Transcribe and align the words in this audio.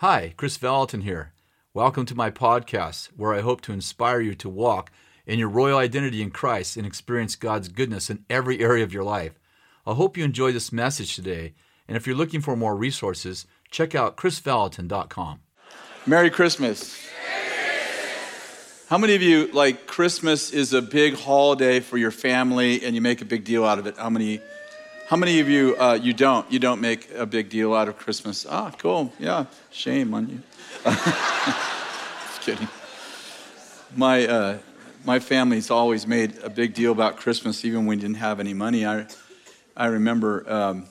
Hi, 0.00 0.34
Kris 0.36 0.58
Vallotton 0.58 1.04
here. 1.04 1.32
Welcome 1.72 2.04
to 2.04 2.14
my 2.14 2.30
podcast, 2.30 3.06
where 3.16 3.32
I 3.32 3.40
hope 3.40 3.62
to 3.62 3.72
inspire 3.72 4.20
you 4.20 4.34
to 4.34 4.46
walk 4.46 4.92
in 5.24 5.38
your 5.38 5.48
royal 5.48 5.78
identity 5.78 6.20
in 6.20 6.30
Christ 6.30 6.76
and 6.76 6.86
experience 6.86 7.34
God's 7.34 7.68
goodness 7.68 8.10
in 8.10 8.22
every 8.28 8.60
area 8.60 8.84
of 8.84 8.92
your 8.92 9.04
life. 9.04 9.40
I 9.86 9.94
hope 9.94 10.18
you 10.18 10.22
enjoy 10.22 10.52
this 10.52 10.70
message 10.70 11.16
today, 11.16 11.54
and 11.88 11.96
if 11.96 12.06
you're 12.06 12.14
looking 12.14 12.42
for 12.42 12.54
more 12.56 12.76
resources, 12.76 13.46
check 13.70 13.94
out 13.94 14.18
krisvallotton.com. 14.18 15.40
Merry 16.04 16.28
Christmas. 16.28 16.94
How 18.90 18.98
many 18.98 19.14
of 19.14 19.22
you 19.22 19.46
like 19.46 19.86
Christmas 19.86 20.50
is 20.50 20.74
a 20.74 20.82
big 20.82 21.14
holiday 21.14 21.80
for 21.80 21.96
your 21.96 22.10
family 22.10 22.84
and 22.84 22.94
you 22.94 23.00
make 23.00 23.22
a 23.22 23.24
big 23.24 23.44
deal 23.44 23.64
out 23.64 23.78
of 23.78 23.86
it? 23.86 23.96
How 23.96 24.10
many? 24.10 24.42
How 25.06 25.16
many 25.16 25.38
of 25.38 25.48
you 25.48 25.76
uh, 25.76 25.96
you 26.02 26.12
don't? 26.12 26.50
You 26.50 26.58
don't 26.58 26.80
make 26.80 27.12
a 27.14 27.24
big 27.24 27.48
deal 27.48 27.74
out 27.74 27.88
of 27.88 27.96
Christmas? 27.96 28.44
Ah, 28.44 28.72
cool. 28.76 29.12
Yeah, 29.20 29.46
shame 29.70 30.12
on 30.12 30.28
you. 30.28 30.42
Just 30.84 32.40
kidding. 32.40 32.66
My 33.94 34.26
uh, 34.26 34.58
my 35.04 35.20
family's 35.20 35.70
always 35.70 36.08
made 36.08 36.36
a 36.42 36.50
big 36.50 36.74
deal 36.74 36.90
about 36.90 37.18
Christmas, 37.18 37.64
even 37.64 37.86
when 37.86 37.98
we 37.98 38.02
didn't 38.02 38.16
have 38.16 38.40
any 38.40 38.52
money. 38.52 38.84
I 38.84 39.06
I 39.76 39.86
remember 39.86 40.44
um, 40.52 40.86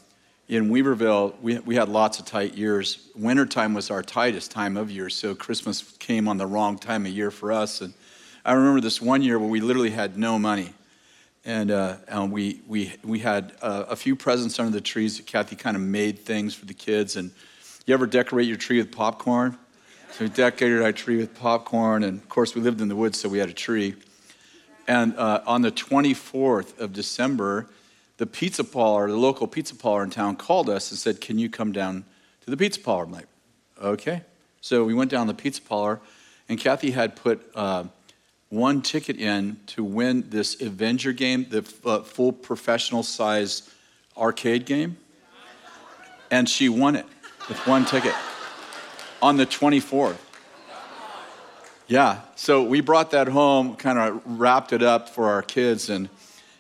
in 0.48 0.70
Weaverville, 0.70 1.38
we, 1.42 1.60
we 1.60 1.76
had 1.76 1.90
lots 1.90 2.18
of 2.18 2.26
tight 2.26 2.54
years. 2.54 3.10
Wintertime 3.16 3.74
was 3.74 3.92
our 3.92 4.02
tightest 4.02 4.50
time 4.50 4.78
of 4.78 4.90
year, 4.90 5.10
so 5.10 5.36
Christmas 5.36 5.94
came 6.00 6.30
on 6.30 6.38
the 6.38 6.48
wrong 6.48 6.78
time 6.78 7.06
of 7.06 7.12
year 7.12 7.32
for 7.32 7.52
us. 7.52 7.82
And 7.82 7.94
I 8.46 8.54
remember 8.54 8.80
this 8.80 9.02
one 9.02 9.22
year 9.22 9.38
where 9.38 9.50
we 9.50 9.60
literally 9.60 9.90
had 9.90 10.18
no 10.18 10.40
money. 10.40 10.74
And, 11.46 11.70
uh, 11.70 11.98
and 12.08 12.32
we, 12.32 12.62
we, 12.68 12.94
we 13.04 13.20
had 13.20 13.54
uh, 13.62 13.86
a 13.88 13.96
few 13.96 14.16
presents 14.16 14.60
under 14.60 14.72
the 14.72 14.82
trees. 14.82 15.22
Kathy 15.26 15.56
kind 15.56 15.78
of 15.78 15.84
made 15.84 16.20
things 16.20 16.56
for 16.56 16.66
the 16.66 16.74
kids. 16.74 17.16
And 17.16 17.30
you 17.86 17.94
ever 17.94 18.08
decorate 18.08 18.48
your 18.48 18.58
tree 18.58 18.80
with 18.80 18.92
popcorn? 18.92 19.56
So 20.14 20.26
we 20.26 20.30
decorated 20.30 20.82
our 20.82 20.92
tree 20.92 21.18
with 21.18 21.36
popcorn. 21.36 22.04
And 22.04 22.20
of 22.20 22.30
course, 22.30 22.56
we 22.56 22.62
lived 22.62 22.82
in 22.82 22.88
the 22.88 22.96
woods, 22.96 23.20
so 23.20 23.30
we 23.30 23.38
had 23.38 23.50
a 23.50 23.54
tree. 23.54 23.96
And 24.88 25.16
uh, 25.18 25.42
on 25.46 25.62
the 25.62 25.72
24th 25.72 26.80
of 26.80 26.94
December, 26.94 27.68
the 28.18 28.26
pizza 28.26 28.64
parlor, 28.64 29.08
the 29.08 29.18
local 29.18 29.46
pizza 29.48 29.76
parlor 29.76 30.04
in 30.04 30.10
town, 30.10 30.38
called 30.38 30.70
us 30.70 30.90
and 30.90 31.00
said, 31.00 31.22
Can 31.22 31.38
you 31.38 31.50
come 31.50 31.72
down 31.72 32.06
to 32.42 32.50
the 32.50 32.58
pizza 32.58 32.80
parlor? 32.80 33.04
I'm 33.04 33.12
like, 33.12 33.28
Okay. 33.82 34.22
So 34.62 34.84
we 34.84 34.96
went 34.96 35.12
down 35.12 35.28
to 35.28 35.34
the 35.34 35.40
pizza 35.40 35.62
parlor, 35.62 36.00
and 36.50 36.60
Kathy 36.60 36.92
had 36.92 37.16
put 37.16 37.46
uh, 37.54 37.84
one 38.56 38.82
ticket 38.82 39.18
in 39.18 39.58
to 39.68 39.84
win 39.84 40.30
this 40.30 40.62
Avenger 40.62 41.12
game, 41.12 41.46
the 41.50 41.64
uh, 41.86 42.00
full 42.00 42.32
professional 42.32 43.04
size 43.04 43.70
arcade 44.18 44.66
game. 44.66 44.98
And 46.32 46.50
she 46.50 46.70
won 46.70 46.96
it 46.96 47.06
with 47.48 47.58
one 47.68 47.86
ticket 47.86 48.16
on 49.22 49.38
the 49.38 49.46
24th. 49.46 50.18
Yeah, 51.88 52.22
so 52.36 52.64
we 52.64 52.82
brought 52.82 53.12
that 53.12 53.28
home, 53.28 53.76
kind 53.76 54.00
of 54.00 54.40
wrapped 54.40 54.74
it 54.74 54.82
up 54.82 55.08
for 55.08 55.30
our 55.30 55.44
kids, 55.44 55.92
and 55.92 56.10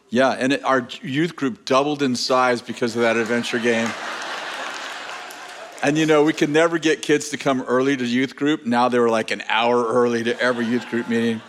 yeah, 0.09 0.31
and 0.31 0.53
it, 0.53 0.63
our 0.63 0.87
youth 1.01 1.35
group 1.35 1.65
doubled 1.65 2.03
in 2.03 2.15
size 2.15 2.61
because 2.61 2.95
of 2.95 3.01
that 3.01 3.17
adventure 3.17 3.57
game. 3.57 3.89
And 5.81 5.97
you 5.97 6.05
know, 6.05 6.23
we 6.23 6.31
could 6.31 6.51
never 6.51 6.77
get 6.77 7.01
kids 7.01 7.29
to 7.29 7.37
come 7.37 7.63
early 7.63 7.97
to 7.97 8.05
youth 8.05 8.35
group. 8.35 8.67
Now 8.67 8.87
they 8.87 8.99
were 8.99 9.09
like 9.09 9.31
an 9.31 9.43
hour 9.47 9.83
early 9.87 10.23
to 10.25 10.39
every 10.39 10.65
youth 10.67 10.87
group 10.89 11.09
meeting. 11.09 11.41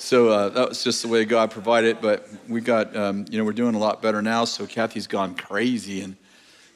So 0.00 0.30
uh, 0.30 0.48
that 0.48 0.70
was 0.70 0.82
just 0.82 1.02
the 1.02 1.08
way 1.08 1.26
God 1.26 1.50
provided. 1.50 2.00
But 2.00 2.26
we 2.48 2.62
got, 2.62 2.96
um, 2.96 3.26
you 3.30 3.36
know, 3.36 3.44
we're 3.44 3.52
doing 3.52 3.74
a 3.74 3.78
lot 3.78 4.00
better 4.00 4.22
now. 4.22 4.46
So 4.46 4.66
Kathy's 4.66 5.06
gone 5.06 5.34
crazy, 5.34 6.00
and 6.00 6.16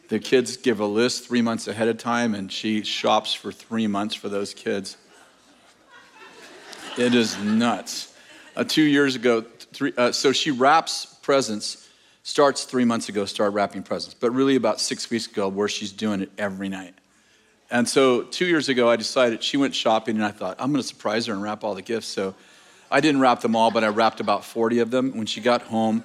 the 0.08 0.19
kids 0.19 0.58
give 0.58 0.78
a 0.78 0.86
list 0.86 1.27
three 1.27 1.41
months 1.41 1.66
ahead 1.66 1.89
of 1.89 1.97
time, 1.97 2.34
and 2.34 2.53
she 2.53 2.84
shops 2.84 3.33
for 3.33 3.50
three 3.50 3.86
months 3.86 4.14
for 4.14 4.28
those 4.28 4.53
kids. 4.53 4.98
It 6.98 7.14
is 7.14 7.39
nuts. 7.39 8.14
Uh, 8.55 8.62
two 8.62 8.83
years 8.83 9.16
ago, 9.16 9.41
three, 9.72 9.94
uh, 9.97 10.12
so 10.12 10.31
she 10.31 10.50
wraps 10.50 11.06
presents 11.22 11.88
starts 12.25 12.65
three 12.65 12.84
months 12.84 13.09
ago, 13.09 13.25
started 13.25 13.54
wrapping 13.54 13.82
presents, 13.82 14.15
but 14.15 14.32
really 14.32 14.56
about 14.56 14.81
six 14.81 15.09
weeks 15.09 15.27
ago, 15.27 15.48
where 15.48 15.69
she's 15.69 15.93
doing 15.93 16.21
it 16.21 16.31
every 16.37 16.69
night. 16.69 16.94
And 17.71 17.88
so 17.88 18.22
two 18.22 18.44
years 18.44 18.69
ago, 18.69 18.91
I 18.91 18.97
decided 18.97 19.43
she 19.43 19.56
went 19.56 19.75
shopping, 19.75 20.16
and 20.16 20.25
I 20.25 20.31
thought, 20.31 20.56
I'm 20.59 20.72
going 20.72 20.82
to 20.82 20.87
surprise 20.87 21.25
her 21.27 21.32
and 21.32 21.43
wrap 21.43 21.65
all 21.65 21.75
the 21.75 21.82
gifts. 21.82 22.06
So 22.06 22.34
I 22.94 23.00
didn't 23.00 23.21
wrap 23.21 23.41
them 23.41 23.56
all, 23.56 23.72
but 23.72 23.82
I 23.82 23.88
wrapped 23.88 24.21
about 24.21 24.44
40 24.44 24.78
of 24.78 24.93
them. 24.93 25.16
When 25.16 25.27
she 25.27 25.41
got 25.41 25.62
home, 25.62 26.05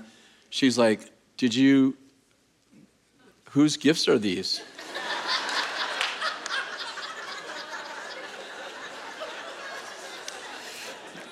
she's 0.50 0.76
like, 0.76 1.02
Did 1.38 1.54
you, 1.54 1.96
whose 3.52 3.78
gifts 3.78 4.08
are 4.08 4.18
these? 4.18 4.64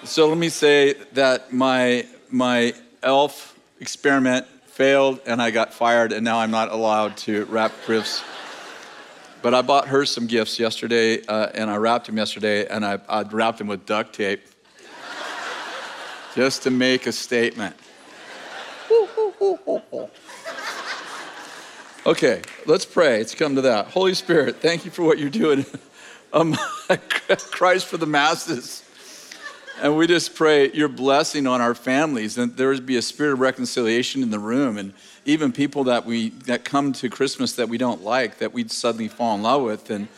so 0.03 0.27
let 0.27 0.37
me 0.37 0.49
say 0.49 0.93
that 1.13 1.51
my, 1.51 2.05
my 2.29 2.75
elf 3.01 3.57
experiment 3.79 4.45
failed 4.67 5.21
and 5.25 5.41
I 5.41 5.49
got 5.49 5.73
fired, 5.73 6.13
and 6.13 6.23
now 6.23 6.37
I'm 6.37 6.51
not 6.51 6.71
allowed 6.71 7.17
to 7.17 7.45
wrap 7.45 7.71
gifts. 7.87 8.23
But 9.41 9.55
I 9.55 9.63
bought 9.63 9.87
her 9.87 10.05
some 10.05 10.27
gifts 10.27 10.59
yesterday, 10.59 11.25
uh, 11.25 11.47
and 11.55 11.71
I 11.71 11.77
wrapped 11.77 12.05
them 12.05 12.17
yesterday, 12.17 12.67
and 12.67 12.85
I, 12.85 12.99
I 13.09 13.23
wrapped 13.23 13.57
them 13.57 13.65
with 13.65 13.87
duct 13.87 14.13
tape 14.13 14.41
just 16.37 16.61
to 16.61 16.69
make 16.69 17.07
a 17.07 17.11
statement. 17.11 17.75
okay, 22.05 22.43
let's 22.67 22.85
pray. 22.85 23.19
It's 23.19 23.33
come 23.33 23.55
to 23.55 23.61
that. 23.61 23.87
Holy 23.87 24.13
Spirit, 24.13 24.57
thank 24.57 24.85
you 24.85 24.91
for 24.91 25.01
what 25.01 25.17
you're 25.17 25.31
doing. 25.31 25.65
Um, 26.33 26.57
Christ 27.51 27.85
for 27.85 27.95
the 27.95 28.05
masses. 28.05 28.83
And 29.81 29.95
we 29.95 30.07
just 30.07 30.35
pray 30.35 30.69
your 30.73 30.89
blessing 30.89 31.47
on 31.47 31.61
our 31.61 31.73
families, 31.73 32.37
and 32.37 32.57
there 32.57 32.67
would 32.67 32.85
be 32.85 32.97
a 32.97 33.01
spirit 33.01 33.31
of 33.31 33.39
reconciliation 33.39 34.21
in 34.21 34.29
the 34.29 34.37
room, 34.37 34.77
and 34.77 34.91
even 35.23 35.53
people 35.53 35.85
that 35.85 36.05
we 36.05 36.31
that 36.45 36.65
come 36.65 36.91
to 36.93 37.09
Christmas 37.09 37.53
that 37.53 37.69
we 37.69 37.77
don't 37.77 38.03
like, 38.03 38.39
that 38.39 38.51
we'd 38.51 38.71
suddenly 38.71 39.07
fall 39.07 39.35
in 39.35 39.41
love 39.41 39.61
with, 39.61 39.89
and 39.89 40.09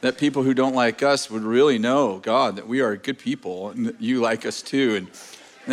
that 0.00 0.16
people 0.16 0.42
who 0.42 0.54
don't 0.54 0.74
like 0.74 1.02
us 1.02 1.30
would 1.30 1.42
really 1.42 1.78
know, 1.78 2.18
God, 2.18 2.56
that 2.56 2.66
we 2.66 2.80
are 2.80 2.96
good 2.96 3.18
people, 3.18 3.68
and 3.68 3.94
you 4.00 4.22
like 4.22 4.46
us 4.46 4.62
too, 4.62 4.96
and 4.96 5.08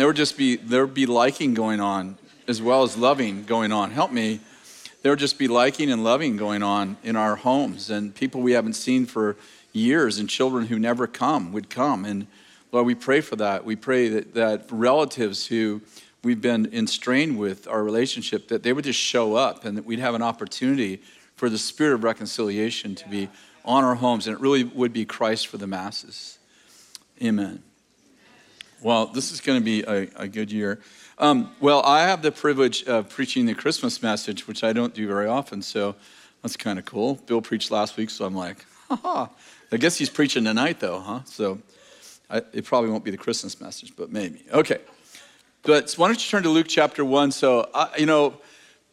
there 0.00 0.06
would 0.06 0.16
just 0.16 0.36
be 0.36 0.56
there 0.56 0.84
would 0.84 0.94
be 0.94 1.06
liking 1.06 1.54
going 1.54 1.80
on 1.80 2.18
as 2.48 2.62
well 2.62 2.82
as 2.82 2.96
loving 2.96 3.44
going 3.44 3.72
on. 3.72 3.90
Help 3.90 4.12
me. 4.12 4.40
There 5.02 5.12
would 5.12 5.18
just 5.18 5.38
be 5.38 5.48
liking 5.48 5.90
and 5.90 6.02
loving 6.02 6.36
going 6.36 6.62
on 6.62 6.96
in 7.02 7.16
our 7.16 7.36
homes, 7.36 7.90
and 7.90 8.14
people 8.14 8.40
we 8.40 8.52
haven't 8.52 8.74
seen 8.74 9.06
for 9.06 9.36
years, 9.72 10.18
and 10.18 10.28
children 10.28 10.66
who 10.66 10.78
never 10.78 11.06
come 11.06 11.52
would 11.52 11.70
come, 11.70 12.04
and 12.04 12.26
Lord, 12.72 12.86
we 12.86 12.94
pray 12.94 13.20
for 13.20 13.36
that. 13.36 13.64
We 13.64 13.76
pray 13.76 14.08
that, 14.08 14.34
that 14.34 14.66
relatives 14.70 15.46
who 15.46 15.80
we've 16.22 16.40
been 16.40 16.68
enstrained 16.72 17.38
with 17.38 17.68
our 17.68 17.82
relationship, 17.82 18.48
that 18.48 18.62
they 18.62 18.72
would 18.72 18.84
just 18.84 18.98
show 18.98 19.36
up 19.36 19.64
and 19.64 19.78
that 19.78 19.84
we'd 19.84 20.00
have 20.00 20.14
an 20.14 20.22
opportunity 20.22 21.00
for 21.36 21.48
the 21.48 21.56
spirit 21.56 21.94
of 21.94 22.04
reconciliation 22.04 22.94
to 22.96 23.08
be 23.08 23.28
on 23.64 23.84
our 23.84 23.94
homes. 23.94 24.26
And 24.26 24.36
it 24.36 24.40
really 24.40 24.64
would 24.64 24.92
be 24.92 25.04
Christ 25.04 25.46
for 25.46 25.56
the 25.58 25.66
masses. 25.66 26.38
Amen. 27.22 27.62
Well, 28.82 29.06
this 29.06 29.32
is 29.32 29.40
going 29.40 29.58
to 29.58 29.64
be 29.64 29.82
a, 29.82 30.08
a 30.16 30.28
good 30.28 30.52
year. 30.52 30.80
Um, 31.18 31.50
well, 31.60 31.82
I 31.82 32.02
have 32.02 32.20
the 32.20 32.30
privilege 32.30 32.84
of 32.84 33.08
preaching 33.08 33.46
the 33.46 33.54
Christmas 33.54 34.02
message, 34.02 34.46
which 34.46 34.62
I 34.62 34.72
don't 34.74 34.92
do 34.92 35.06
very 35.06 35.26
often, 35.26 35.62
so 35.62 35.94
that's 36.42 36.56
kind 36.56 36.78
of 36.78 36.84
cool. 36.84 37.14
Bill 37.26 37.40
preached 37.40 37.70
last 37.70 37.96
week, 37.96 38.10
so 38.10 38.26
I'm 38.26 38.34
like, 38.34 38.64
ha 38.88 38.96
ha 38.96 39.30
I 39.72 39.78
guess 39.78 39.96
he's 39.96 40.10
preaching 40.10 40.44
tonight, 40.44 40.78
though, 40.78 41.00
huh? 41.00 41.20
So 41.24 41.58
I, 42.28 42.42
it 42.52 42.64
probably 42.64 42.90
won't 42.90 43.02
be 43.02 43.10
the 43.10 43.16
Christmas 43.16 43.60
message, 43.60 43.94
but 43.96 44.12
maybe. 44.12 44.44
Okay. 44.52 44.78
But 45.62 45.92
why 45.94 46.08
don't 46.08 46.24
you 46.24 46.30
turn 46.30 46.42
to 46.42 46.50
Luke 46.50 46.66
chapter 46.68 47.04
1? 47.04 47.32
So, 47.32 47.68
uh, 47.72 47.88
you 47.98 48.06
know, 48.06 48.34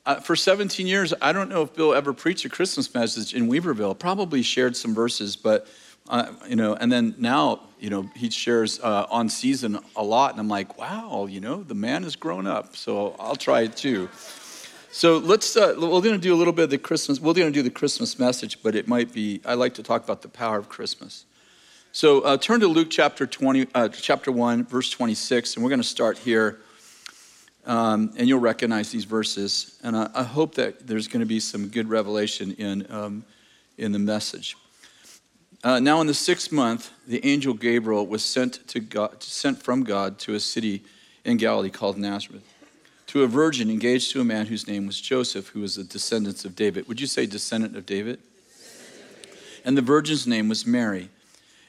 uh, 0.05 0.15
for 0.15 0.35
17 0.35 0.87
years, 0.87 1.13
I 1.21 1.33
don't 1.33 1.49
know 1.49 1.61
if 1.61 1.73
Bill 1.73 1.93
ever 1.93 2.13
preached 2.13 2.45
a 2.45 2.49
Christmas 2.49 2.93
message 2.93 3.33
in 3.33 3.49
Weaverville. 3.49 3.99
Probably 3.99 4.41
shared 4.41 4.75
some 4.75 4.95
verses, 4.95 5.35
but, 5.35 5.67
uh, 6.09 6.31
you 6.47 6.55
know, 6.55 6.75
and 6.75 6.91
then 6.91 7.15
now, 7.17 7.61
you 7.79 7.89
know, 7.89 8.09
he 8.15 8.29
shares 8.29 8.79
uh, 8.81 9.07
on 9.09 9.29
season 9.29 9.79
a 9.95 10.03
lot. 10.03 10.31
And 10.31 10.39
I'm 10.39 10.49
like, 10.49 10.77
wow, 10.77 11.27
you 11.29 11.39
know, 11.39 11.63
the 11.63 11.75
man 11.75 12.03
has 12.03 12.15
grown 12.15 12.45
up. 12.45 12.75
So 12.75 13.15
I'll 13.19 13.35
try 13.35 13.61
it 13.61 13.77
too. 13.77 14.09
So 14.91 15.17
let's, 15.17 15.57
uh, 15.57 15.73
we're 15.75 16.01
going 16.01 16.13
to 16.13 16.17
do 16.19 16.35
a 16.35 16.37
little 16.37 16.53
bit 16.53 16.65
of 16.65 16.69
the 16.69 16.77
Christmas, 16.77 17.19
we're 17.19 17.33
going 17.33 17.51
to 17.51 17.51
do 17.51 17.63
the 17.63 17.71
Christmas 17.71 18.19
message, 18.19 18.61
but 18.61 18.75
it 18.75 18.87
might 18.87 19.11
be, 19.11 19.41
I 19.43 19.55
like 19.55 19.73
to 19.75 19.83
talk 19.83 20.03
about 20.03 20.21
the 20.21 20.27
power 20.27 20.57
of 20.59 20.69
Christmas. 20.69 21.25
So 21.91 22.21
uh, 22.21 22.37
turn 22.37 22.59
to 22.59 22.67
Luke 22.67 22.89
chapter 22.91 23.25
20, 23.25 23.67
uh, 23.73 23.89
chapter 23.89 24.31
1, 24.31 24.65
verse 24.65 24.91
26, 24.91 25.55
and 25.55 25.63
we're 25.63 25.69
going 25.69 25.81
to 25.81 25.87
start 25.87 26.19
here. 26.19 26.59
Um, 27.65 28.13
and 28.17 28.27
you'll 28.27 28.39
recognize 28.39 28.91
these 28.91 29.05
verses. 29.05 29.79
And 29.83 29.95
I, 29.95 30.09
I, 30.13 30.23
hope 30.23 30.55
that 30.55 30.85
there's 30.85 31.07
going 31.07 31.21
to 31.21 31.25
be 31.25 31.39
some 31.39 31.69
good 31.69 31.87
revelation 31.87 32.51
in, 32.55 32.85
um, 32.91 33.23
in 33.77 33.93
the 33.93 33.99
message. 33.99 34.57
Uh, 35.63 35.79
now, 35.79 36.01
in 36.01 36.07
the 36.07 36.13
sixth 36.13 36.51
month, 36.51 36.91
the 37.07 37.25
angel 37.25 37.53
Gabriel 37.53 38.05
was 38.05 38.21
sent, 38.21 38.67
to 38.67 38.81
God, 38.81 39.23
sent 39.23 39.63
from 39.63 39.85
God 39.85 40.19
to 40.19 40.35
a 40.35 40.39
city 40.39 40.83
in 41.23 41.37
Galilee 41.37 41.69
called 41.69 41.97
Nazareth, 41.97 42.43
to 43.07 43.23
a 43.23 43.27
virgin 43.27 43.69
engaged 43.69 44.11
to 44.11 44.19
a 44.19 44.25
man 44.25 44.47
whose 44.47 44.67
name 44.67 44.85
was 44.85 44.99
Joseph, 44.99 45.47
who 45.47 45.61
was 45.61 45.77
a 45.77 45.85
descendant 45.85 46.43
of 46.43 46.53
David. 46.53 46.89
Would 46.89 46.99
you 46.99 47.07
say 47.07 47.25
descendant 47.25 47.77
of 47.77 47.85
David? 47.85 48.19
And 49.63 49.77
the 49.77 49.81
virgin's 49.81 50.27
name 50.27 50.49
was 50.49 50.67
Mary. 50.67 51.07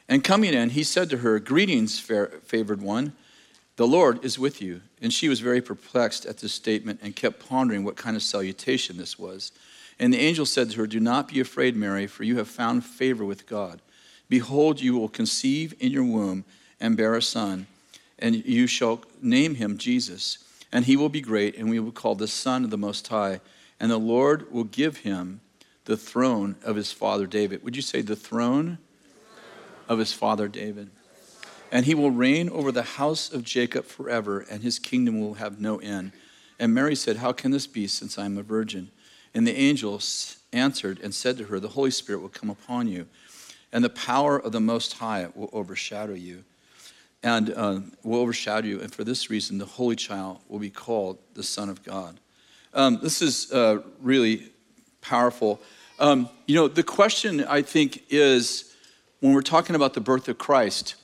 And 0.09 0.25
coming 0.25 0.55
in, 0.55 0.71
he 0.71 0.83
said 0.83 1.09
to 1.11 1.19
her, 1.19 1.39
Greetings, 1.39 2.01
favored 2.01 2.83
one. 2.83 3.13
The 3.77 3.87
Lord 3.87 4.25
is 4.25 4.41
with 4.41 4.61
you. 4.61 4.81
And 5.01 5.13
she 5.13 5.29
was 5.29 5.39
very 5.39 5.61
perplexed 5.61 6.27
at 6.27 6.39
this 6.39 6.53
statement 6.53 6.99
and 7.01 7.15
kept 7.15 7.47
pondering 7.49 7.85
what 7.85 7.97
kind 7.97 8.17
of 8.17 8.25
salutation 8.25 8.97
this 8.97 9.21
was. 9.21 9.53
And 9.99 10.13
the 10.13 10.21
angel 10.21 10.47
said 10.47 10.71
to 10.71 10.79
her, 10.79 10.87
Do 10.87 11.01
not 11.01 11.29
be 11.29 11.41
afraid, 11.41 11.77
Mary, 11.77 12.07
for 12.07 12.25
you 12.25 12.39
have 12.39 12.49
found 12.49 12.85
favor 12.85 13.25
with 13.25 13.47
God. 13.47 13.81
Behold, 14.29 14.81
you 14.81 14.97
will 14.97 15.09
conceive 15.09 15.75
in 15.79 15.93
your 15.93 16.05
womb 16.05 16.45
and 16.81 16.97
bear 16.97 17.15
a 17.15 17.23
son, 17.23 17.67
and 18.19 18.35
you 18.45 18.67
shall 18.67 19.03
name 19.23 19.55
him 19.57 19.79
Jesus. 19.79 20.39
And 20.73 20.87
he 20.87 20.97
will 20.97 21.09
be 21.09 21.21
great, 21.21 21.57
and 21.57 21.71
we 21.71 21.79
will 21.79 21.93
call 21.93 22.17
the 22.17 22.27
Son 22.27 22.65
of 22.65 22.71
the 22.71 22.79
Most 22.79 23.07
High. 23.07 23.41
And 23.79 23.91
the 23.91 23.99
Lord 23.99 24.51
will 24.53 24.65
give 24.65 24.99
him 24.99 25.41
the 25.85 25.97
throne 25.97 26.57
of 26.65 26.75
his 26.75 26.91
father 26.91 27.27
David. 27.27 27.63
Would 27.63 27.77
you 27.77 27.83
say 27.83 28.01
the 28.01 28.17
throne 28.17 28.79
of 29.89 29.99
his 29.99 30.13
father 30.13 30.49
David? 30.49 30.91
And 31.71 31.87
he 31.87 31.95
will 31.95 32.11
reign 32.11 32.49
over 32.49 32.73
the 32.73 32.83
house 32.83 33.33
of 33.33 33.45
Jacob 33.45 33.85
forever, 33.85 34.45
and 34.51 34.63
his 34.63 34.79
kingdom 34.79 35.21
will 35.21 35.35
have 35.35 35.61
no 35.61 35.79
end. 35.79 36.13
And 36.59 36.75
Mary 36.75 36.95
said, 36.95 37.19
How 37.19 37.33
can 37.33 37.51
this 37.51 37.67
be, 37.67 37.87
since 37.87 38.19
I 38.19 38.25
am 38.25 38.39
a 38.39 38.43
virgin? 38.43 38.91
And 39.35 39.47
the 39.47 39.57
angel 39.57 40.01
answered 40.53 41.01
and 41.03 41.15
said 41.15 41.37
to 41.39 41.45
her, 41.45 41.59
The 41.59 41.69
Holy 41.69 41.91
Spirit 41.91 42.21
will 42.21 42.29
come 42.29 42.51
upon 42.51 42.87
you, 42.89 43.07
and 43.73 43.85
the 43.85 43.91
power 43.91 44.39
of 44.39 44.53
the 44.53 44.61
Most 44.61 44.95
High 44.95 45.29
will 45.35 45.51
overshadow 45.53 46.15
you. 46.15 46.45
And 47.23 47.55
uh, 47.55 47.81
will 48.03 48.21
overshadow 48.21 48.67
you. 48.67 48.81
And 48.83 48.93
for 48.93 49.03
this 49.03 49.31
reason, 49.31 49.57
the 49.57 49.65
Holy 49.65 49.97
Child 49.97 50.41
will 50.47 50.59
be 50.59 50.69
called 50.69 51.19
the 51.33 51.43
Son 51.43 51.71
of 51.71 51.83
God. 51.83 52.21
Um, 52.75 52.99
this 53.03 53.23
is 53.23 53.51
uh, 53.51 53.81
really 54.03 54.51
powerful. 55.01 55.59
Um, 55.99 56.29
you 56.47 56.55
know, 56.55 56.69
the 56.69 56.83
question 56.83 57.43
I 57.45 57.63
think 57.63 58.05
is 58.11 58.75
when 59.21 59.33
we're 59.33 59.41
talking 59.41 59.75
about 59.75 59.95
the 59.95 60.03
birth 60.03 60.29
of 60.29 60.37
Christ, 60.37 60.97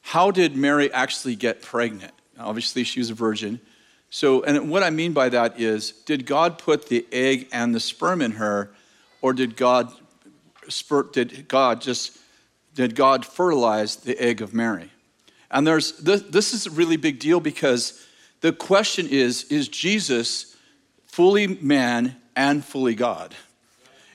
how 0.00 0.30
did 0.30 0.56
Mary 0.56 0.90
actually 0.92 1.36
get 1.36 1.60
pregnant? 1.60 2.14
Obviously, 2.38 2.82
she 2.84 3.00
was 3.00 3.10
a 3.10 3.14
virgin. 3.14 3.60
So, 4.10 4.42
and 4.42 4.70
what 4.70 4.82
I 4.82 4.90
mean 4.90 5.12
by 5.12 5.28
that 5.28 5.60
is, 5.60 5.92
did 5.92 6.24
God 6.24 6.58
put 6.58 6.88
the 6.88 7.06
egg 7.12 7.48
and 7.52 7.74
the 7.74 7.80
sperm 7.80 8.22
in 8.22 8.32
her, 8.32 8.70
or 9.20 9.32
did 9.32 9.56
God, 9.56 9.92
did 11.12 11.48
God 11.48 11.80
just, 11.80 12.18
did 12.74 12.94
God 12.94 13.26
fertilize 13.26 13.96
the 13.96 14.18
egg 14.20 14.40
of 14.40 14.54
Mary? 14.54 14.90
And 15.50 15.66
there's 15.66 15.92
this, 15.98 16.54
is 16.54 16.66
a 16.66 16.70
really 16.70 16.96
big 16.96 17.18
deal 17.18 17.40
because 17.40 18.06
the 18.40 18.52
question 18.52 19.08
is, 19.08 19.44
is 19.44 19.68
Jesus 19.68 20.56
fully 21.06 21.46
man 21.46 22.16
and 22.36 22.64
fully 22.64 22.94
God? 22.94 23.34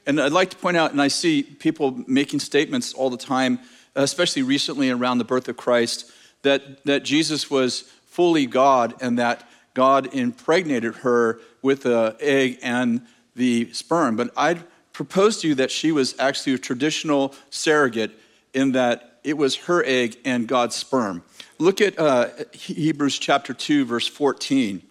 And 0.06 0.20
I'd 0.20 0.32
like 0.32 0.50
to 0.52 0.58
point 0.58 0.78
out, 0.78 0.92
and 0.92 1.02
I 1.02 1.08
see 1.08 1.44
people 1.44 2.04
making 2.08 2.40
statements 2.40 2.94
all 2.94 3.10
the 3.10 3.18
time, 3.18 3.60
especially 3.96 4.42
recently 4.42 4.90
around 4.90 5.18
the 5.18 5.24
birth 5.24 5.48
of 5.48 5.58
Christ, 5.58 6.12
that, 6.42 6.84
that 6.86 7.04
Jesus 7.04 7.50
was 7.50 7.82
fully 8.06 8.46
God 8.46 8.96
and 9.02 9.18
that 9.18 9.48
God 9.74 10.14
impregnated 10.14 10.98
her 10.98 11.40
with 11.62 11.84
the 11.84 12.16
egg 12.20 12.60
and 12.62 13.02
the 13.36 13.72
sperm. 13.74 14.16
But 14.16 14.32
I'd 14.38 14.64
propose 14.92 15.42
to 15.42 15.48
you 15.48 15.56
that 15.56 15.72
she 15.72 15.92
was 15.92 16.16
actually 16.20 16.54
a 16.54 16.60
traditional 16.60 17.34
surrogate 17.50 18.12
in 18.54 18.74
that 18.74 19.20
it 19.24 19.38
was 19.38 19.56
her 19.56 19.84
egg 19.86 20.18
and 20.26 20.48
God's 20.48 20.76
sperm. 20.76 21.24
Look 21.58 21.82
at 21.82 21.98
uh, 21.98 22.30
Hebrews 22.52 23.18
chapter 23.18 23.54
2, 23.54 23.86
verse 23.86 24.08
14. 24.08 24.82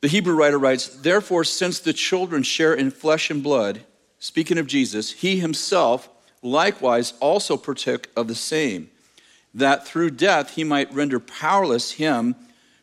The 0.00 0.08
Hebrew 0.08 0.34
writer 0.34 0.58
writes, 0.58 0.88
Therefore, 0.88 1.44
since 1.44 1.80
the 1.80 1.92
children 1.92 2.42
share 2.42 2.72
in 2.72 2.90
flesh 2.90 3.30
and 3.30 3.42
blood, 3.42 3.80
speaking 4.20 4.58
of 4.58 4.66
Jesus, 4.66 5.12
he 5.12 5.38
himself 5.40 6.08
likewise 6.40 7.14
also 7.20 7.56
partook 7.56 8.08
of 8.16 8.28
the 8.28 8.34
same, 8.34 8.90
that 9.52 9.86
through 9.86 10.10
death 10.10 10.54
he 10.54 10.62
might 10.62 10.92
render 10.94 11.18
powerless 11.18 11.92
him 11.92 12.36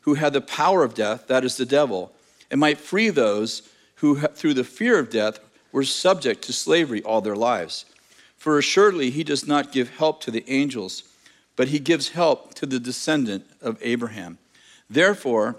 who 0.05 0.13
had 0.13 0.33
the 0.33 0.41
power 0.41 0.83
of 0.83 0.93
death, 0.93 1.25
that 1.27 1.43
is 1.43 1.57
the 1.57 1.65
devil, 1.65 2.11
and 2.51 2.59
might 2.59 2.77
free 2.77 3.09
those 3.09 3.63
who, 3.95 4.19
through 4.19 4.53
the 4.53 4.63
fear 4.63 4.99
of 4.99 5.09
death, 5.09 5.39
were 5.71 5.83
subject 5.83 6.43
to 6.43 6.53
slavery 6.53 7.01
all 7.01 7.21
their 7.21 7.35
lives. 7.35 7.85
For 8.37 8.59
assuredly, 8.59 9.09
he 9.09 9.23
does 9.23 9.47
not 9.47 9.71
give 9.71 9.89
help 9.89 10.21
to 10.21 10.31
the 10.31 10.45
angels, 10.47 11.03
but 11.55 11.69
he 11.69 11.79
gives 11.79 12.09
help 12.09 12.53
to 12.53 12.67
the 12.67 12.79
descendant 12.79 13.45
of 13.61 13.79
Abraham. 13.81 14.37
Therefore, 14.87 15.55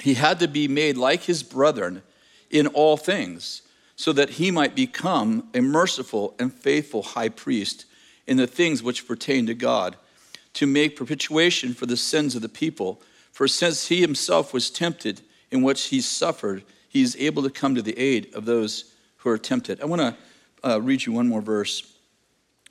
he 0.00 0.14
had 0.14 0.40
to 0.40 0.48
be 0.48 0.66
made 0.66 0.96
like 0.96 1.24
his 1.24 1.42
brethren 1.42 2.02
in 2.50 2.66
all 2.68 2.96
things, 2.96 3.60
so 3.96 4.14
that 4.14 4.30
he 4.30 4.50
might 4.50 4.74
become 4.74 5.46
a 5.52 5.60
merciful 5.60 6.34
and 6.38 6.52
faithful 6.52 7.02
high 7.02 7.28
priest 7.28 7.84
in 8.26 8.38
the 8.38 8.46
things 8.46 8.82
which 8.82 9.06
pertain 9.06 9.44
to 9.44 9.54
God, 9.54 9.96
to 10.54 10.66
make 10.66 10.96
propitiation 10.96 11.74
for 11.74 11.84
the 11.84 11.98
sins 11.98 12.34
of 12.34 12.40
the 12.40 12.48
people. 12.48 13.02
For 13.34 13.48
since 13.48 13.88
he 13.88 14.00
himself 14.00 14.54
was 14.54 14.70
tempted 14.70 15.20
in 15.50 15.62
which 15.62 15.86
he 15.86 16.00
suffered, 16.00 16.62
he 16.88 17.02
is 17.02 17.16
able 17.18 17.42
to 17.42 17.50
come 17.50 17.74
to 17.74 17.82
the 17.82 17.98
aid 17.98 18.32
of 18.32 18.44
those 18.44 18.94
who 19.16 19.28
are 19.28 19.36
tempted. 19.36 19.80
I 19.80 19.86
want 19.86 20.02
to 20.02 20.16
uh, 20.62 20.80
read 20.80 21.04
you 21.04 21.12
one 21.12 21.26
more 21.26 21.42
verse 21.42 21.96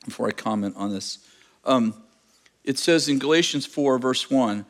before 0.06 0.26
I 0.26 0.32
comment 0.32 0.76
on 0.78 0.90
this. 0.90 1.20
Um, 1.66 1.94
it 2.64 2.80
says 2.80 3.10
in 3.10 3.20
Galatians 3.20 3.66
4, 3.66 4.00
verse 4.00 4.32
1 4.32 4.66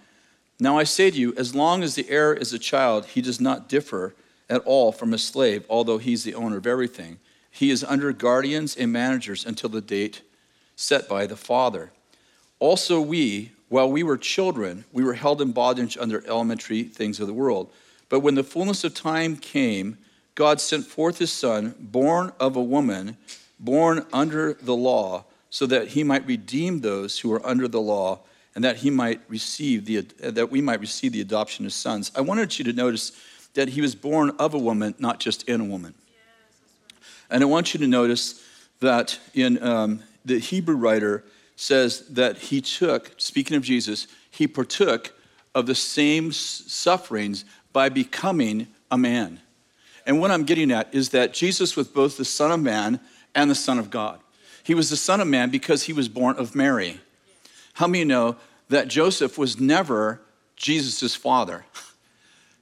Now 0.59 0.79
I 0.79 0.83
say 0.83 1.11
to 1.11 1.17
you, 1.17 1.31
as 1.37 1.53
long 1.53 1.83
as 1.83 1.93
the 1.93 2.09
heir 2.09 2.33
is 2.33 2.53
a 2.53 2.59
child, 2.59 3.05
he 3.05 3.21
does 3.21 3.39
not 3.39 3.69
differ 3.69 4.15
at 4.49 4.63
all 4.65 4.91
from 4.91 5.13
a 5.13 5.19
slave, 5.19 5.63
although 5.69 5.99
he's 5.99 6.23
the 6.23 6.33
owner 6.33 6.57
of 6.57 6.65
everything. 6.65 7.19
He 7.51 7.69
is 7.69 7.83
under 7.83 8.11
guardians 8.13 8.75
and 8.75 8.91
managers 8.91 9.45
until 9.45 9.69
the 9.69 9.79
date 9.79 10.23
set 10.75 11.07
by 11.07 11.27
the 11.27 11.37
Father. 11.37 11.91
Also, 12.57 12.99
we, 12.99 13.51
while 13.73 13.91
we 13.91 14.03
were 14.03 14.19
children, 14.19 14.85
we 14.93 15.03
were 15.03 15.15
held 15.15 15.41
in 15.41 15.51
bondage 15.51 15.97
under 15.97 16.23
elementary 16.27 16.83
things 16.83 17.19
of 17.19 17.25
the 17.25 17.33
world. 17.33 17.71
But 18.07 18.19
when 18.19 18.35
the 18.35 18.43
fullness 18.43 18.83
of 18.83 18.93
time 18.93 19.35
came, 19.35 19.97
God 20.35 20.61
sent 20.61 20.85
forth 20.85 21.17
his 21.17 21.33
Son, 21.33 21.73
born 21.79 22.33
of 22.39 22.55
a 22.55 22.61
woman, 22.61 23.17
born 23.59 24.05
under 24.13 24.53
the 24.53 24.75
law, 24.75 25.25
so 25.49 25.65
that 25.65 25.87
he 25.87 26.03
might 26.03 26.23
redeem 26.27 26.81
those 26.81 27.17
who 27.17 27.33
are 27.33 27.43
under 27.43 27.67
the 27.67 27.81
law, 27.81 28.19
and 28.53 28.63
that 28.63 28.77
he 28.77 28.91
might 28.91 29.21
receive 29.27 29.85
the 29.85 30.01
that 30.19 30.51
we 30.51 30.61
might 30.61 30.79
receive 30.79 31.11
the 31.11 31.21
adoption 31.21 31.65
as 31.65 31.73
sons. 31.73 32.11
I 32.15 32.21
wanted 32.21 32.59
you 32.59 32.65
to 32.65 32.73
notice 32.73 33.11
that 33.55 33.69
he 33.69 33.81
was 33.81 33.95
born 33.95 34.35
of 34.37 34.53
a 34.53 34.59
woman, 34.59 34.93
not 34.99 35.19
just 35.19 35.49
in 35.49 35.59
a 35.59 35.65
woman. 35.65 35.95
And 37.27 37.41
I 37.41 37.47
want 37.47 37.73
you 37.73 37.79
to 37.79 37.87
notice 37.87 38.39
that 38.81 39.17
in 39.33 39.63
um, 39.63 40.03
the 40.25 40.37
Hebrew 40.37 40.75
writer 40.75 41.23
says 41.55 42.07
that 42.09 42.37
he 42.37 42.61
took, 42.61 43.11
speaking 43.17 43.57
of 43.57 43.63
Jesus, 43.63 44.07
he 44.29 44.47
partook 44.47 45.13
of 45.55 45.65
the 45.65 45.75
same 45.75 46.31
sufferings 46.31 47.45
by 47.71 47.89
becoming 47.89 48.67
a 48.89 48.97
man. 48.97 49.39
And 50.05 50.19
what 50.19 50.31
I'm 50.31 50.43
getting 50.43 50.71
at 50.71 50.93
is 50.93 51.09
that 51.09 51.33
Jesus 51.33 51.75
was 51.75 51.87
both 51.87 52.17
the 52.17 52.25
Son 52.25 52.51
of 52.51 52.59
Man 52.59 52.99
and 53.35 53.49
the 53.49 53.55
Son 53.55 53.79
of 53.79 53.89
God. 53.89 54.19
He 54.63 54.73
was 54.73 54.89
the 54.89 54.97
Son 54.97 55.21
of 55.21 55.27
Man 55.27 55.49
because 55.49 55.83
he 55.83 55.93
was 55.93 56.09
born 56.09 56.37
of 56.37 56.55
Mary. 56.55 56.99
How 57.73 57.87
many 57.87 58.03
know 58.03 58.37
that 58.69 58.87
Joseph 58.87 59.37
was 59.37 59.59
never 59.59 60.21
Jesus' 60.55 61.15
father? 61.15 61.65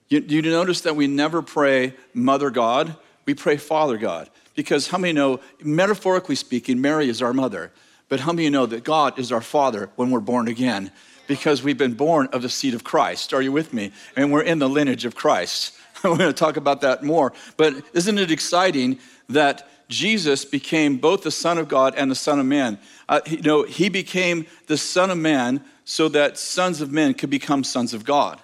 You, 0.09 0.19
you 0.27 0.41
notice 0.41 0.81
that 0.81 0.95
we 0.95 1.07
never 1.07 1.41
pray 1.41 1.95
Mother 2.13 2.49
God, 2.49 2.95
we 3.25 3.33
pray 3.33 3.57
Father 3.57 3.97
God. 3.97 4.29
Because 4.55 4.87
how 4.87 4.97
many 4.97 5.13
know, 5.13 5.39
metaphorically 5.63 6.35
speaking, 6.35 6.81
Mary 6.81 7.07
is 7.07 7.21
our 7.21 7.33
mother. 7.33 7.71
But 8.11 8.19
how 8.19 8.33
many 8.33 8.43
you 8.43 8.49
know 8.51 8.65
that 8.65 8.83
God 8.83 9.17
is 9.17 9.31
our 9.31 9.39
Father 9.39 9.89
when 9.95 10.11
we're 10.11 10.19
born 10.19 10.49
again? 10.49 10.91
Because 11.27 11.63
we've 11.63 11.77
been 11.77 11.93
born 11.93 12.27
of 12.33 12.41
the 12.41 12.49
seed 12.49 12.73
of 12.73 12.83
Christ. 12.83 13.33
Are 13.33 13.41
you 13.41 13.53
with 13.53 13.73
me? 13.73 13.93
And 14.17 14.33
we're 14.33 14.41
in 14.41 14.59
the 14.59 14.67
lineage 14.67 15.05
of 15.05 15.15
Christ. 15.15 15.77
we're 16.03 16.17
going 16.17 16.29
to 16.29 16.33
talk 16.33 16.57
about 16.57 16.81
that 16.81 17.03
more. 17.03 17.31
But 17.55 17.73
isn't 17.93 18.17
it 18.17 18.29
exciting 18.29 18.99
that 19.29 19.65
Jesus 19.87 20.43
became 20.43 20.97
both 20.97 21.23
the 21.23 21.31
Son 21.31 21.57
of 21.57 21.69
God 21.69 21.93
and 21.95 22.11
the 22.11 22.15
Son 22.15 22.37
of 22.37 22.45
Man? 22.45 22.79
Uh, 23.07 23.21
you 23.25 23.43
know, 23.43 23.63
he 23.63 23.87
became 23.87 24.45
the 24.67 24.77
Son 24.77 25.09
of 25.09 25.17
Man 25.17 25.63
so 25.85 26.09
that 26.09 26.37
sons 26.37 26.81
of 26.81 26.91
men 26.91 27.13
could 27.13 27.29
become 27.29 27.63
sons 27.63 27.93
of 27.93 28.03
God. 28.03 28.41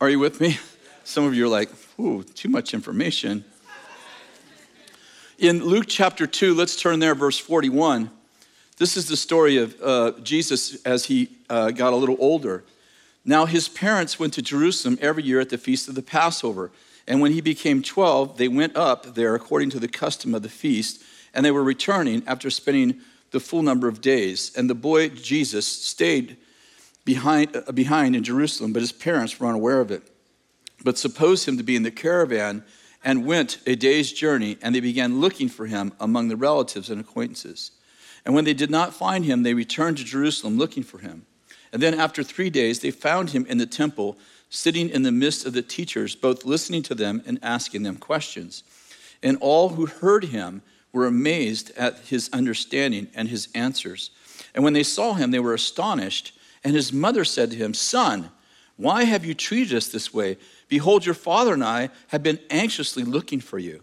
Are 0.00 0.08
you 0.08 0.18
with 0.18 0.40
me? 0.40 0.58
Some 1.04 1.24
of 1.24 1.34
you 1.34 1.44
are 1.44 1.50
like, 1.50 1.68
ooh, 2.00 2.22
too 2.22 2.48
much 2.48 2.72
information. 2.72 3.44
In 5.38 5.62
Luke 5.62 5.84
chapter 5.86 6.26
2, 6.26 6.54
let's 6.54 6.76
turn 6.76 6.98
there, 6.98 7.14
verse 7.14 7.36
41. 7.36 8.10
This 8.82 8.96
is 8.96 9.06
the 9.06 9.16
story 9.16 9.58
of 9.58 9.80
uh, 9.80 10.10
Jesus 10.24 10.82
as 10.82 11.04
he 11.04 11.28
uh, 11.48 11.70
got 11.70 11.92
a 11.92 11.96
little 11.96 12.16
older. 12.18 12.64
Now, 13.24 13.46
his 13.46 13.68
parents 13.68 14.18
went 14.18 14.34
to 14.34 14.42
Jerusalem 14.42 14.98
every 15.00 15.22
year 15.22 15.38
at 15.38 15.50
the 15.50 15.56
feast 15.56 15.86
of 15.88 15.94
the 15.94 16.02
Passover. 16.02 16.72
And 17.06 17.20
when 17.20 17.30
he 17.30 17.40
became 17.40 17.80
12, 17.80 18.38
they 18.38 18.48
went 18.48 18.76
up 18.76 19.14
there 19.14 19.36
according 19.36 19.70
to 19.70 19.78
the 19.78 19.86
custom 19.86 20.34
of 20.34 20.42
the 20.42 20.48
feast, 20.48 21.00
and 21.32 21.46
they 21.46 21.52
were 21.52 21.62
returning 21.62 22.24
after 22.26 22.50
spending 22.50 22.98
the 23.30 23.38
full 23.38 23.62
number 23.62 23.86
of 23.86 24.00
days. 24.00 24.50
And 24.56 24.68
the 24.68 24.74
boy 24.74 25.10
Jesus 25.10 25.64
stayed 25.64 26.36
behind, 27.04 27.54
uh, 27.54 27.70
behind 27.70 28.16
in 28.16 28.24
Jerusalem, 28.24 28.72
but 28.72 28.82
his 28.82 28.90
parents 28.90 29.38
were 29.38 29.46
unaware 29.46 29.80
of 29.80 29.92
it. 29.92 30.02
But 30.82 30.98
supposed 30.98 31.46
him 31.46 31.56
to 31.56 31.62
be 31.62 31.76
in 31.76 31.84
the 31.84 31.92
caravan 31.92 32.64
and 33.04 33.26
went 33.26 33.58
a 33.64 33.76
day's 33.76 34.12
journey, 34.12 34.58
and 34.60 34.74
they 34.74 34.80
began 34.80 35.20
looking 35.20 35.48
for 35.48 35.66
him 35.66 35.92
among 36.00 36.26
the 36.26 36.36
relatives 36.36 36.90
and 36.90 37.00
acquaintances. 37.00 37.70
And 38.24 38.34
when 38.34 38.44
they 38.44 38.54
did 38.54 38.70
not 38.70 38.94
find 38.94 39.24
him, 39.24 39.42
they 39.42 39.54
returned 39.54 39.96
to 39.98 40.04
Jerusalem 40.04 40.56
looking 40.58 40.82
for 40.82 40.98
him. 40.98 41.26
And 41.72 41.82
then 41.82 41.94
after 41.94 42.22
three 42.22 42.50
days, 42.50 42.80
they 42.80 42.90
found 42.90 43.30
him 43.30 43.46
in 43.46 43.58
the 43.58 43.66
temple, 43.66 44.18
sitting 44.50 44.90
in 44.90 45.02
the 45.02 45.12
midst 45.12 45.46
of 45.46 45.54
the 45.54 45.62
teachers, 45.62 46.14
both 46.14 46.44
listening 46.44 46.82
to 46.84 46.94
them 46.94 47.22
and 47.26 47.38
asking 47.42 47.82
them 47.82 47.96
questions. 47.96 48.62
And 49.22 49.38
all 49.40 49.70
who 49.70 49.86
heard 49.86 50.24
him 50.24 50.62
were 50.92 51.06
amazed 51.06 51.72
at 51.76 51.98
his 52.00 52.28
understanding 52.32 53.08
and 53.14 53.28
his 53.28 53.48
answers. 53.54 54.10
And 54.54 54.62
when 54.62 54.74
they 54.74 54.82
saw 54.82 55.14
him, 55.14 55.30
they 55.30 55.40
were 55.40 55.54
astonished. 55.54 56.38
And 56.62 56.74
his 56.74 56.92
mother 56.92 57.24
said 57.24 57.50
to 57.50 57.56
him, 57.56 57.72
Son, 57.72 58.30
why 58.76 59.04
have 59.04 59.24
you 59.24 59.34
treated 59.34 59.76
us 59.76 59.88
this 59.88 60.12
way? 60.12 60.36
Behold, 60.68 61.06
your 61.06 61.14
father 61.14 61.54
and 61.54 61.64
I 61.64 61.90
have 62.08 62.22
been 62.22 62.38
anxiously 62.50 63.04
looking 63.04 63.40
for 63.40 63.58
you. 63.58 63.82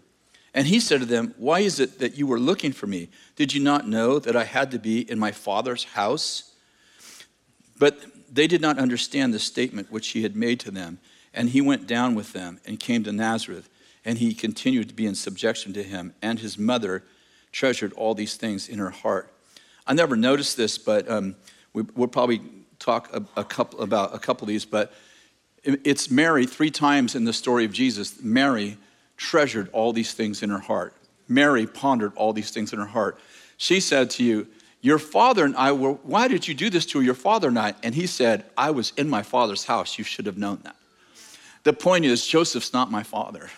And 0.54 0.66
he 0.66 0.80
said 0.80 1.00
to 1.00 1.06
them, 1.06 1.34
Why 1.38 1.60
is 1.60 1.78
it 1.78 1.98
that 2.00 2.16
you 2.16 2.26
were 2.26 2.40
looking 2.40 2.72
for 2.72 2.86
me? 2.86 3.08
Did 3.36 3.54
you 3.54 3.60
not 3.60 3.88
know 3.88 4.18
that 4.18 4.36
I 4.36 4.44
had 4.44 4.70
to 4.72 4.78
be 4.78 5.08
in 5.10 5.18
my 5.18 5.32
father's 5.32 5.84
house? 5.84 6.54
But 7.78 8.04
they 8.32 8.46
did 8.46 8.60
not 8.60 8.78
understand 8.78 9.32
the 9.32 9.38
statement 9.38 9.90
which 9.90 10.08
he 10.08 10.22
had 10.22 10.36
made 10.36 10.60
to 10.60 10.70
them. 10.70 10.98
And 11.32 11.50
he 11.50 11.60
went 11.60 11.86
down 11.86 12.14
with 12.14 12.32
them 12.32 12.60
and 12.66 12.80
came 12.80 13.04
to 13.04 13.12
Nazareth. 13.12 13.68
And 14.04 14.18
he 14.18 14.34
continued 14.34 14.88
to 14.88 14.94
be 14.94 15.06
in 15.06 15.14
subjection 15.14 15.72
to 15.74 15.82
him. 15.82 16.14
And 16.20 16.40
his 16.40 16.58
mother 16.58 17.04
treasured 17.52 17.92
all 17.92 18.14
these 18.14 18.36
things 18.36 18.68
in 18.68 18.78
her 18.78 18.90
heart. 18.90 19.32
I 19.86 19.94
never 19.94 20.16
noticed 20.16 20.56
this, 20.56 20.78
but 20.78 21.08
um, 21.10 21.36
we, 21.72 21.82
will 21.94 22.08
probably 22.08 22.40
talk 22.78 23.14
a, 23.14 23.24
a, 23.40 23.44
couple 23.44 23.80
about 23.80 24.14
a 24.14 24.18
couple 24.18 24.44
of 24.44 24.48
these. 24.48 24.64
But 24.64 24.92
it's 25.62 26.10
Mary 26.10 26.46
three 26.46 26.70
times 26.70 27.14
in 27.14 27.24
the 27.24 27.32
story 27.32 27.64
of 27.64 27.72
Jesus. 27.72 28.22
Mary 28.22 28.78
treasured 29.20 29.68
all 29.74 29.92
these 29.92 30.14
things 30.14 30.42
in 30.42 30.48
her 30.48 30.58
heart. 30.58 30.94
Mary 31.28 31.66
pondered 31.66 32.12
all 32.16 32.32
these 32.32 32.50
things 32.50 32.72
in 32.72 32.78
her 32.78 32.86
heart. 32.86 33.18
She 33.58 33.78
said 33.78 34.08
to 34.10 34.24
you, 34.24 34.48
Your 34.80 34.98
father 34.98 35.44
and 35.44 35.54
I 35.56 35.72
were, 35.72 35.92
why 35.92 36.26
did 36.26 36.48
you 36.48 36.54
do 36.54 36.70
this 36.70 36.86
to 36.86 37.02
your 37.02 37.14
father 37.14 37.48
and 37.48 37.58
I? 37.58 37.74
And 37.82 37.94
he 37.94 38.06
said, 38.06 38.46
I 38.56 38.70
was 38.70 38.94
in 38.96 39.10
my 39.10 39.22
father's 39.22 39.66
house. 39.66 39.98
You 39.98 40.04
should 40.04 40.24
have 40.24 40.38
known 40.38 40.60
that. 40.64 40.74
The 41.64 41.74
point 41.74 42.06
is, 42.06 42.26
Joseph's 42.26 42.72
not 42.72 42.90
my 42.90 43.02
father. 43.02 43.50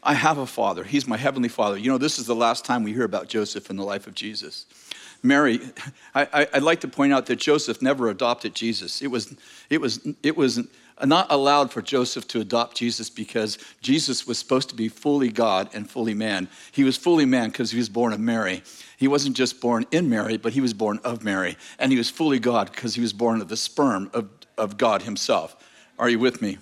I 0.00 0.14
have 0.14 0.38
a 0.38 0.46
father. 0.46 0.84
He's 0.84 1.08
my 1.08 1.16
heavenly 1.16 1.48
father. 1.48 1.76
You 1.76 1.90
know, 1.90 1.98
this 1.98 2.20
is 2.20 2.26
the 2.26 2.36
last 2.36 2.64
time 2.64 2.84
we 2.84 2.92
hear 2.92 3.04
about 3.04 3.26
Joseph 3.26 3.70
in 3.70 3.76
the 3.76 3.84
life 3.84 4.06
of 4.06 4.14
Jesus. 4.14 4.66
Mary, 5.24 5.58
I, 6.14 6.46
would 6.54 6.62
like 6.62 6.80
to 6.82 6.88
point 6.88 7.12
out 7.12 7.26
that 7.26 7.36
Joseph 7.36 7.82
never 7.82 8.10
adopted 8.10 8.54
Jesus. 8.54 9.02
It 9.02 9.08
was, 9.08 9.34
it 9.70 9.80
was, 9.80 10.06
it 10.22 10.36
was 10.36 10.60
not 11.02 11.26
allowed 11.30 11.72
for 11.72 11.82
Joseph 11.82 12.28
to 12.28 12.40
adopt 12.40 12.76
Jesus 12.76 13.10
because 13.10 13.58
Jesus 13.80 14.26
was 14.26 14.38
supposed 14.38 14.68
to 14.68 14.74
be 14.74 14.88
fully 14.88 15.28
God 15.28 15.68
and 15.74 15.90
fully 15.90 16.14
man. 16.14 16.48
He 16.72 16.84
was 16.84 16.96
fully 16.96 17.24
man 17.24 17.50
because 17.50 17.70
he 17.70 17.78
was 17.78 17.88
born 17.88 18.12
of 18.12 18.20
Mary. 18.20 18.62
He 18.96 19.08
wasn't 19.08 19.36
just 19.36 19.60
born 19.60 19.86
in 19.90 20.08
Mary, 20.08 20.36
but 20.36 20.52
he 20.52 20.60
was 20.60 20.72
born 20.72 21.00
of 21.04 21.24
Mary. 21.24 21.56
And 21.78 21.90
he 21.90 21.98
was 21.98 22.10
fully 22.10 22.38
God 22.38 22.70
because 22.70 22.94
he 22.94 23.00
was 23.00 23.12
born 23.12 23.40
of 23.40 23.48
the 23.48 23.56
sperm 23.56 24.10
of, 24.14 24.28
of 24.56 24.78
God 24.78 25.02
himself. 25.02 25.56
Are 25.98 26.08
you 26.08 26.18
with 26.18 26.40
me? 26.40 26.58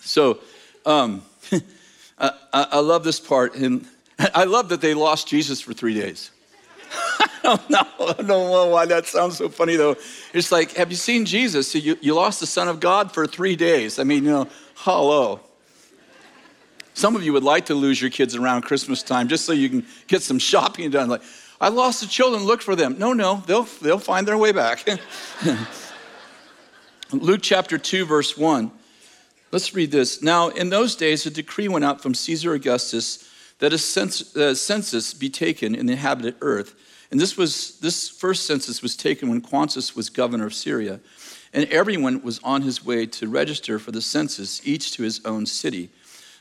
So, 0.00 0.40
um, 0.84 1.22
I, 2.18 2.32
I 2.52 2.80
love 2.80 3.02
this 3.04 3.18
part. 3.18 3.54
And 3.54 3.86
I 4.34 4.44
love 4.44 4.68
that 4.68 4.80
they 4.80 4.94
lost 4.94 5.26
Jesus 5.26 5.60
for 5.60 5.72
three 5.72 5.94
days. 5.94 6.30
Oh, 7.44 7.56
don't 7.56 7.70
know. 7.70 8.06
I 8.06 8.12
don't 8.12 8.28
know 8.28 8.68
why 8.68 8.86
that 8.86 9.06
sounds 9.06 9.36
so 9.36 9.48
funny 9.48 9.74
though. 9.74 9.96
It's 10.32 10.52
like, 10.52 10.72
have 10.74 10.90
you 10.90 10.96
seen 10.96 11.24
Jesus? 11.24 11.72
So 11.72 11.78
You, 11.78 11.98
you 12.00 12.14
lost 12.14 12.38
the 12.38 12.46
Son 12.46 12.68
of 12.68 12.78
God 12.78 13.12
for 13.12 13.26
three 13.26 13.56
days. 13.56 13.98
I 13.98 14.04
mean, 14.04 14.22
you 14.24 14.30
know, 14.30 14.48
hello. 14.76 15.40
Some 16.94 17.16
of 17.16 17.24
you 17.24 17.32
would 17.32 17.42
like 17.42 17.66
to 17.66 17.74
lose 17.74 18.00
your 18.00 18.10
kids 18.10 18.36
around 18.36 18.62
Christmas 18.62 19.02
time 19.02 19.26
just 19.26 19.44
so 19.44 19.52
you 19.52 19.68
can 19.68 19.86
get 20.06 20.22
some 20.22 20.38
shopping 20.38 20.90
done. 20.90 21.08
Like, 21.08 21.22
I 21.60 21.68
lost 21.68 22.00
the 22.00 22.06
children, 22.06 22.44
look 22.44 22.62
for 22.62 22.76
them. 22.76 22.96
No, 22.98 23.12
no, 23.12 23.42
they'll, 23.46 23.64
they'll 23.80 23.98
find 23.98 24.26
their 24.26 24.38
way 24.38 24.52
back. 24.52 24.86
Luke 27.12 27.40
chapter 27.42 27.76
2, 27.76 28.04
verse 28.04 28.38
1. 28.38 28.70
Let's 29.50 29.74
read 29.74 29.90
this. 29.90 30.22
Now, 30.22 30.48
in 30.48 30.70
those 30.70 30.96
days, 30.96 31.26
a 31.26 31.30
decree 31.30 31.68
went 31.68 31.84
out 31.84 32.02
from 32.02 32.14
Caesar 32.14 32.54
Augustus 32.54 33.28
that 33.58 33.72
a 33.72 33.76
uh, 33.76 34.54
census 34.54 35.14
be 35.14 35.28
taken 35.28 35.74
in 35.74 35.86
the 35.86 35.92
inhabited 35.92 36.36
earth 36.40 36.74
and 37.12 37.20
this 37.20 37.36
was 37.36 37.78
this 37.80 38.08
first 38.08 38.46
census 38.46 38.82
was 38.82 38.96
taken 38.96 39.28
when 39.28 39.42
Quintus 39.42 39.94
was 39.94 40.08
governor 40.08 40.46
of 40.46 40.54
Syria, 40.54 40.98
and 41.52 41.68
everyone 41.68 42.22
was 42.22 42.40
on 42.42 42.62
his 42.62 42.84
way 42.84 43.04
to 43.06 43.28
register 43.28 43.78
for 43.78 43.92
the 43.92 44.00
census, 44.00 44.66
each 44.66 44.92
to 44.92 45.02
his 45.02 45.24
own 45.26 45.44
city. 45.44 45.90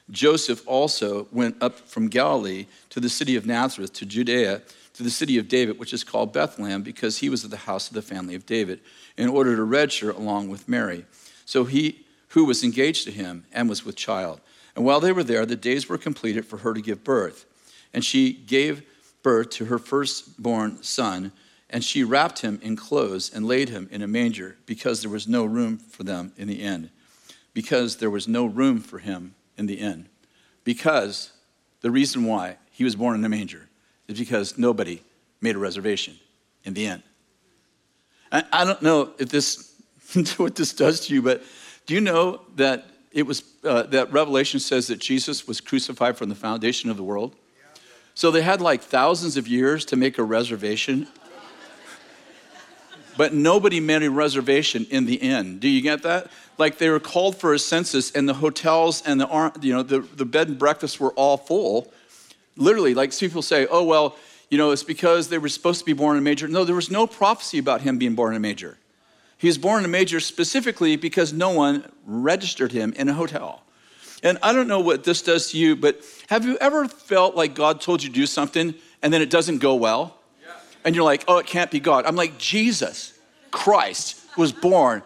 Joseph 0.10 0.66
also 0.66 1.28
went 1.32 1.62
up 1.62 1.78
from 1.78 2.08
Galilee 2.08 2.68
to 2.90 3.02
the 3.02 3.10
city 3.10 3.36
of 3.36 3.46
Nazareth 3.46 3.92
to 3.94 4.06
Judea 4.06 4.62
to 4.94 5.04
the 5.04 5.10
city 5.10 5.38
of 5.38 5.48
David, 5.48 5.78
which 5.78 5.94
is 5.94 6.04
called 6.04 6.34
Bethlehem, 6.34 6.82
because 6.84 7.18
he 7.18 7.30
was 7.30 7.44
of 7.44 7.50
the 7.50 7.58
house 7.58 7.88
of 7.90 7.94
the 7.94 8.02
family 8.02 8.36
of 8.36 8.46
David, 8.46 8.80
in 9.18 9.30
order 9.30 9.56
to 9.56 9.64
register 9.64 10.12
along 10.12 10.50
with 10.50 10.70
Mary. 10.70 11.06
So 11.46 11.66
he 11.66 12.06
who 12.30 12.46
was 12.46 12.64
engaged 12.64 13.04
to 13.06 13.12
him 13.12 13.44
and 13.52 13.68
was 13.68 13.86
with 13.86 13.98
child. 13.98 14.40
And 14.76 14.86
while 14.86 15.02
they 15.02 15.12
were 15.12 15.24
there, 15.24 15.46
the 15.46 15.58
days 15.58 15.90
were 15.90 15.98
completed 15.98 16.46
for 16.46 16.58
her 16.60 16.74
to 16.74 16.82
give 16.82 17.04
birth. 17.04 17.46
And 17.94 18.06
she 18.06 18.32
gave 18.32 18.84
birth 19.24 19.50
to 19.52 19.66
her 19.66 19.80
firstborn 19.80 20.82
son, 20.84 21.32
and 21.70 21.84
she 21.84 22.04
wrapped 22.04 22.42
him 22.42 22.60
in 22.62 22.76
clothes 22.76 23.32
and 23.34 23.48
laid 23.48 23.70
him 23.70 23.88
in 23.92 24.02
a 24.02 24.08
manger 24.08 24.58
because 24.66 25.02
there 25.02 25.10
was 25.10 25.28
no 25.28 25.46
room 25.46 25.78
for 25.78 26.04
them 26.04 26.34
in 26.38 26.48
the 26.48 26.62
inn. 26.62 26.90
Because 27.54 27.98
there 27.98 28.10
was 28.10 28.28
no 28.28 28.46
room 28.46 28.80
for 28.80 29.00
him 29.00 29.36
in 29.58 29.66
the 29.66 29.76
inn. 29.76 30.08
Because 30.64 31.32
the 31.82 31.92
reason 31.92 32.26
why 32.26 32.58
he 32.72 32.84
was 32.84 32.96
born 32.96 33.16
in 33.16 33.26
a 33.26 33.30
manger 33.30 33.70
is 34.08 34.20
because 34.20 34.58
nobody 34.58 35.02
made 35.40 35.56
a 35.56 35.60
reservation 35.60 36.20
in 36.64 36.74
the 36.74 36.86
inn. 36.86 37.04
I, 38.32 38.44
I 38.52 38.66
don't 38.66 38.82
know 38.82 39.12
if 39.18 39.30
this 39.30 39.72
what 40.38 40.56
this 40.56 40.74
does 40.74 41.08
to 41.08 41.14
you, 41.14 41.22
but 41.22 41.44
do 41.86 41.94
you 41.94 42.02
know 42.02 42.42
that 42.56 42.86
it 43.12 43.24
was 43.24 43.44
uh, 43.64 43.84
that 43.84 44.12
Revelation 44.12 44.60
says 44.60 44.88
that 44.88 45.00
Jesus 45.00 45.48
was 45.48 45.62
crucified 45.62 46.18
from 46.18 46.30
the 46.30 46.36
foundation 46.36 46.90
of 46.90 46.98
the 46.98 47.04
world? 47.04 47.36
So 48.14 48.32
they 48.32 48.42
had 48.42 48.62
like 48.62 48.82
thousands 48.82 49.38
of 49.38 49.48
years 49.48 49.86
to 49.86 49.96
make 49.96 50.18
a 50.18 50.24
reservation. 50.24 51.08
But 53.18 53.34
nobody 53.34 53.80
made 53.80 54.04
a 54.04 54.10
reservation 54.10 54.88
in 54.90 55.06
the 55.06 55.16
inn. 55.16 55.60
Do 55.60 55.68
you 55.68 55.82
get 55.82 56.04
that? 56.04 56.32
Like 56.58 56.78
they 56.78 56.90
were 56.90 57.00
called 57.00 57.36
for 57.38 57.54
a 57.54 57.60
census, 57.60 58.12
and 58.12 58.28
the 58.28 58.36
hotels 58.36 59.02
and 59.06 59.20
the 59.20 59.52
you 59.62 59.74
know 59.74 59.84
the, 59.84 60.00
the 60.00 60.26
bed 60.26 60.48
and 60.48 60.60
breakfast 60.60 61.00
were 61.00 61.12
all 61.12 61.38
full. 61.38 61.92
Literally, 62.56 62.94
like 62.94 63.18
people 63.18 63.42
say, 63.42 63.68
oh 63.70 63.84
well, 63.84 64.16
you 64.50 64.58
know, 64.58 64.72
it's 64.72 64.84
because 64.84 65.30
they 65.30 65.38
were 65.38 65.50
supposed 65.50 65.80
to 65.80 65.86
be 65.86 65.94
born 65.94 66.18
in 66.18 66.22
a 66.22 66.24
major. 66.24 66.48
No, 66.48 66.64
there 66.64 66.76
was 66.76 66.92
no 66.92 67.08
prophecy 67.08 67.58
about 67.58 67.82
him 67.82 67.98
being 67.98 68.16
born 68.16 68.34
in 68.34 68.38
a 68.38 68.40
major. 68.40 68.78
He 69.38 69.48
was 69.48 69.58
born 69.58 69.80
in 69.80 69.86
a 69.86 69.88
major 69.88 70.20
specifically 70.20 70.98
because 70.98 71.34
no 71.34 71.50
one 71.50 71.90
registered 72.06 72.72
him 72.72 72.94
in 72.94 73.10
a 73.10 73.14
hotel. 73.14 73.64
And 74.24 74.38
I 74.44 74.54
don't 74.54 74.68
know 74.68 74.80
what 74.80 75.04
this 75.04 75.22
does 75.22 75.52
to 75.52 75.58
you, 75.58 75.76
but 75.76 76.02
have 76.30 76.46
you 76.46 76.58
ever 76.58 76.88
felt 76.88 77.36
like 77.36 77.56
God 77.56 77.82
told 77.82 78.04
you 78.04 78.10
to 78.10 78.16
do 78.16 78.26
something 78.26 78.76
and 79.02 79.12
then 79.12 79.22
it 79.22 79.30
doesn't 79.30 79.58
go 79.58 79.76
well? 79.76 80.18
Yeah. 80.42 80.54
And 80.86 80.96
you're 80.96 81.04
like, 81.04 81.24
oh, 81.28 81.38
it 81.38 81.48
can't 81.48 81.72
be 81.72 81.80
God. 81.80 82.06
I'm 82.06 82.16
like, 82.16 82.38
Jesus 82.38 83.18
Christ 83.50 84.20
was 84.38 84.52
born 84.52 85.02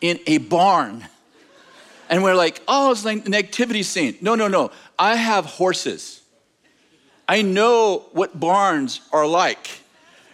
in 0.00 0.18
a 0.26 0.38
barn. 0.38 1.06
And 2.08 2.22
we're 2.22 2.34
like, 2.34 2.62
oh, 2.68 2.90
it's 2.90 3.04
like 3.04 3.24
an 3.24 3.30
nativity 3.32 3.82
scene. 3.82 4.16
No, 4.20 4.34
no, 4.34 4.48
no. 4.48 4.70
I 4.98 5.16
have 5.16 5.44
horses. 5.44 6.22
I 7.28 7.42
know 7.42 8.06
what 8.12 8.38
barns 8.38 9.00
are 9.12 9.26
like. 9.26 9.68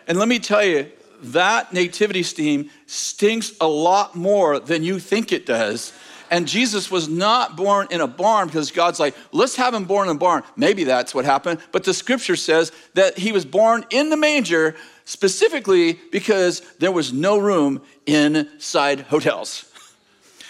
And 0.06 0.18
let 0.18 0.28
me 0.28 0.38
tell 0.38 0.64
you, 0.64 0.90
that 1.22 1.72
nativity 1.72 2.22
scene 2.22 2.70
stinks 2.86 3.52
a 3.60 3.68
lot 3.68 4.16
more 4.16 4.58
than 4.58 4.82
you 4.82 4.98
think 4.98 5.32
it 5.32 5.46
does 5.46 5.92
and 6.30 6.46
Jesus 6.46 6.90
was 6.90 7.08
not 7.08 7.56
born 7.56 7.88
in 7.90 8.00
a 8.00 8.06
barn 8.06 8.46
because 8.46 8.70
God's 8.70 9.00
like, 9.00 9.16
let's 9.32 9.56
have 9.56 9.74
him 9.74 9.84
born 9.84 10.08
in 10.08 10.16
a 10.16 10.18
barn. 10.18 10.44
Maybe 10.56 10.84
that's 10.84 11.12
what 11.12 11.24
happened. 11.24 11.58
But 11.72 11.82
the 11.82 11.92
scripture 11.92 12.36
says 12.36 12.70
that 12.94 13.18
he 13.18 13.32
was 13.32 13.44
born 13.44 13.84
in 13.90 14.10
the 14.10 14.16
manger 14.16 14.76
specifically 15.04 15.94
because 16.12 16.60
there 16.78 16.92
was 16.92 17.12
no 17.12 17.38
room 17.38 17.82
inside 18.06 19.00
hotels. 19.00 19.66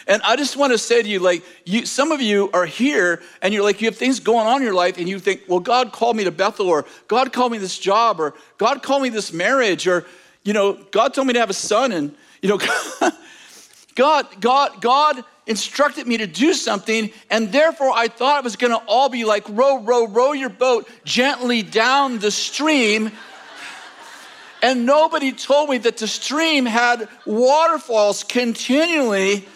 And 0.07 0.21
I 0.23 0.35
just 0.35 0.57
want 0.57 0.73
to 0.73 0.79
say 0.79 1.03
to 1.03 1.09
you, 1.09 1.21
like, 1.21 1.45
you, 1.65 1.87
some 1.87 2.11
of 2.11 2.21
you 2.21 2.51
are 2.53 2.67
here 2.67 3.23
and 3.43 3.55
you're 3.55 3.63
like, 3.63 3.81
you 3.81 3.87
have 3.87 3.97
things 3.97 4.19
going 4.19 4.45
on 4.45 4.57
in 4.57 4.63
your 4.65 4.75
life 4.75 4.99
and 4.99 5.09
you 5.09 5.21
think, 5.21 5.43
well, 5.47 5.61
God 5.61 5.93
called 5.93 6.17
me 6.17 6.25
to 6.25 6.33
Bethel 6.33 6.67
or 6.67 6.85
God 7.07 7.33
called 7.33 7.53
me 7.53 7.59
this 7.59 7.79
job 7.79 8.19
or 8.19 8.35
God 8.59 8.83
called 8.83 9.05
me 9.05 9.09
this 9.09 9.33
marriage 9.33 9.87
or, 9.87 10.05
you 10.43 10.53
know, 10.53 10.73
God 10.91 11.15
told 11.15 11.29
me 11.29 11.35
to 11.35 11.39
have 11.39 11.51
a 11.51 11.55
son 11.55 11.93
and, 11.93 12.17
you 12.43 12.49
know, 12.49 12.59
God, 13.95 14.27
God, 14.41 14.81
God 14.81 15.25
instructed 15.47 16.07
me 16.07 16.19
to 16.19 16.27
do 16.27 16.55
something, 16.55 17.11
and 17.29 17.51
therefore 17.51 17.93
I 17.93 18.09
thought 18.09 18.39
it 18.39 18.45
was 18.45 18.57
gonna 18.57 18.81
all 18.87 19.09
be 19.09 19.25
like 19.25 19.45
row, 19.49 19.79
row, 19.81 20.07
row 20.07 20.33
your 20.33 20.49
boat 20.49 20.89
gently 21.05 21.63
down 21.63 22.19
the 22.19 22.31
stream. 22.31 23.11
And 24.63 24.85
nobody 24.85 25.33
told 25.33 25.71
me 25.71 25.79
that 25.79 25.97
the 25.97 26.07
stream 26.07 26.67
had 26.67 27.09
waterfalls 27.25 28.25
continually, 28.25 29.49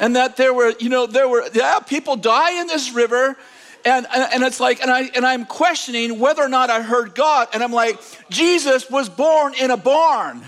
and 0.00 0.16
that 0.16 0.36
there 0.36 0.52
were, 0.52 0.74
you 0.78 0.88
know, 0.88 1.06
there 1.06 1.28
were, 1.28 1.48
yeah, 1.52 1.78
people 1.80 2.16
die 2.16 2.60
in 2.60 2.66
this 2.66 2.92
river, 2.92 3.36
and, 3.84 4.06
and 4.12 4.42
it's 4.42 4.58
like, 4.58 4.80
and, 4.82 4.90
I, 4.90 5.02
and 5.14 5.24
I'm 5.24 5.44
questioning 5.44 6.18
whether 6.18 6.42
or 6.42 6.48
not 6.48 6.70
I 6.70 6.82
heard 6.82 7.14
God. 7.14 7.48
And 7.54 7.62
I'm 7.62 7.72
like, 7.72 8.00
Jesus 8.30 8.90
was 8.90 9.08
born 9.08 9.54
in 9.54 9.70
a 9.70 9.76
barn 9.76 10.42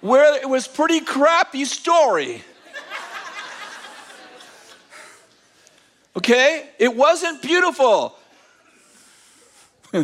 where 0.00 0.40
it 0.40 0.48
was 0.48 0.66
pretty 0.68 1.00
crappy 1.00 1.64
story. 1.64 2.42
Okay? 6.16 6.68
It 6.78 6.94
wasn't 6.96 7.40
beautiful. 7.42 8.16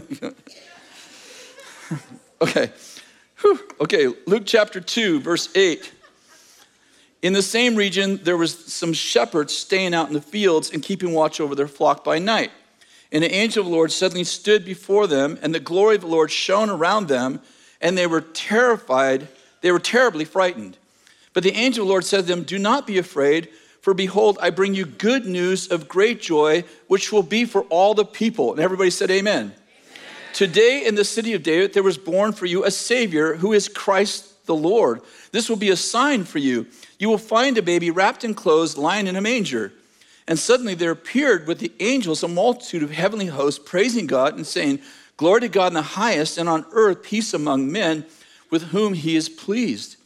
okay. 2.41 2.71
Whew. 3.41 3.61
Okay, 3.81 4.09
Luke 4.27 4.45
chapter 4.47 4.81
2, 4.81 5.21
verse 5.21 5.49
8. 5.55 5.93
In 7.23 7.33
the 7.33 7.43
same 7.43 7.77
region, 7.77 8.21
there 8.23 8.37
was 8.37 8.73
some 8.73 8.93
shepherds 8.93 9.57
staying 9.57 9.95
out 9.95 10.09
in 10.09 10.15
the 10.15 10.21
fields 10.21 10.71
and 10.71 10.83
keeping 10.83 11.13
watch 11.13 11.41
over 11.41 11.55
their 11.55 11.69
flock 11.69 12.05
by 12.05 12.19
night. 12.19 12.51
And 13.13 13.25
an 13.25 13.31
angel 13.31 13.63
of 13.63 13.69
the 13.69 13.75
Lord 13.75 13.93
suddenly 13.93 14.25
stood 14.25 14.65
before 14.65 15.07
them, 15.07 15.39
and 15.43 15.55
the 15.55 15.61
glory 15.61 15.97
of 15.97 16.03
the 16.03 16.07
Lord 16.07 16.31
shone 16.31 16.71
around 16.71 17.09
them, 17.09 17.41
and 17.81 17.97
they 17.97 18.07
were 18.07 18.21
terrified. 18.21 19.29
They 19.67 19.73
were 19.73 19.81
terribly 19.81 20.25
frightened. 20.25 20.79
But 21.33 21.43
the 21.43 21.57
angel 21.57 21.83
of 21.83 21.89
the 21.89 21.91
Lord 21.91 22.05
said 22.05 22.19
to 22.19 22.23
them, 22.23 22.45
Do 22.45 22.57
not 22.57 22.87
be 22.87 22.99
afraid, 22.99 23.49
for 23.81 23.95
behold, 23.95 24.39
I 24.41 24.51
bring 24.51 24.77
you 24.77 24.87
good 24.87 25.27
news 25.27 25.67
of 25.73 25.89
great 25.89 26.21
joy, 26.21 26.63
which 26.87 27.11
will 27.11 27.25
be 27.25 27.45
for 27.45 27.63
all 27.63 27.93
the 27.93 28.05
people. 28.05 28.53
And 28.53 28.61
everybody 28.61 28.91
said, 28.91 29.11
Amen. 29.11 29.47
Amen. 29.47 29.55
Today 30.35 30.87
in 30.87 30.95
the 30.95 31.05
city 31.05 31.33
of 31.33 31.43
David, 31.43 31.75
there 31.75 31.83
was 31.83 31.99
born 31.99 32.33
for 32.33 32.47
you 32.47 32.65
a 32.65 32.71
Savior 32.71 33.35
who 33.35 33.53
is 33.53 33.69
Christ 33.69 34.47
the 34.47 34.55
Lord. 34.55 35.01
This 35.33 35.49
will 35.49 35.57
be 35.57 35.71
a 35.71 35.77
sign 35.77 36.23
for 36.23 36.39
you 36.39 36.69
you 37.01 37.09
will 37.09 37.19
find 37.19 37.59
a 37.59 37.63
baby 37.63 37.91
wrapped 37.91 38.23
in 38.23 38.35
clothes 38.35 38.79
lying 38.79 39.09
in 39.09 39.17
a 39.17 39.21
manger. 39.21 39.73
And 40.29 40.39
suddenly 40.39 40.75
there 40.75 40.93
appeared 40.93 41.49
with 41.49 41.59
the 41.59 41.73
angels 41.81 42.23
a 42.23 42.29
multitude 42.29 42.85
of 42.85 42.93
heavenly 42.93 43.27
hosts 43.27 43.61
praising 43.63 44.07
God 44.07 44.37
and 44.37 44.47
saying, 44.47 44.81
Glory 45.17 45.43
to 45.43 45.49
God 45.49 45.69
in 45.69 45.75
the 45.75 45.83
highest, 45.83 46.39
and 46.39 46.49
on 46.49 46.67
earth 46.73 47.03
peace 47.03 47.35
among 47.35 47.71
men 47.73 48.05
with 48.51 48.65
whom 48.65 48.95
he 48.95 49.17
is 49.17 49.29
pleased. 49.29 49.97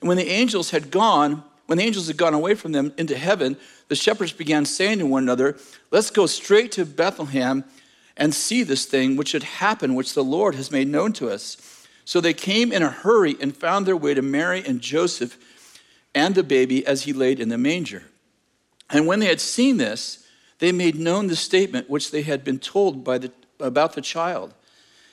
And 0.00 0.08
when 0.08 0.16
the 0.16 0.28
angels 0.28 0.70
had 0.70 0.90
gone, 0.90 1.42
when 1.66 1.78
the 1.78 1.84
angels 1.84 2.06
had 2.06 2.16
gone 2.16 2.34
away 2.34 2.54
from 2.54 2.72
them 2.72 2.92
into 2.96 3.16
heaven, 3.16 3.56
the 3.88 3.96
shepherds 3.96 4.32
began 4.32 4.64
saying 4.64 4.98
to 4.98 5.06
one 5.06 5.22
another, 5.22 5.56
Let's 5.90 6.10
go 6.10 6.26
straight 6.26 6.72
to 6.72 6.84
Bethlehem 6.84 7.64
and 8.16 8.34
see 8.34 8.62
this 8.62 8.84
thing 8.84 9.16
which 9.16 9.32
had 9.32 9.42
happened, 9.42 9.96
which 9.96 10.14
the 10.14 10.24
Lord 10.24 10.54
has 10.54 10.70
made 10.70 10.88
known 10.88 11.12
to 11.14 11.30
us. 11.30 11.56
So 12.04 12.20
they 12.20 12.34
came 12.34 12.72
in 12.72 12.82
a 12.82 12.90
hurry 12.90 13.36
and 13.40 13.56
found 13.56 13.86
their 13.86 13.96
way 13.96 14.14
to 14.14 14.22
Mary 14.22 14.62
and 14.66 14.80
Joseph 14.80 15.38
and 16.14 16.34
the 16.34 16.42
baby 16.42 16.86
as 16.86 17.02
he 17.02 17.12
laid 17.12 17.38
in 17.38 17.48
the 17.48 17.58
manger. 17.58 18.04
And 18.90 19.06
when 19.06 19.20
they 19.20 19.26
had 19.26 19.40
seen 19.40 19.76
this, 19.76 20.26
they 20.58 20.72
made 20.72 20.96
known 20.96 21.26
the 21.26 21.36
statement 21.36 21.90
which 21.90 22.10
they 22.10 22.22
had 22.22 22.44
been 22.44 22.58
told 22.58 23.04
by 23.04 23.18
the, 23.18 23.32
about 23.60 23.92
the 23.92 24.00
child. 24.00 24.54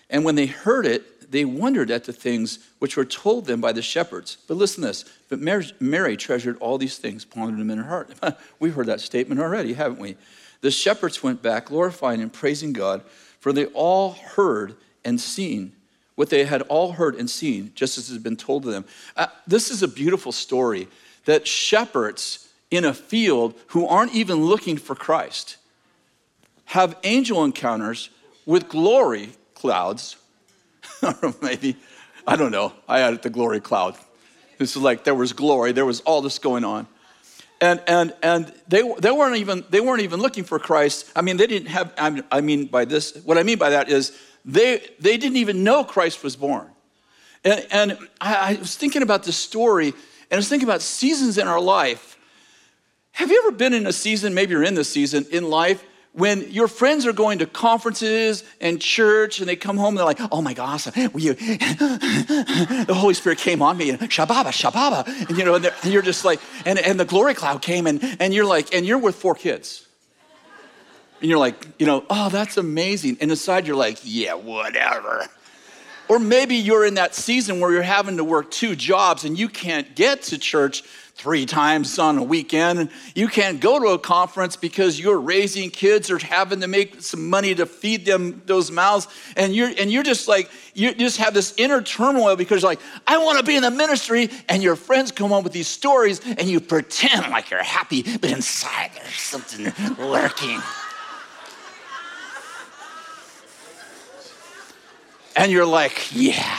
And 0.10 0.24
when 0.24 0.36
they 0.36 0.46
heard 0.46 0.86
it, 0.86 1.15
they 1.30 1.46
wondered 1.46 1.92
at 1.92 2.04
the 2.04 2.14
things 2.14 2.60
which 2.80 2.98
were 2.98 3.06
told 3.06 3.46
them 3.46 3.62
by 3.62 3.72
the 3.72 3.82
shepherds. 3.82 4.38
But 4.48 4.58
listen 4.58 4.82
to 4.82 4.88
this. 4.88 5.06
But 5.30 5.40
Mary, 5.40 5.66
Mary 5.80 6.18
treasured 6.18 6.58
all 6.60 6.78
these 6.78 6.98
things, 6.98 7.26
pondered 7.26 7.60
them 7.60 7.72
in 7.72 7.78
her 7.78 7.84
heart. 7.84 8.14
We've 8.60 8.74
heard 8.74 8.88
that 8.88 9.02
statement 9.02 9.42
already, 9.42 9.74
haven't 9.74 10.00
we? 10.00 10.18
The 10.62 10.72
shepherds 10.72 11.22
went 11.22 11.42
back, 11.42 11.66
glorifying 11.66 12.22
and 12.22 12.32
praising 12.32 12.74
God, 12.74 13.04
for 13.40 13.54
they 13.54 13.66
all 13.68 14.12
heard 14.12 14.76
and 15.04 15.20
seen 15.20 15.74
what 16.16 16.30
they 16.30 16.46
had 16.46 16.62
all 16.64 16.94
heard 16.94 17.16
and 17.16 17.30
seen, 17.30 17.72
just 17.76 17.98
as 17.98 18.10
it 18.10 18.14
had 18.14 18.24
been 18.24 18.38
told 18.38 18.64
to 18.64 18.72
them. 18.72 18.86
Uh, 19.16 19.28
this 19.46 19.70
is 19.70 19.84
a 19.84 19.88
beautiful 19.88 20.32
story 20.32 20.88
that 21.26 21.46
shepherds 21.46 22.48
in 22.72 22.86
a 22.86 22.94
field 22.94 23.54
who 23.68 23.86
aren't 23.86 24.14
even 24.16 24.44
looking 24.44 24.78
for 24.78 24.96
Christ 24.96 25.58
have 26.66 26.98
angel 27.04 27.44
encounters 27.44 28.10
with 28.46 28.70
glory 28.70 29.30
clouds. 29.54 30.18
maybe, 31.42 31.76
I 32.28 32.36
don't 32.36 32.52
know, 32.52 32.74
I 32.88 33.02
added 33.02 33.22
the 33.22 33.30
glory 33.30 33.60
cloud. 33.60 33.96
This 34.58 34.76
is 34.76 34.82
like 34.82 35.04
there 35.04 35.16
was 35.16 35.34
glory, 35.34 35.72
there 35.72 35.86
was 35.86 36.02
all 36.02 36.22
this 36.22 36.40
going 36.40 36.64
on. 36.64 36.88
And, 37.62 37.82
and, 37.88 38.14
and 38.22 38.54
they, 38.68 38.82
they, 39.00 39.12
weren't 39.12 39.38
even, 39.38 39.64
they 39.70 39.80
weren't 39.80 40.02
even 40.02 40.20
looking 40.20 40.44
for 40.44 40.60
Christ. 40.60 41.10
I 41.16 41.22
mean, 41.22 41.38
they 41.38 41.48
didn't 41.48 41.70
have, 41.70 41.94
I 41.98 42.42
mean, 42.42 42.66
by 42.66 42.86
this, 42.86 43.16
what 43.24 43.38
I 43.38 43.44
mean 43.44 43.58
by 43.58 43.70
that 43.70 43.90
is 43.90 44.18
they, 44.44 44.86
they 45.00 45.18
didn't 45.18 45.38
even 45.38 45.64
know 45.64 45.84
Christ 45.84 46.24
was 46.24 46.36
born. 46.36 46.70
And, 47.44 47.66
and 47.72 47.98
I, 48.20 48.36
I 48.36 48.60
was 48.60 48.76
thinking 48.76 49.04
about 49.04 49.24
this 49.24 49.38
story, 49.38 49.88
and 49.88 50.34
I 50.34 50.36
was 50.36 50.50
thinking 50.50 50.68
about 50.68 50.82
seasons 50.82 51.38
in 51.38 51.48
our 51.48 51.62
life. 51.62 52.18
Have 53.14 53.32
you 53.32 53.42
ever 53.46 53.56
been 53.56 53.74
in 53.74 53.88
a 53.88 53.94
season, 53.94 54.34
maybe 54.34 54.52
you're 54.52 54.64
in 54.64 54.76
this 54.76 54.90
season 54.90 55.26
in 55.32 55.50
life, 55.50 55.84
when 56.16 56.50
your 56.50 56.70
friends 56.70 57.06
are 57.06 57.12
going 57.12 57.40
to 57.40 57.46
conferences 57.46 58.46
and 58.62 58.82
church 58.82 59.40
and 59.40 59.50
they 59.50 59.58
come 59.58 59.76
home 59.76 59.90
and 59.90 59.98
they're 59.98 60.06
like, 60.06 60.22
oh 60.32 60.42
my 60.42 60.54
gosh, 60.54 60.86
the 60.86 60.96
Holy 62.90 63.14
Spirit 63.14 63.38
came 63.38 63.62
on 63.62 63.78
me 63.78 63.90
and 63.90 64.00
shababa, 64.00 64.46
shababa. 64.46 65.06
And 65.28 65.38
you 65.38 65.44
know, 65.44 65.56
and, 65.56 65.66
and, 65.66 65.92
you're 65.92 66.02
just 66.02 66.24
like, 66.24 66.40
and, 66.66 66.80
and 66.80 66.98
the 66.98 67.04
glory 67.04 67.34
cloud 67.34 67.62
came 67.62 67.86
and, 67.86 68.02
and 68.22 68.34
you're 68.34 68.46
like, 68.46 68.74
and 68.74 68.86
you're 68.86 68.98
with 68.98 69.16
four 69.16 69.36
kids. 69.36 69.86
And 71.20 71.30
you're 71.30 71.40
like, 71.40 71.68
you 71.80 71.86
know, 71.86 72.06
oh, 72.10 72.30
that's 72.30 72.56
amazing. 72.56 73.18
And 73.20 73.30
inside 73.30 73.68
you're 73.68 73.76
like, 73.76 74.00
yeah, 74.04 74.36
whatever. 74.36 75.28
Or 76.08 76.20
maybe 76.20 76.56
you're 76.56 76.86
in 76.86 76.94
that 76.94 77.14
season 77.14 77.60
where 77.60 77.74
you're 77.74 77.82
having 77.82 78.16
to 78.18 78.24
work 78.24 78.52
two 78.52 78.78
jobs 78.78 79.26
and 79.26 79.38
you 79.38 79.50
can't 79.50 79.96
get 79.96 80.22
to 80.24 80.38
church 80.38 80.84
three 81.16 81.46
times 81.46 81.98
on 81.98 82.18
a 82.18 82.24
weekend. 82.24 82.78
And 82.78 82.90
you 83.16 83.30
can't 83.30 83.62
go 83.62 83.80
to 83.80 83.88
a 83.90 84.00
conference 84.00 84.58
because 84.58 85.00
you're 85.00 85.20
raising 85.20 85.70
kids 85.70 86.12
or 86.12 86.20
having 86.20 86.60
to 86.60 86.68
make 86.68 87.02
some 87.02 87.30
money 87.30 87.56
to 87.56 87.66
feed 87.66 88.06
them 88.06 88.42
those 88.46 88.70
mouths. 88.70 89.08
And 89.38 89.56
you're 89.56 89.72
and 89.80 89.92
you're 89.92 90.04
just 90.04 90.28
like, 90.28 90.52
you 90.74 90.94
just 90.94 91.18
have 91.18 91.34
this 91.34 91.54
inner 91.58 91.82
turmoil 91.82 92.36
because 92.36 92.62
you're 92.62 92.72
like, 92.72 92.82
I 93.08 93.18
want 93.18 93.40
to 93.40 93.46
be 93.46 93.56
in 93.56 93.64
the 93.64 93.72
ministry, 93.72 94.30
and 94.50 94.62
your 94.62 94.76
friends 94.76 95.12
come 95.12 95.32
on 95.32 95.44
with 95.44 95.54
these 95.54 95.70
stories 95.70 96.20
and 96.26 96.50
you 96.50 96.60
pretend 96.60 97.32
like 97.32 97.50
you're 97.50 97.64
happy, 97.64 98.04
but 98.04 98.30
inside 98.30 98.92
there's 98.94 99.14
something 99.14 99.72
lurking. 99.98 100.62
And 105.38 105.52
you're 105.52 105.66
like, 105.66 106.14
yeah, 106.14 106.58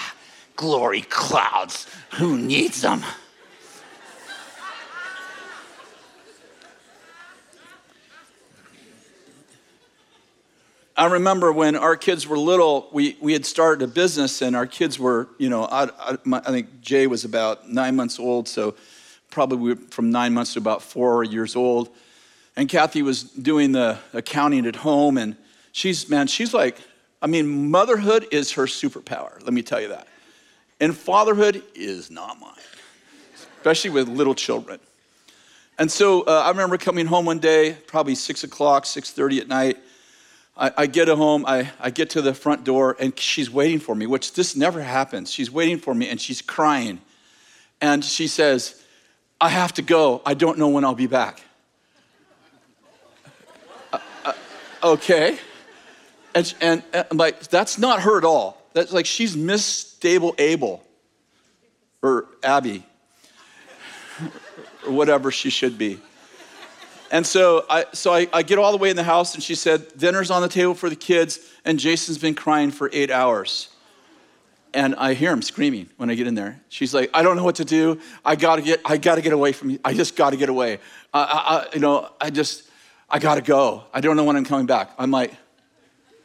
glory 0.55 1.03
clouds. 1.03 1.87
Who 2.15 2.39
needs 2.39 2.83
them? 2.83 3.03
I 10.97 11.07
remember 11.07 11.53
when 11.53 11.77
our 11.77 11.97
kids 11.97 12.27
were 12.27 12.39
little, 12.39 12.89
we, 12.93 13.17
we 13.21 13.33
had 13.35 13.45
started 13.45 13.85
a 13.85 13.87
business, 13.87 14.41
and 14.41 14.57
our 14.57 14.67
kids 14.67 14.99
were, 14.99 15.29
you 15.39 15.51
know, 15.51 15.65
I, 15.65 15.91
I, 15.99 16.17
my, 16.25 16.39
I 16.39 16.51
think 16.51 16.81
Jay 16.81 17.07
was 17.07 17.25
about 17.25 17.69
nine 17.69 17.97
months 17.97 18.19
old, 18.19 18.49
so 18.49 18.75
probably 19.31 19.75
from 19.75 20.11
nine 20.11 20.33
months 20.33 20.55
to 20.55 20.59
about 20.59 20.83
four 20.83 21.23
years 21.23 21.55
old. 21.55 21.91
And 22.57 22.69
Kathy 22.69 23.03
was 23.03 23.25
doing 23.25 23.73
the 23.73 23.99
accounting 24.15 24.65
at 24.65 24.77
home, 24.77 25.19
and 25.19 25.37
she's, 25.73 26.09
man, 26.09 26.27
she's 26.27 26.55
like 26.55 26.79
I 27.23 27.27
mean, 27.29 27.71
motherhood 27.71 28.27
is 28.31 28.53
her 28.53 28.67
superpower, 28.67 29.43
let 29.43 29.53
me 29.53 29.63
tell 29.63 29.81
you 29.81 29.89
that. 29.89 30.07
And 30.81 30.95
fatherhood 30.95 31.63
is 31.75 32.11
not 32.11 32.39
mine, 32.39 32.53
especially 33.57 33.91
with 33.91 34.09
little 34.09 34.35
children. 34.35 34.79
And 35.79 35.91
so 35.91 36.23
uh, 36.23 36.43
I 36.45 36.51
remember 36.51 36.77
coming 36.79 37.07
home 37.07 37.25
one 37.25 37.39
day, 37.39 37.77
probably 37.87 38.15
six 38.15 38.45
o'clock, 38.45 38.85
6.30 38.85 39.41
at 39.41 39.49
night. 39.49 39.79
I, 40.57 40.73
I 40.77 40.87
get 40.87 41.09
home, 41.09 41.45
I, 41.47 41.71
I 41.79 41.91
get 41.91 42.11
to 42.11 42.23
the 42.23 42.33
front 42.33 42.65
door, 42.65 42.97
and 42.99 43.19
she's 43.19 43.51
waiting 43.51 43.79
for 43.79 43.95
me, 43.95 44.07
which 44.07 44.33
this 44.33 44.57
never 44.57 44.81
happens. 44.83 45.31
She's 45.31 45.51
waiting 45.51 45.79
for 45.79 45.95
me, 45.95 46.09
and 46.09 46.21
she's 46.21 46.41
crying. 46.41 47.01
And 47.81 48.03
she 48.05 48.27
says, 48.27 48.83
I 49.39 49.51
have 49.51 49.75
to 49.75 49.83
go. 49.83 50.23
I 50.25 50.33
don't 50.35 50.59
know 50.59 50.69
when 50.69 50.85
I'll 50.85 50.95
be 50.95 51.07
back. 51.07 51.43
Uh, 53.93 53.99
uh, 54.25 54.33
okay. 54.83 55.39
And, 56.35 56.55
and, 56.61 56.83
and 56.93 57.19
like, 57.19 57.41
that's 57.49 57.79
not 57.79 58.03
her 58.03 58.17
at 58.17 58.25
all. 58.25 58.63
That's 58.73 58.93
like 58.93 59.07
she's 59.07 59.37
Miss 59.37 59.65
Stable 59.65 60.35
Abel 60.39 60.83
or 62.03 62.27
Abby 62.43 62.83
or 64.87 64.93
whatever 64.93 65.31
she 65.31 65.51
should 65.51 65.77
be. 65.77 66.01
And 67.11 67.27
so 67.27 67.65
I, 67.69 67.87
so 67.93 68.13
I, 68.13 68.27
I, 68.33 68.43
get 68.43 68.59
all 68.59 68.73
the 68.73 68.79
way 68.79 68.91
in 68.91 68.97
the 68.97 69.05
house, 69.05 69.35
and 69.35 69.43
she 69.43 69.55
said, 69.55 69.97
Dinner's 69.97 70.31
on 70.31 70.43
the 70.43 70.49
table 70.49 70.75
for 70.75 70.91
the 70.91 70.97
kids, 70.97 71.39
and 71.65 71.79
Jason's 71.79 72.19
been 72.19 72.35
crying 72.35 72.71
for 72.71 72.91
eight 72.93 73.11
hours. 73.11 73.69
And 74.75 74.95
I 74.97 75.15
hear 75.15 75.33
him 75.33 75.41
screaming 75.41 75.89
when 75.97 76.11
I 76.11 76.15
get 76.15 76.27
in 76.27 76.35
there. 76.35 76.61
She's 76.69 76.93
like, 76.93 77.11
I 77.15 77.23
don't 77.23 77.37
know 77.37 77.45
what 77.45 77.57
to 77.57 77.65
do. 77.65 78.01
I 78.25 78.37
gotta 78.37 78.61
get, 78.61 78.81
I 78.85 78.97
gotta 78.97 79.23
get 79.23 79.33
away 79.33 79.53
from 79.53 79.71
you. 79.71 79.79
I 79.85 79.95
just 79.95 80.17
gotta 80.17 80.37
get 80.37 80.49
away. 80.49 80.81
I, 81.15 81.67
I, 81.71 81.75
you 81.75 81.81
know, 81.81 82.11
I 82.21 82.31
just, 82.31 82.69
I 83.09 83.19
gotta 83.19 83.41
go. 83.41 83.85
I 83.95 84.01
don't 84.01 84.17
know 84.17 84.25
when 84.25 84.37
I'm 84.37 84.45
coming 84.45 84.67
back. 84.67 84.91
I'm 84.99 85.11
like, 85.11 85.33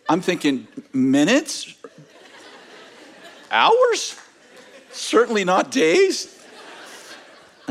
I'm 0.10 0.20
thinking 0.20 0.67
minutes, 0.94 1.74
hours, 3.52 4.20
certainly 4.91 5.46
not 5.46 5.72
days. 5.72 6.40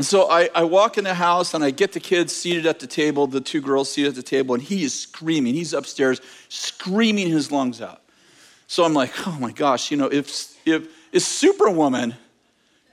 And 0.01 0.05
so 0.07 0.31
I, 0.31 0.49
I 0.55 0.63
walk 0.63 0.97
in 0.97 1.03
the 1.03 1.13
house 1.13 1.53
and 1.53 1.63
I 1.63 1.69
get 1.69 1.91
the 1.91 1.99
kids 1.99 2.35
seated 2.35 2.65
at 2.65 2.79
the 2.79 2.87
table, 2.87 3.27
the 3.27 3.39
two 3.39 3.61
girls 3.61 3.91
seated 3.91 4.09
at 4.09 4.15
the 4.15 4.23
table, 4.23 4.55
and 4.55 4.63
he 4.63 4.83
is 4.83 4.99
screaming. 4.99 5.53
He's 5.53 5.73
upstairs 5.73 6.19
screaming 6.49 7.29
his 7.29 7.51
lungs 7.51 7.83
out. 7.83 8.01
So 8.65 8.83
I'm 8.83 8.95
like, 8.95 9.11
oh 9.27 9.37
my 9.39 9.51
gosh, 9.51 9.91
you 9.91 9.97
know, 9.97 10.07
if, 10.07 10.57
if, 10.65 10.87
if 11.11 11.21
Superwoman 11.21 12.15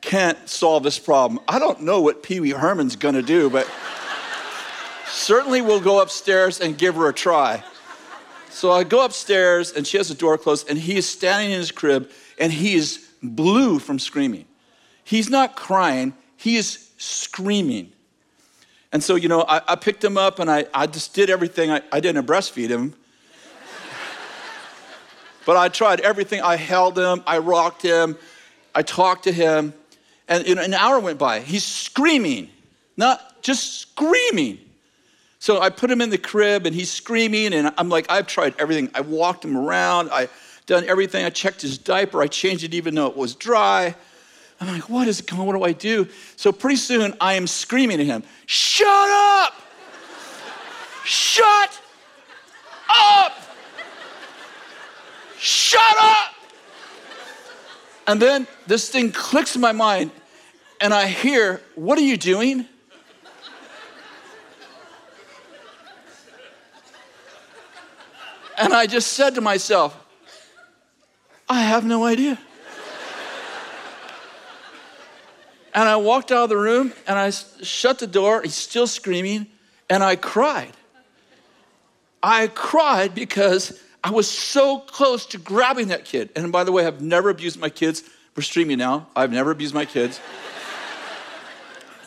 can't 0.03 0.37
solve 0.47 0.83
this 0.83 0.99
problem, 0.99 1.41
I 1.49 1.59
don't 1.59 1.81
know 1.81 2.03
what 2.03 2.23
Pee 2.23 2.41
Wee 2.41 2.51
Herman's 2.51 2.95
gonna 2.95 3.23
do, 3.23 3.49
but 3.49 3.67
certainly 5.07 5.63
we'll 5.63 5.81
go 5.81 6.03
upstairs 6.03 6.61
and 6.61 6.77
give 6.77 6.97
her 6.97 7.09
a 7.09 7.15
try. 7.15 7.65
So 8.51 8.71
I 8.71 8.85
go 8.85 9.03
upstairs 9.03 9.73
and 9.73 9.87
she 9.87 9.97
has 9.97 10.11
the 10.11 10.15
door 10.15 10.37
closed, 10.37 10.69
and 10.69 10.79
he 10.79 10.99
is 10.99 11.09
standing 11.09 11.53
in 11.53 11.59
his 11.59 11.71
crib 11.71 12.11
and 12.39 12.53
he 12.53 12.75
is 12.75 13.09
blue 13.23 13.79
from 13.79 13.99
screaming. 13.99 14.45
He's 15.05 15.31
not 15.31 15.57
crying, 15.57 16.13
he 16.37 16.57
is 16.57 16.85
screaming. 16.99 17.93
And 18.93 19.03
so, 19.03 19.15
you 19.17 19.29
know, 19.29 19.43
I, 19.43 19.63
I 19.69 19.77
picked 19.77 20.05
him 20.05 20.17
up 20.17 20.39
and 20.39 20.51
I, 20.51 20.67
I 20.75 20.87
just 20.87 21.15
did 21.15 21.31
everything. 21.31 21.71
I, 21.71 21.81
I 21.91 22.01
didn't 22.01 22.27
breastfeed 22.27 22.69
him. 22.69 22.95
but 25.47 25.57
I 25.57 25.69
tried 25.69 26.01
everything. 26.01 26.41
I 26.43 26.57
held 26.57 26.99
him, 26.99 27.23
I 27.27 27.39
rocked 27.39 27.83
him, 27.83 28.19
I 28.75 28.83
talked 28.83 29.25
to 29.25 29.33
him. 29.33 29.73
And 30.29 30.47
you 30.47 30.55
know, 30.55 30.63
an 30.63 30.75
hour 30.75 31.01
went 31.01 31.19
by. 31.19 31.41
He's 31.41 31.65
screaming, 31.65 32.51
not 32.97 33.43
just 33.43 33.81
screaming. 33.81 34.59
So 35.39 35.61
I 35.61 35.71
put 35.71 35.91
him 35.91 36.01
in 36.01 36.11
the 36.11 36.19
crib 36.19 36.67
and 36.67 36.75
he's 36.75 36.91
screaming, 36.91 37.55
and 37.55 37.73
I'm 37.79 37.89
like, 37.89 38.11
I've 38.11 38.27
tried 38.27 38.55
everything. 38.59 38.91
I 38.95 39.01
walked 39.01 39.45
him 39.45 39.57
around, 39.57 40.11
I 40.11 40.29
done 40.67 40.85
everything. 40.85 41.25
I 41.25 41.31
checked 41.31 41.63
his 41.63 41.79
diaper, 41.79 42.21
I 42.21 42.27
changed 42.27 42.65
it 42.65 42.75
even 42.75 42.95
though 42.95 43.07
it 43.07 43.17
was 43.17 43.35
dry. 43.35 43.95
I'm 44.61 44.69
like, 44.69 44.89
what 44.89 45.07
is 45.07 45.21
going 45.21 45.41
on? 45.41 45.47
What 45.47 45.57
do 45.57 45.63
I 45.65 45.73
do? 45.73 46.09
So 46.37 46.51
pretty 46.51 46.77
soon 46.77 47.15
I 47.21 47.35
am 47.35 47.47
screaming 47.47 48.01
at 48.01 48.07
him, 48.07 48.25
shut 48.47 48.89
up! 48.89 49.55
Shut 51.05 51.81
up! 52.89 53.33
Shut 55.39 55.97
up! 56.01 56.35
And 58.09 58.21
then 58.21 58.47
this 58.67 58.89
thing 58.89 59.13
clicks 59.13 59.55
in 59.55 59.61
my 59.61 59.73
mind, 59.73 60.11
and 60.81 60.93
I 60.93 61.07
hear, 61.07 61.61
What 61.75 61.99
are 61.99 62.03
you 62.03 62.17
doing? 62.17 62.67
And 68.59 68.75
I 68.75 68.87
just 68.87 69.13
said 69.13 69.37
to 69.37 69.41
myself, 69.41 69.97
I 71.49 71.61
have 71.61 71.85
no 71.85 72.05
idea. 72.05 72.39
And 75.75 75.89
I 75.89 75.97
walked 75.97 76.33
out 76.33 76.45
of 76.45 76.49
the 76.49 76.57
room 76.57 76.93
and 77.07 77.19
I 77.19 77.31
shut 77.31 77.99
the 77.99 78.07
door. 78.07 78.43
He's 78.43 78.55
still 78.55 78.87
screaming, 78.87 79.47
and 79.89 80.03
I 80.03 80.17
cried. 80.17 80.73
I 82.23 82.49
cried 82.49 83.15
because 83.15 83.81
I 84.03 84.11
was 84.11 84.29
so 84.29 84.79
close 84.79 85.27
to 85.27 85.39
grabbing 85.39 85.89
that 85.89 86.05
kid. 86.05 86.31
And 86.37 86.51
by 86.51 86.65
the 86.65 86.73
way, 86.73 86.87
I've 86.87 87.01
never 87.01 87.31
abused 87.31 87.61
my 87.61 87.69
kids. 87.69 88.03
We're 88.35 88.43
streaming 88.43 88.79
now. 88.79 89.09
I've 89.15 89.33
never 89.33 89.51
abused 89.51 89.75
my 89.75 89.85
kids. 89.85 90.21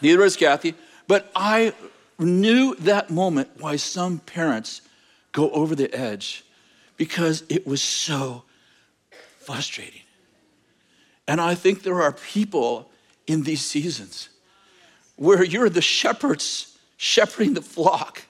Neither 0.02 0.24
has 0.24 0.36
Kathy. 0.36 0.74
But 1.08 1.30
I 1.36 1.74
knew 2.18 2.76
that 2.76 3.10
moment 3.10 3.50
why 3.60 3.76
some 3.76 4.20
parents 4.20 4.82
go 5.32 5.50
over 5.52 5.76
the 5.76 5.94
edge 5.94 6.44
because 6.98 7.44
it 7.50 7.66
was 7.66 7.82
so 7.82 8.44
frustrating. 9.40 10.02
And 11.28 11.40
I 11.40 11.56
think 11.56 11.84
there 11.84 12.02
are 12.02 12.12
people 12.12 12.90
in 13.28 13.44
these 13.44 13.62
seasons 13.62 14.30
where 15.16 15.44
you're 15.44 15.70
the 15.70 15.82
shepherds 15.82 16.78
shepherding 16.98 17.54
the 17.54 17.62
flock. 17.62 18.24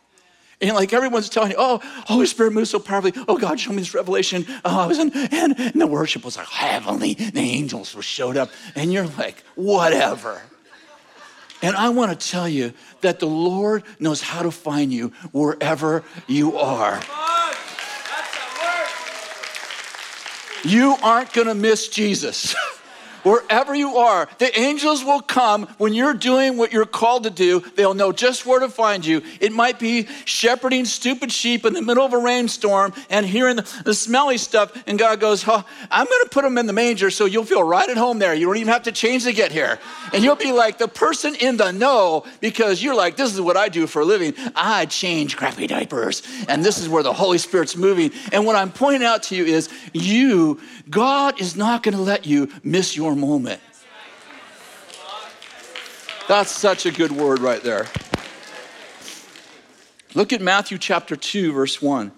And 0.61 0.75
like 0.75 0.93
everyone's 0.93 1.29
telling 1.29 1.51
you, 1.51 1.57
oh, 1.57 1.79
Holy 2.05 2.25
Spirit 2.25 2.53
moves 2.53 2.69
so 2.69 2.79
powerfully. 2.79 3.13
Oh 3.27 3.37
God, 3.37 3.59
show 3.59 3.71
me 3.71 3.77
this 3.77 3.95
revelation. 3.95 4.45
Oh, 4.63 4.81
I 4.81 4.85
was 4.85 4.99
in, 4.99 5.11
and, 5.13 5.59
and 5.59 5.81
the 5.81 5.87
worship 5.87 6.23
was 6.23 6.37
like 6.37 6.47
heavenly. 6.47 7.15
The 7.15 7.39
angels 7.39 7.95
were 7.95 8.03
showed 8.03 8.37
up, 8.37 8.51
and 8.75 8.93
you're 8.93 9.07
like, 9.07 9.43
whatever. 9.55 10.41
And 11.63 11.75
I 11.75 11.89
want 11.89 12.17
to 12.17 12.27
tell 12.29 12.47
you 12.47 12.73
that 13.01 13.19
the 13.19 13.27
Lord 13.27 13.83
knows 13.99 14.21
how 14.21 14.43
to 14.43 14.51
find 14.51 14.91
you 14.91 15.13
wherever 15.31 16.03
you 16.27 16.57
are. 16.57 17.01
You 20.63 20.95
aren't 21.01 21.33
going 21.33 21.47
to 21.47 21.55
miss 21.55 21.87
Jesus. 21.87 22.55
wherever 23.23 23.73
you 23.73 23.97
are. 23.97 24.27
The 24.37 24.57
angels 24.59 25.03
will 25.03 25.21
come 25.21 25.67
when 25.77 25.93
you're 25.93 26.13
doing 26.13 26.57
what 26.57 26.71
you're 26.71 26.85
called 26.85 27.23
to 27.23 27.29
do. 27.29 27.61
They'll 27.75 27.93
know 27.93 28.11
just 28.11 28.45
where 28.45 28.59
to 28.59 28.69
find 28.69 29.05
you. 29.05 29.21
It 29.39 29.51
might 29.51 29.79
be 29.79 30.07
shepherding 30.25 30.85
stupid 30.85 31.31
sheep 31.31 31.65
in 31.65 31.73
the 31.73 31.81
middle 31.81 32.05
of 32.05 32.13
a 32.13 32.17
rainstorm 32.17 32.93
and 33.09 33.25
hearing 33.25 33.57
the, 33.57 33.81
the 33.85 33.93
smelly 33.93 34.37
stuff. 34.37 34.71
And 34.87 34.97
God 34.97 35.19
goes, 35.19 35.43
oh, 35.47 35.63
I'm 35.89 36.05
going 36.05 36.23
to 36.23 36.29
put 36.29 36.43
them 36.43 36.57
in 36.57 36.65
the 36.65 36.73
manger 36.73 37.09
so 37.09 37.25
you'll 37.25 37.45
feel 37.45 37.63
right 37.63 37.89
at 37.89 37.97
home 37.97 38.19
there. 38.19 38.33
You 38.33 38.45
don't 38.45 38.57
even 38.57 38.71
have 38.71 38.83
to 38.83 38.91
change 38.91 39.23
to 39.23 39.33
get 39.33 39.51
here. 39.51 39.79
And 40.13 40.23
you'll 40.23 40.35
be 40.35 40.51
like 40.51 40.77
the 40.77 40.87
person 40.87 41.35
in 41.35 41.57
the 41.57 41.71
know 41.71 42.25
because 42.39 42.81
you're 42.81 42.95
like, 42.95 43.17
this 43.17 43.33
is 43.33 43.41
what 43.41 43.57
I 43.57 43.69
do 43.69 43.87
for 43.87 44.01
a 44.01 44.05
living. 44.05 44.33
I 44.55 44.85
change 44.85 45.37
crappy 45.37 45.67
diapers. 45.67 46.23
And 46.47 46.63
this 46.63 46.77
is 46.77 46.89
where 46.89 47.03
the 47.03 47.13
Holy 47.13 47.37
Spirit's 47.37 47.75
moving. 47.75 48.11
And 48.31 48.45
what 48.45 48.55
I'm 48.55 48.71
pointing 48.71 49.03
out 49.03 49.23
to 49.23 49.35
you 49.35 49.45
is 49.45 49.69
you, 49.93 50.59
God 50.89 51.39
is 51.39 51.55
not 51.55 51.83
going 51.83 51.95
to 51.95 52.01
let 52.01 52.25
you 52.25 52.49
miss 52.63 52.95
your 52.95 53.15
moment. 53.15 53.61
That's 56.27 56.51
such 56.51 56.85
a 56.85 56.91
good 56.91 57.11
word 57.11 57.39
right 57.39 57.61
there. 57.61 57.87
Look 60.13 60.33
at 60.33 60.41
Matthew 60.41 60.77
chapter 60.77 61.15
2, 61.15 61.53
verse 61.53 61.81
1. 61.81 62.11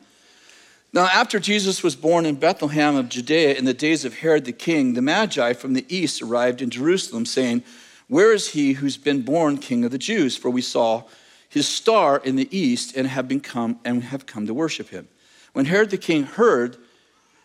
Now, 0.93 1.05
after 1.05 1.39
Jesus 1.39 1.81
was 1.81 1.95
born 1.95 2.25
in 2.25 2.35
Bethlehem 2.35 2.95
of 2.95 3.09
Judea 3.09 3.55
in 3.55 3.65
the 3.65 3.73
days 3.73 4.05
of 4.05 4.19
Herod 4.19 4.45
the 4.45 4.51
king, 4.51 4.93
the 4.93 5.01
Magi 5.01 5.53
from 5.53 5.73
the 5.73 5.85
east 5.89 6.21
arrived 6.21 6.61
in 6.61 6.69
Jerusalem, 6.69 7.25
saying, 7.25 7.63
Where 8.07 8.31
is 8.31 8.49
he 8.49 8.73
who's 8.73 8.97
been 8.97 9.23
born 9.23 9.57
king 9.57 9.83
of 9.85 9.91
the 9.91 9.97
Jews? 9.97 10.37
For 10.37 10.51
we 10.51 10.61
saw 10.61 11.03
his 11.49 11.67
star 11.67 12.17
in 12.17 12.35
the 12.35 12.55
east 12.55 12.95
and 12.95 13.07
have 13.07 13.27
been 13.27 13.39
come 13.39 13.79
and 13.83 14.03
have 14.03 14.27
come 14.27 14.45
to 14.47 14.53
worship 14.53 14.89
him. 14.89 15.07
When 15.53 15.65
Herod 15.65 15.89
the 15.89 15.97
king 15.97 16.23
heard, 16.23 16.77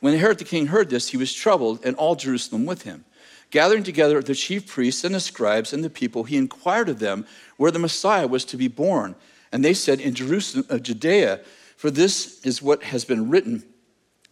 when 0.01 0.17
Herod 0.17 0.39
the 0.39 0.45
king 0.45 0.67
heard 0.67 0.91
this, 0.91 1.09
he 1.09 1.17
was 1.17 1.33
troubled, 1.33 1.85
and 1.85 1.97
all 1.97 2.15
Jerusalem 2.15 2.67
with 2.67 2.83
him. 2.83 3.05
Gathering 3.51 3.83
together 3.83 4.21
the 4.21 4.35
chief 4.35 4.67
priests 4.67 5.05
and 5.05 5.15
the 5.15 5.21
scribes 5.21 5.73
and 5.73 5.83
the 5.83 5.91
people, 5.91 6.25
he 6.25 6.37
inquired 6.37 6.89
of 6.89 6.99
them 6.99 7.27
where 7.57 7.71
the 7.71 7.79
Messiah 7.79 8.27
was 8.27 8.45
to 8.47 8.57
be 8.57 8.69
born. 8.69 9.15
And 9.51 9.65
they 9.65 9.75
said, 9.75 10.01
In 10.01 10.15
Jerusalem 10.15 10.67
of 10.69 10.77
uh, 10.77 10.79
Judea, 10.81 11.41
for 11.77 11.91
this 11.91 12.45
is 12.45 12.61
what 12.61 12.83
has 12.83 13.05
been 13.05 13.31
written 13.31 13.65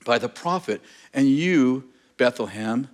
by 0.05 0.18
the 0.18 0.29
prophet. 0.29 0.83
And 1.14 1.29
you, 1.29 1.85
Bethlehem, 2.18 2.88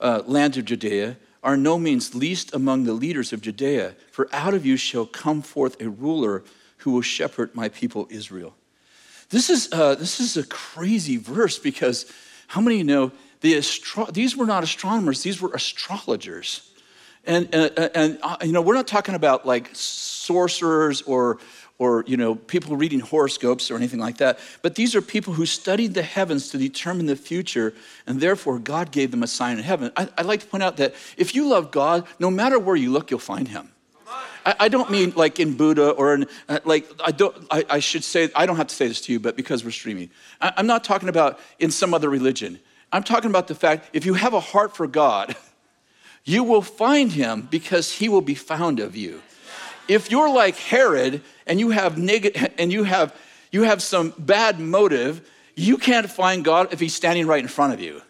uh, 0.00 0.22
land 0.26 0.56
of 0.56 0.64
Judea, 0.64 1.18
are 1.42 1.56
no 1.56 1.78
means 1.78 2.14
least 2.14 2.54
among 2.54 2.84
the 2.84 2.92
leaders 2.92 3.32
of 3.32 3.42
Judea, 3.42 3.94
for 4.10 4.28
out 4.32 4.54
of 4.54 4.66
you 4.66 4.76
shall 4.76 5.06
come 5.06 5.42
forth 5.42 5.80
a 5.80 5.88
ruler 5.88 6.44
who 6.78 6.92
will 6.92 7.02
shepherd 7.02 7.54
my 7.54 7.68
people 7.68 8.06
Israel. 8.10 8.54
This 9.30 9.50
is, 9.50 9.68
uh, 9.72 9.94
this 9.94 10.20
is 10.20 10.36
a 10.36 10.46
crazy 10.46 11.16
verse 11.16 11.58
because 11.58 12.10
how 12.46 12.60
many 12.60 12.82
know 12.82 13.12
the 13.40 13.58
astro- 13.58 14.06
these 14.06 14.36
were 14.36 14.46
not 14.46 14.62
astronomers, 14.62 15.22
these 15.22 15.40
were 15.40 15.52
astrologers. 15.52 16.70
And, 17.26 17.54
and, 17.54 17.90
and 17.94 18.18
uh, 18.22 18.38
you 18.42 18.52
know, 18.52 18.62
we're 18.62 18.74
not 18.74 18.86
talking 18.86 19.14
about 19.14 19.44
like 19.44 19.68
sorcerers 19.74 21.02
or, 21.02 21.38
or 21.78 22.04
you 22.06 22.16
know, 22.16 22.34
people 22.34 22.74
reading 22.76 23.00
horoscopes 23.00 23.70
or 23.70 23.76
anything 23.76 24.00
like 24.00 24.16
that. 24.18 24.38
But 24.62 24.74
these 24.74 24.94
are 24.94 25.02
people 25.02 25.34
who 25.34 25.44
studied 25.44 25.92
the 25.92 26.02
heavens 26.02 26.48
to 26.50 26.58
determine 26.58 27.06
the 27.06 27.16
future, 27.16 27.74
and 28.06 28.20
therefore 28.20 28.58
God 28.58 28.90
gave 28.90 29.10
them 29.10 29.22
a 29.22 29.26
sign 29.26 29.58
in 29.58 29.64
heaven. 29.64 29.92
I, 29.94 30.08
would 30.16 30.26
like 30.26 30.40
to 30.40 30.46
point 30.46 30.62
out 30.62 30.78
that 30.78 30.94
if 31.18 31.34
you 31.34 31.48
love 31.48 31.70
God, 31.70 32.06
no 32.18 32.30
matter 32.30 32.58
where 32.58 32.76
you 32.76 32.90
look, 32.90 33.10
you'll 33.10 33.20
find 33.20 33.46
Him. 33.46 33.72
I, 34.48 34.54
I 34.60 34.68
don't 34.68 34.90
mean 34.90 35.12
like 35.14 35.38
in 35.40 35.54
Buddha 35.54 35.90
or 35.90 36.14
in, 36.14 36.26
uh, 36.48 36.60
like, 36.64 36.90
I, 37.04 37.10
don't, 37.10 37.36
I, 37.50 37.66
I, 37.68 37.78
should 37.80 38.02
say, 38.02 38.30
I 38.34 38.46
don't 38.46 38.56
have 38.56 38.68
to 38.68 38.74
say 38.74 38.88
this 38.88 39.02
to 39.02 39.12
you, 39.12 39.20
but 39.20 39.36
because 39.36 39.62
we're 39.62 39.70
streaming. 39.70 40.08
I, 40.40 40.54
I'm 40.56 40.66
not 40.66 40.84
talking 40.84 41.10
about 41.10 41.38
in 41.58 41.70
some 41.70 41.92
other 41.92 42.08
religion. 42.08 42.58
I'm 42.90 43.02
talking 43.02 43.28
about 43.28 43.48
the 43.48 43.54
fact 43.54 43.90
if 43.92 44.06
you 44.06 44.14
have 44.14 44.32
a 44.32 44.40
heart 44.40 44.74
for 44.74 44.86
God, 44.86 45.36
you 46.24 46.44
will 46.44 46.62
find 46.62 47.12
him 47.12 47.46
because 47.50 47.92
he 47.92 48.08
will 48.08 48.22
be 48.22 48.34
found 48.34 48.80
of 48.80 48.96
you. 48.96 49.20
If 49.86 50.10
you're 50.10 50.32
like 50.32 50.56
Herod 50.56 51.20
and 51.46 51.60
you 51.60 51.68
have 51.70 51.98
and 52.58 52.72
you 52.72 52.84
have 52.84 53.14
you 53.50 53.64
have 53.64 53.82
some 53.82 54.14
bad 54.18 54.58
motive, 54.60 55.28
you 55.56 55.76
can't 55.76 56.10
find 56.10 56.42
God 56.42 56.72
if 56.72 56.80
he's 56.80 56.94
standing 56.94 57.26
right 57.26 57.42
in 57.42 57.48
front 57.48 57.74
of 57.74 57.80
you. 57.80 58.00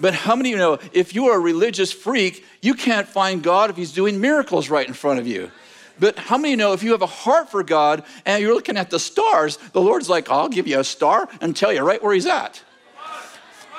But 0.00 0.14
how 0.14 0.34
many 0.34 0.52
of 0.52 0.58
you 0.58 0.58
know 0.58 0.78
if 0.92 1.14
you 1.14 1.26
are 1.26 1.36
a 1.36 1.40
religious 1.40 1.92
freak, 1.92 2.44
you 2.62 2.74
can't 2.74 3.06
find 3.06 3.44
God 3.44 3.70
if 3.70 3.76
he's 3.76 3.92
doing 3.92 4.20
miracles 4.20 4.68
right 4.70 4.86
in 4.86 4.94
front 4.94 5.20
of 5.20 5.26
you? 5.28 5.52
But 5.98 6.18
how 6.18 6.38
many 6.38 6.56
know 6.56 6.72
if 6.72 6.82
you 6.82 6.92
have 6.92 7.02
a 7.02 7.06
heart 7.06 7.50
for 7.50 7.62
God 7.62 8.04
and 8.24 8.42
you're 8.42 8.54
looking 8.54 8.76
at 8.76 8.90
the 8.90 8.98
stars, 8.98 9.56
the 9.72 9.80
Lord's 9.80 10.08
like, 10.08 10.30
I'll 10.30 10.48
give 10.48 10.66
you 10.66 10.78
a 10.78 10.84
star 10.84 11.28
and 11.40 11.56
tell 11.56 11.72
you 11.72 11.82
right 11.82 12.02
where 12.02 12.14
he's 12.14 12.26
at. 12.26 12.62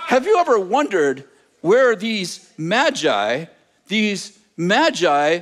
Have 0.07 0.25
you 0.25 0.37
ever 0.37 0.59
wondered 0.59 1.25
where 1.61 1.95
these 1.95 2.51
magi, 2.57 3.45
these 3.87 4.37
magi 4.57 5.41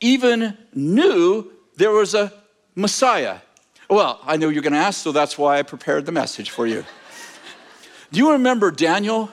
even 0.00 0.56
knew 0.74 1.50
there 1.76 1.90
was 1.90 2.14
a 2.14 2.32
Messiah. 2.74 3.38
Well, 3.88 4.20
I 4.24 4.36
know 4.36 4.48
you're 4.48 4.62
going 4.62 4.72
to 4.72 4.78
ask, 4.78 5.02
so 5.02 5.12
that's 5.12 5.36
why 5.36 5.58
I 5.58 5.62
prepared 5.62 6.06
the 6.06 6.12
message 6.12 6.50
for 6.50 6.66
you. 6.66 6.84
Do 8.10 8.18
you 8.18 8.32
remember 8.32 8.70
Daniel? 8.70 9.30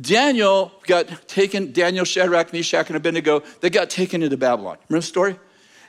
Daniel 0.00 0.72
got 0.86 1.28
taken, 1.28 1.72
Daniel, 1.72 2.04
Shadrach, 2.04 2.52
Meshach, 2.52 2.88
and 2.88 2.96
Abednego, 2.96 3.42
they 3.60 3.70
got 3.70 3.90
taken 3.90 4.22
into 4.22 4.36
Babylon. 4.36 4.78
Remember 4.88 5.02
the 5.02 5.06
story? 5.06 5.38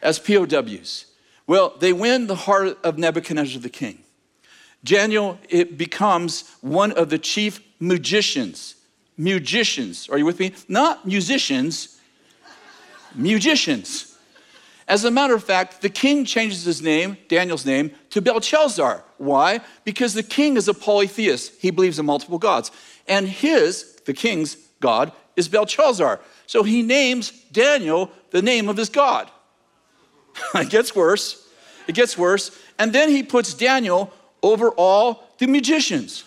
As 0.04 0.20
POWs. 0.20 1.06
Well, 1.48 1.74
they 1.80 1.94
win 1.94 2.28
the 2.28 2.36
heart 2.36 2.78
of 2.84 2.98
Nebuchadnezzar 2.98 3.60
the 3.60 3.70
king. 3.70 4.04
Daniel 4.84 5.40
it 5.50 5.78
becomes 5.78 6.50
one 6.62 6.92
of 6.92 7.10
the 7.10 7.18
chief 7.18 7.62
magicians. 7.80 8.76
Musicians, 9.18 10.10
are 10.10 10.18
you 10.18 10.26
with 10.26 10.40
me? 10.40 10.54
Not 10.68 11.06
musicians, 11.08 12.00
musicians. 13.16 14.18
As 14.88 15.06
a 15.06 15.12
matter 15.12 15.34
of 15.34 15.44
fact, 15.44 15.82
the 15.82 15.90
king 15.90 16.26
changes 16.26 16.66
his 16.66 16.82
name, 16.82 17.18
Daniel's 17.30 17.66
name, 17.66 17.92
to 18.10 18.22
Belshazzar. 18.22 19.04
Why? 19.18 19.62
Because 19.86 20.14
the 20.14 20.24
king 20.24 20.58
is 20.58 20.68
a 20.68 20.74
polytheist. 20.74 21.54
He 21.62 21.72
believes 21.72 22.00
in 22.00 22.06
multiple 22.06 22.38
gods. 22.38 22.72
And 23.08 23.28
his, 23.28 24.02
the 24.06 24.14
king's 24.14 24.56
God, 24.82 25.14
is 25.38 25.48
Belshazzar. 25.48 26.20
So 26.48 26.64
he 26.64 26.82
names 26.82 27.32
Daniel 27.52 28.12
the 28.32 28.42
name 28.42 28.68
of 28.68 28.76
his 28.76 28.90
God. 28.90 29.32
it 30.56 30.70
gets 30.70 30.96
worse. 30.96 31.48
It 31.88 31.96
gets 31.96 32.18
worse. 32.18 32.58
And 32.80 32.94
then 32.94 33.10
he 33.10 33.24
puts 33.24 33.54
Daniel 33.54 34.12
over 34.42 34.70
all 34.70 35.24
the 35.38 35.48
magicians. 35.48 36.24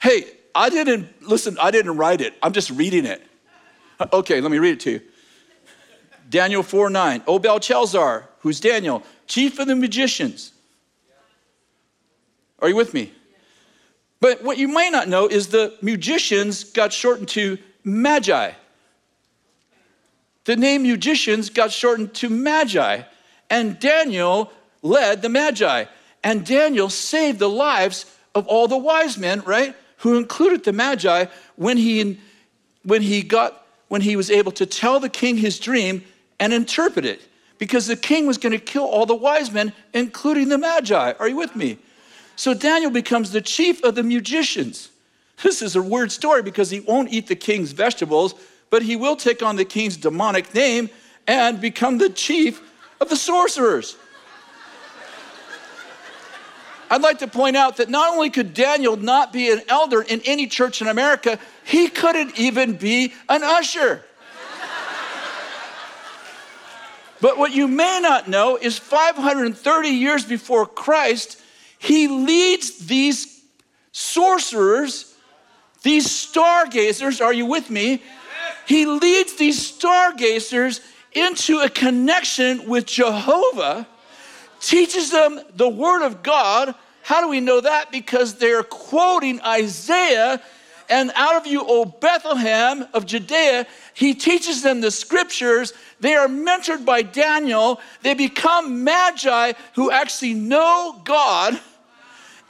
Hey, 0.00 0.26
I 0.54 0.70
didn't, 0.70 1.08
listen, 1.22 1.56
I 1.60 1.70
didn't 1.70 1.96
write 1.96 2.20
it. 2.20 2.34
I'm 2.42 2.52
just 2.52 2.70
reading 2.70 3.04
it. 3.04 3.22
Okay, 4.12 4.40
let 4.40 4.50
me 4.50 4.58
read 4.58 4.74
it 4.74 4.80
to 4.80 4.90
you. 4.92 5.00
Daniel 6.28 6.62
4 6.62 6.90
9. 6.90 7.22
O 7.26 7.38
Belshazzar, 7.38 8.28
who's 8.40 8.60
Daniel, 8.60 9.02
chief 9.26 9.58
of 9.58 9.66
the 9.66 9.74
magicians. 9.74 10.52
Are 12.60 12.68
you 12.68 12.76
with 12.76 12.94
me? 12.94 13.12
But 14.20 14.42
what 14.42 14.58
you 14.58 14.68
may 14.68 14.90
not 14.90 15.08
know 15.08 15.26
is 15.26 15.48
the 15.48 15.76
magicians 15.80 16.64
got 16.64 16.92
shortened 16.92 17.28
to 17.30 17.58
magi. 17.84 18.52
The 20.48 20.56
name 20.56 20.84
magicians 20.84 21.50
got 21.50 21.72
shortened 21.72 22.14
to 22.14 22.30
magi. 22.30 23.02
And 23.50 23.78
Daniel 23.78 24.50
led 24.80 25.20
the 25.20 25.28
magi. 25.28 25.84
And 26.24 26.46
Daniel 26.46 26.88
saved 26.88 27.38
the 27.38 27.50
lives 27.50 28.06
of 28.34 28.46
all 28.46 28.66
the 28.66 28.78
wise 28.78 29.18
men, 29.18 29.42
right? 29.44 29.76
Who 29.98 30.16
included 30.16 30.64
the 30.64 30.72
magi 30.72 31.26
when 31.56 31.76
he, 31.76 32.18
when 32.82 33.02
he 33.02 33.20
got 33.20 33.66
when 33.88 34.00
he 34.00 34.16
was 34.16 34.30
able 34.30 34.52
to 34.52 34.64
tell 34.64 35.00
the 35.00 35.10
king 35.10 35.36
his 35.36 35.60
dream 35.60 36.02
and 36.40 36.54
interpret 36.54 37.04
it 37.04 37.20
because 37.58 37.86
the 37.86 37.96
king 37.96 38.26
was 38.26 38.38
going 38.38 38.52
to 38.52 38.58
kill 38.58 38.84
all 38.84 39.04
the 39.04 39.14
wise 39.14 39.52
men, 39.52 39.74
including 39.92 40.48
the 40.48 40.56
Magi. 40.56 41.12
Are 41.18 41.28
you 41.28 41.36
with 41.36 41.56
me? 41.56 41.76
So 42.36 42.54
Daniel 42.54 42.90
becomes 42.90 43.32
the 43.32 43.42
chief 43.42 43.84
of 43.84 43.96
the 43.96 44.02
magicians. 44.02 44.88
This 45.42 45.60
is 45.60 45.76
a 45.76 45.82
weird 45.82 46.10
story 46.10 46.42
because 46.42 46.70
he 46.70 46.80
won't 46.80 47.12
eat 47.12 47.26
the 47.26 47.36
king's 47.36 47.72
vegetables, 47.72 48.34
but 48.70 48.82
he 48.82 48.96
will 48.96 49.16
take 49.16 49.42
on 49.42 49.56
the 49.56 49.64
king's 49.64 49.96
demonic 49.96 50.54
name 50.54 50.90
and 51.26 51.60
become 51.60 51.98
the 51.98 52.10
chief 52.10 52.60
of 53.00 53.08
the 53.08 53.16
sorcerers. 53.16 53.96
I'd 56.90 57.02
like 57.02 57.18
to 57.18 57.26
point 57.26 57.56
out 57.56 57.76
that 57.76 57.90
not 57.90 58.14
only 58.14 58.30
could 58.30 58.54
Daniel 58.54 58.96
not 58.96 59.32
be 59.32 59.50
an 59.50 59.60
elder 59.68 60.00
in 60.00 60.22
any 60.24 60.46
church 60.46 60.80
in 60.80 60.88
America, 60.88 61.38
he 61.64 61.88
couldn't 61.88 62.38
even 62.38 62.76
be 62.76 63.12
an 63.28 63.42
usher. 63.42 64.02
but 67.20 67.36
what 67.36 67.52
you 67.52 67.68
may 67.68 68.00
not 68.00 68.26
know 68.28 68.56
is 68.56 68.78
530 68.78 69.88
years 69.88 70.24
before 70.24 70.64
Christ, 70.64 71.40
he 71.78 72.08
leads 72.08 72.86
these 72.86 73.42
sorcerers, 73.92 75.14
these 75.82 76.10
stargazers, 76.10 77.20
are 77.20 77.34
you 77.34 77.44
with 77.44 77.68
me? 77.68 78.02
He 78.66 78.86
leads 78.86 79.34
these 79.36 79.64
stargazers 79.64 80.80
into 81.12 81.60
a 81.60 81.68
connection 81.68 82.68
with 82.68 82.86
Jehovah 82.86 83.86
teaches 84.60 85.10
them 85.10 85.40
the 85.54 85.68
Word 85.68 86.04
of 86.04 86.22
God. 86.22 86.74
How 87.02 87.20
do 87.20 87.28
we 87.28 87.40
know 87.40 87.60
that? 87.60 87.90
Because 87.90 88.34
they're 88.34 88.62
quoting 88.62 89.40
Isaiah, 89.40 90.42
and 90.90 91.12
out 91.14 91.36
of 91.36 91.46
you, 91.46 91.64
O 91.66 91.84
Bethlehem 91.84 92.86
of 92.94 93.04
Judea, 93.04 93.66
he 93.94 94.14
teaches 94.14 94.62
them 94.62 94.80
the 94.80 94.90
scriptures. 94.90 95.72
They 96.00 96.14
are 96.14 96.28
mentored 96.28 96.84
by 96.84 97.02
Daniel. 97.02 97.80
They 98.02 98.14
become 98.14 98.84
magi 98.84 99.52
who 99.74 99.90
actually 99.90 100.34
know 100.34 101.00
God 101.04 101.60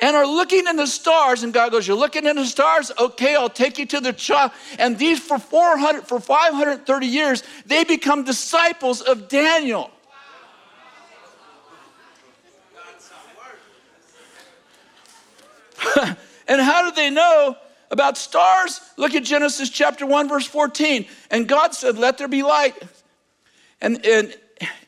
and 0.00 0.16
are 0.16 0.26
looking 0.26 0.66
in 0.66 0.76
the 0.76 0.87
stars 0.87 1.42
and 1.42 1.52
god 1.52 1.72
goes 1.72 1.87
you're 1.87 1.96
looking 1.96 2.26
in 2.26 2.37
the 2.37 2.46
stars 2.46 2.90
okay 2.98 3.34
i'll 3.34 3.48
take 3.48 3.78
you 3.78 3.87
to 3.87 4.00
the 4.00 4.12
child 4.12 4.50
and 4.78 4.98
these 4.98 5.18
for 5.18 5.38
400 5.38 6.06
for 6.06 6.20
530 6.20 7.06
years 7.06 7.42
they 7.66 7.84
become 7.84 8.24
disciples 8.24 9.00
of 9.00 9.28
daniel 9.28 9.90
and 16.48 16.61
how 16.61 16.88
do 16.88 16.94
they 16.94 17.11
know 17.11 17.56
about 17.90 18.16
stars? 18.18 18.80
Look 18.96 19.14
at 19.14 19.24
Genesis 19.24 19.70
chapter 19.70 20.06
1, 20.06 20.28
verse 20.28 20.46
14. 20.46 21.06
And 21.30 21.48
God 21.48 21.74
said, 21.74 21.98
Let 21.98 22.18
there 22.18 22.28
be 22.28 22.42
light. 22.42 22.74
And, 23.80 24.04
and 24.04 24.37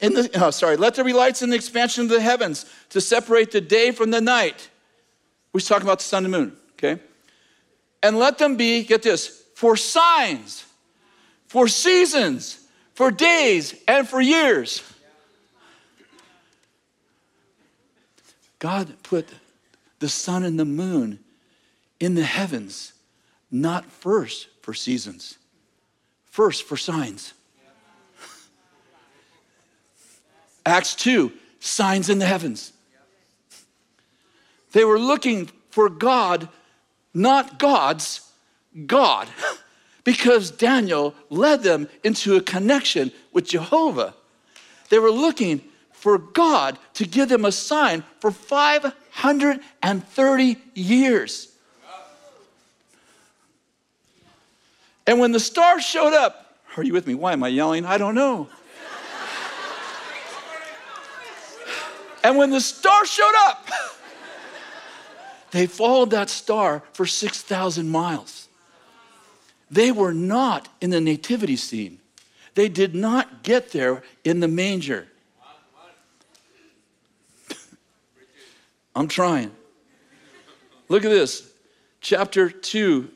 in 0.00 0.14
the, 0.14 0.30
oh, 0.34 0.50
sorry, 0.50 0.76
let 0.76 0.94
there 0.94 1.04
be 1.04 1.12
lights 1.12 1.42
in 1.42 1.50
the 1.50 1.56
expansion 1.56 2.04
of 2.04 2.10
the 2.10 2.20
heavens 2.20 2.66
to 2.90 3.00
separate 3.00 3.52
the 3.52 3.60
day 3.60 3.92
from 3.92 4.10
the 4.10 4.20
night. 4.20 4.69
We're 5.52 5.60
talking 5.60 5.86
about 5.86 5.98
the 5.98 6.04
sun 6.04 6.24
and 6.24 6.32
moon, 6.32 6.56
okay? 6.72 7.00
And 8.02 8.18
let 8.18 8.38
them 8.38 8.56
be, 8.56 8.84
get 8.84 9.02
this, 9.02 9.42
for 9.54 9.76
signs, 9.76 10.64
for 11.48 11.68
seasons, 11.68 12.66
for 12.94 13.10
days, 13.10 13.74
and 13.88 14.08
for 14.08 14.20
years. 14.20 14.82
God 18.58 18.94
put 19.02 19.28
the 19.98 20.08
sun 20.08 20.44
and 20.44 20.58
the 20.58 20.64
moon 20.64 21.18
in 21.98 22.14
the 22.14 22.24
heavens, 22.24 22.92
not 23.50 23.84
first 23.84 24.48
for 24.62 24.72
seasons, 24.74 25.36
first 26.26 26.62
for 26.62 26.76
signs. 26.76 27.34
Acts 30.64 30.94
2, 30.94 31.32
signs 31.58 32.08
in 32.08 32.18
the 32.18 32.26
heavens. 32.26 32.72
They 34.72 34.84
were 34.84 34.98
looking 34.98 35.50
for 35.70 35.88
God, 35.88 36.48
not 37.14 37.58
God's 37.58 38.30
God, 38.86 39.28
because 40.04 40.50
Daniel 40.50 41.14
led 41.28 41.62
them 41.62 41.88
into 42.04 42.36
a 42.36 42.40
connection 42.40 43.12
with 43.32 43.46
Jehovah. 43.46 44.14
They 44.88 44.98
were 44.98 45.10
looking 45.10 45.60
for 45.92 46.18
God 46.18 46.78
to 46.94 47.06
give 47.06 47.28
them 47.28 47.44
a 47.44 47.52
sign 47.52 48.04
for 48.20 48.30
530 48.30 50.56
years. 50.74 51.48
And 55.06 55.18
when 55.18 55.32
the 55.32 55.40
star 55.40 55.80
showed 55.80 56.14
up, 56.14 56.58
are 56.76 56.84
you 56.84 56.92
with 56.92 57.06
me? 57.06 57.14
Why 57.14 57.32
am 57.32 57.42
I 57.42 57.48
yelling? 57.48 57.84
I 57.84 57.98
don't 57.98 58.14
know. 58.14 58.48
and 62.24 62.36
when 62.36 62.50
the 62.50 62.60
star 62.60 63.04
showed 63.04 63.34
up, 63.40 63.68
they 65.50 65.66
followed 65.66 66.10
that 66.10 66.30
star 66.30 66.82
for 66.92 67.06
6,000 67.06 67.88
miles. 67.88 68.48
They 69.70 69.92
were 69.92 70.12
not 70.12 70.68
in 70.80 70.90
the 70.90 71.00
nativity 71.00 71.56
scene. 71.56 71.98
They 72.54 72.68
did 72.68 72.94
not 72.94 73.42
get 73.42 73.72
there 73.72 74.02
in 74.24 74.40
the 74.40 74.48
manger. 74.48 75.06
I'm 78.94 79.08
trying. 79.08 79.52
Look 80.88 81.04
at 81.04 81.10
this. 81.10 81.50
Chapter 82.00 82.50
2 82.50 83.08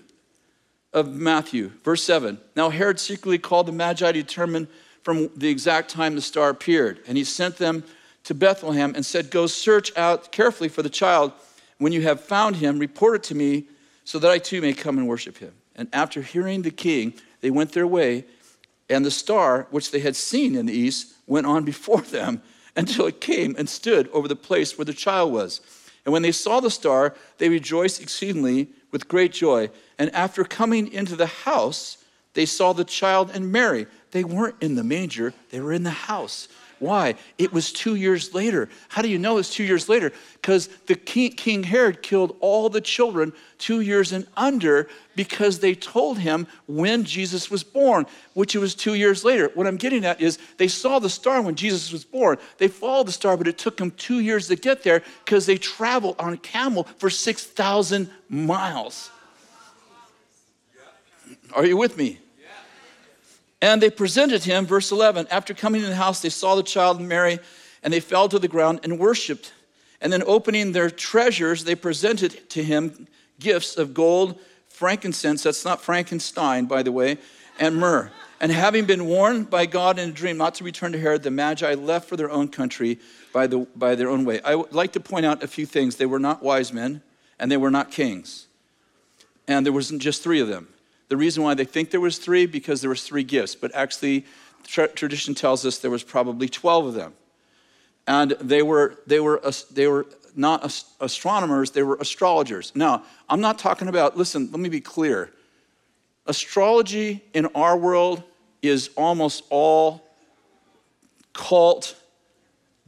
of 0.92 1.12
Matthew, 1.12 1.72
verse 1.82 2.04
7. 2.04 2.38
Now 2.54 2.70
Herod 2.70 3.00
secretly 3.00 3.38
called 3.38 3.66
the 3.66 3.72
Magi 3.72 4.12
to 4.12 4.22
determine 4.22 4.68
from 5.02 5.28
the 5.36 5.48
exact 5.48 5.90
time 5.90 6.14
the 6.14 6.20
star 6.20 6.50
appeared. 6.50 7.00
And 7.06 7.18
he 7.18 7.24
sent 7.24 7.56
them 7.56 7.82
to 8.24 8.34
Bethlehem 8.34 8.94
and 8.94 9.04
said, 9.04 9.30
Go 9.30 9.46
search 9.46 9.94
out 9.96 10.30
carefully 10.32 10.68
for 10.68 10.82
the 10.82 10.88
child. 10.88 11.32
When 11.78 11.92
you 11.92 12.02
have 12.02 12.20
found 12.20 12.56
him, 12.56 12.78
report 12.78 13.16
it 13.16 13.22
to 13.24 13.34
me 13.34 13.64
so 14.04 14.18
that 14.18 14.30
I 14.30 14.38
too 14.38 14.60
may 14.60 14.72
come 14.72 14.98
and 14.98 15.08
worship 15.08 15.38
him. 15.38 15.52
And 15.76 15.88
after 15.92 16.22
hearing 16.22 16.62
the 16.62 16.70
king, 16.70 17.14
they 17.40 17.50
went 17.50 17.72
their 17.72 17.86
way, 17.86 18.24
and 18.88 19.04
the 19.04 19.10
star, 19.10 19.66
which 19.70 19.90
they 19.90 20.00
had 20.00 20.14
seen 20.14 20.54
in 20.54 20.66
the 20.66 20.72
east, 20.72 21.14
went 21.26 21.46
on 21.46 21.64
before 21.64 22.00
them 22.18 22.42
until 22.76 23.06
it 23.06 23.20
came 23.20 23.54
and 23.58 23.68
stood 23.68 24.08
over 24.08 24.28
the 24.28 24.36
place 24.36 24.76
where 24.76 24.84
the 24.84 24.92
child 24.92 25.32
was. 25.32 25.60
And 26.04 26.12
when 26.12 26.22
they 26.22 26.32
saw 26.32 26.60
the 26.60 26.70
star, 26.70 27.14
they 27.38 27.48
rejoiced 27.48 28.02
exceedingly 28.02 28.68
with 28.90 29.08
great 29.08 29.32
joy. 29.32 29.70
And 29.98 30.14
after 30.14 30.44
coming 30.44 30.92
into 30.92 31.16
the 31.16 31.26
house, 31.26 31.98
they 32.34 32.46
saw 32.46 32.72
the 32.72 32.84
child 32.84 33.30
and 33.32 33.50
Mary. 33.50 33.86
They 34.10 34.24
weren't 34.24 34.62
in 34.62 34.74
the 34.74 34.84
manger, 34.84 35.32
they 35.50 35.60
were 35.60 35.72
in 35.72 35.82
the 35.82 35.90
house. 35.90 36.48
Why? 36.84 37.14
It 37.38 37.50
was 37.50 37.72
two 37.72 37.94
years 37.94 38.34
later. 38.34 38.68
How 38.90 39.00
do 39.00 39.08
you 39.08 39.18
know 39.18 39.38
it's 39.38 39.48
two 39.48 39.64
years 39.64 39.88
later? 39.88 40.12
Because 40.34 40.68
the 40.86 40.94
king, 40.94 41.32
king, 41.32 41.62
Herod 41.62 42.02
killed 42.02 42.36
all 42.40 42.68
the 42.68 42.82
children 42.82 43.32
two 43.56 43.80
years 43.80 44.12
and 44.12 44.26
under 44.36 44.90
because 45.16 45.60
they 45.60 45.74
told 45.74 46.18
him 46.18 46.46
when 46.66 47.04
Jesus 47.04 47.50
was 47.50 47.64
born, 47.64 48.04
which 48.34 48.54
it 48.54 48.58
was 48.58 48.74
two 48.74 48.92
years 48.92 49.24
later. 49.24 49.50
What 49.54 49.66
I'm 49.66 49.78
getting 49.78 50.04
at 50.04 50.20
is 50.20 50.38
they 50.58 50.68
saw 50.68 50.98
the 50.98 51.08
star 51.08 51.40
when 51.40 51.54
Jesus 51.54 51.90
was 51.90 52.04
born. 52.04 52.36
They 52.58 52.68
followed 52.68 53.06
the 53.06 53.12
star, 53.12 53.38
but 53.38 53.48
it 53.48 53.56
took 53.56 53.78
them 53.78 53.90
two 53.92 54.20
years 54.20 54.48
to 54.48 54.56
get 54.56 54.82
there 54.82 55.02
because 55.24 55.46
they 55.46 55.56
traveled 55.56 56.16
on 56.18 56.34
a 56.34 56.36
camel 56.36 56.84
for 56.98 57.08
6,000 57.08 58.10
miles. 58.28 59.10
Are 61.54 61.64
you 61.64 61.78
with 61.78 61.96
me? 61.96 62.20
And 63.64 63.80
they 63.80 63.88
presented 63.88 64.44
him, 64.44 64.66
verse 64.66 64.92
11. 64.92 65.28
After 65.30 65.54
coming 65.54 65.82
in 65.82 65.88
the 65.88 65.96
house, 65.96 66.20
they 66.20 66.28
saw 66.28 66.54
the 66.54 66.62
child 66.62 67.00
and 67.00 67.08
Mary, 67.08 67.38
and 67.82 67.90
they 67.90 67.98
fell 67.98 68.28
to 68.28 68.38
the 68.38 68.46
ground 68.46 68.80
and 68.82 68.98
worshiped. 68.98 69.54
And 70.02 70.12
then, 70.12 70.22
opening 70.26 70.72
their 70.72 70.90
treasures, 70.90 71.64
they 71.64 71.74
presented 71.74 72.50
to 72.50 72.62
him 72.62 73.08
gifts 73.40 73.78
of 73.78 73.94
gold, 73.94 74.38
frankincense, 74.68 75.44
that's 75.44 75.64
not 75.64 75.80
Frankenstein, 75.80 76.66
by 76.66 76.82
the 76.82 76.92
way, 76.92 77.16
and 77.58 77.76
myrrh. 77.76 78.10
And 78.38 78.52
having 78.52 78.84
been 78.84 79.06
warned 79.06 79.48
by 79.48 79.64
God 79.64 79.98
in 79.98 80.10
a 80.10 80.12
dream 80.12 80.36
not 80.36 80.56
to 80.56 80.64
return 80.64 80.92
to 80.92 81.00
Herod, 81.00 81.22
the 81.22 81.30
Magi 81.30 81.72
left 81.72 82.06
for 82.06 82.18
their 82.18 82.30
own 82.30 82.48
country 82.48 82.98
by, 83.32 83.46
the, 83.46 83.60
by 83.74 83.94
their 83.94 84.10
own 84.10 84.26
way. 84.26 84.42
I 84.42 84.56
would 84.56 84.74
like 84.74 84.92
to 84.92 85.00
point 85.00 85.24
out 85.24 85.42
a 85.42 85.48
few 85.48 85.64
things. 85.64 85.96
They 85.96 86.04
were 86.04 86.18
not 86.18 86.42
wise 86.42 86.70
men, 86.70 87.00
and 87.38 87.50
they 87.50 87.56
were 87.56 87.70
not 87.70 87.90
kings. 87.90 88.46
And 89.48 89.64
there 89.64 89.72
wasn't 89.72 90.02
just 90.02 90.22
three 90.22 90.40
of 90.40 90.48
them. 90.48 90.68
The 91.14 91.18
reason 91.18 91.44
why 91.44 91.54
they 91.54 91.64
think 91.64 91.92
there 91.92 92.00
was 92.00 92.18
three 92.18 92.44
because 92.44 92.80
there 92.80 92.90
was 92.90 93.04
three 93.04 93.22
gifts, 93.22 93.54
but 93.54 93.72
actually 93.72 94.26
tra- 94.64 94.88
tradition 94.88 95.32
tells 95.32 95.64
us 95.64 95.78
there 95.78 95.88
was 95.88 96.02
probably 96.02 96.48
12 96.48 96.86
of 96.86 96.94
them. 96.94 97.12
And 98.08 98.32
they 98.40 98.62
were 98.62 98.96
they 99.06 99.20
were 99.20 99.40
they 99.70 99.86
were 99.86 100.06
not 100.34 100.64
astronomers, 100.98 101.70
they 101.70 101.84
were 101.84 101.94
astrologers. 102.00 102.72
Now, 102.74 103.04
I'm 103.28 103.40
not 103.40 103.60
talking 103.60 103.86
about 103.86 104.16
listen, 104.16 104.50
let 104.50 104.58
me 104.58 104.68
be 104.68 104.80
clear. 104.80 105.30
Astrology 106.26 107.22
in 107.32 107.46
our 107.54 107.76
world 107.76 108.24
is 108.60 108.90
almost 108.96 109.44
all 109.50 110.02
cult 111.32 111.94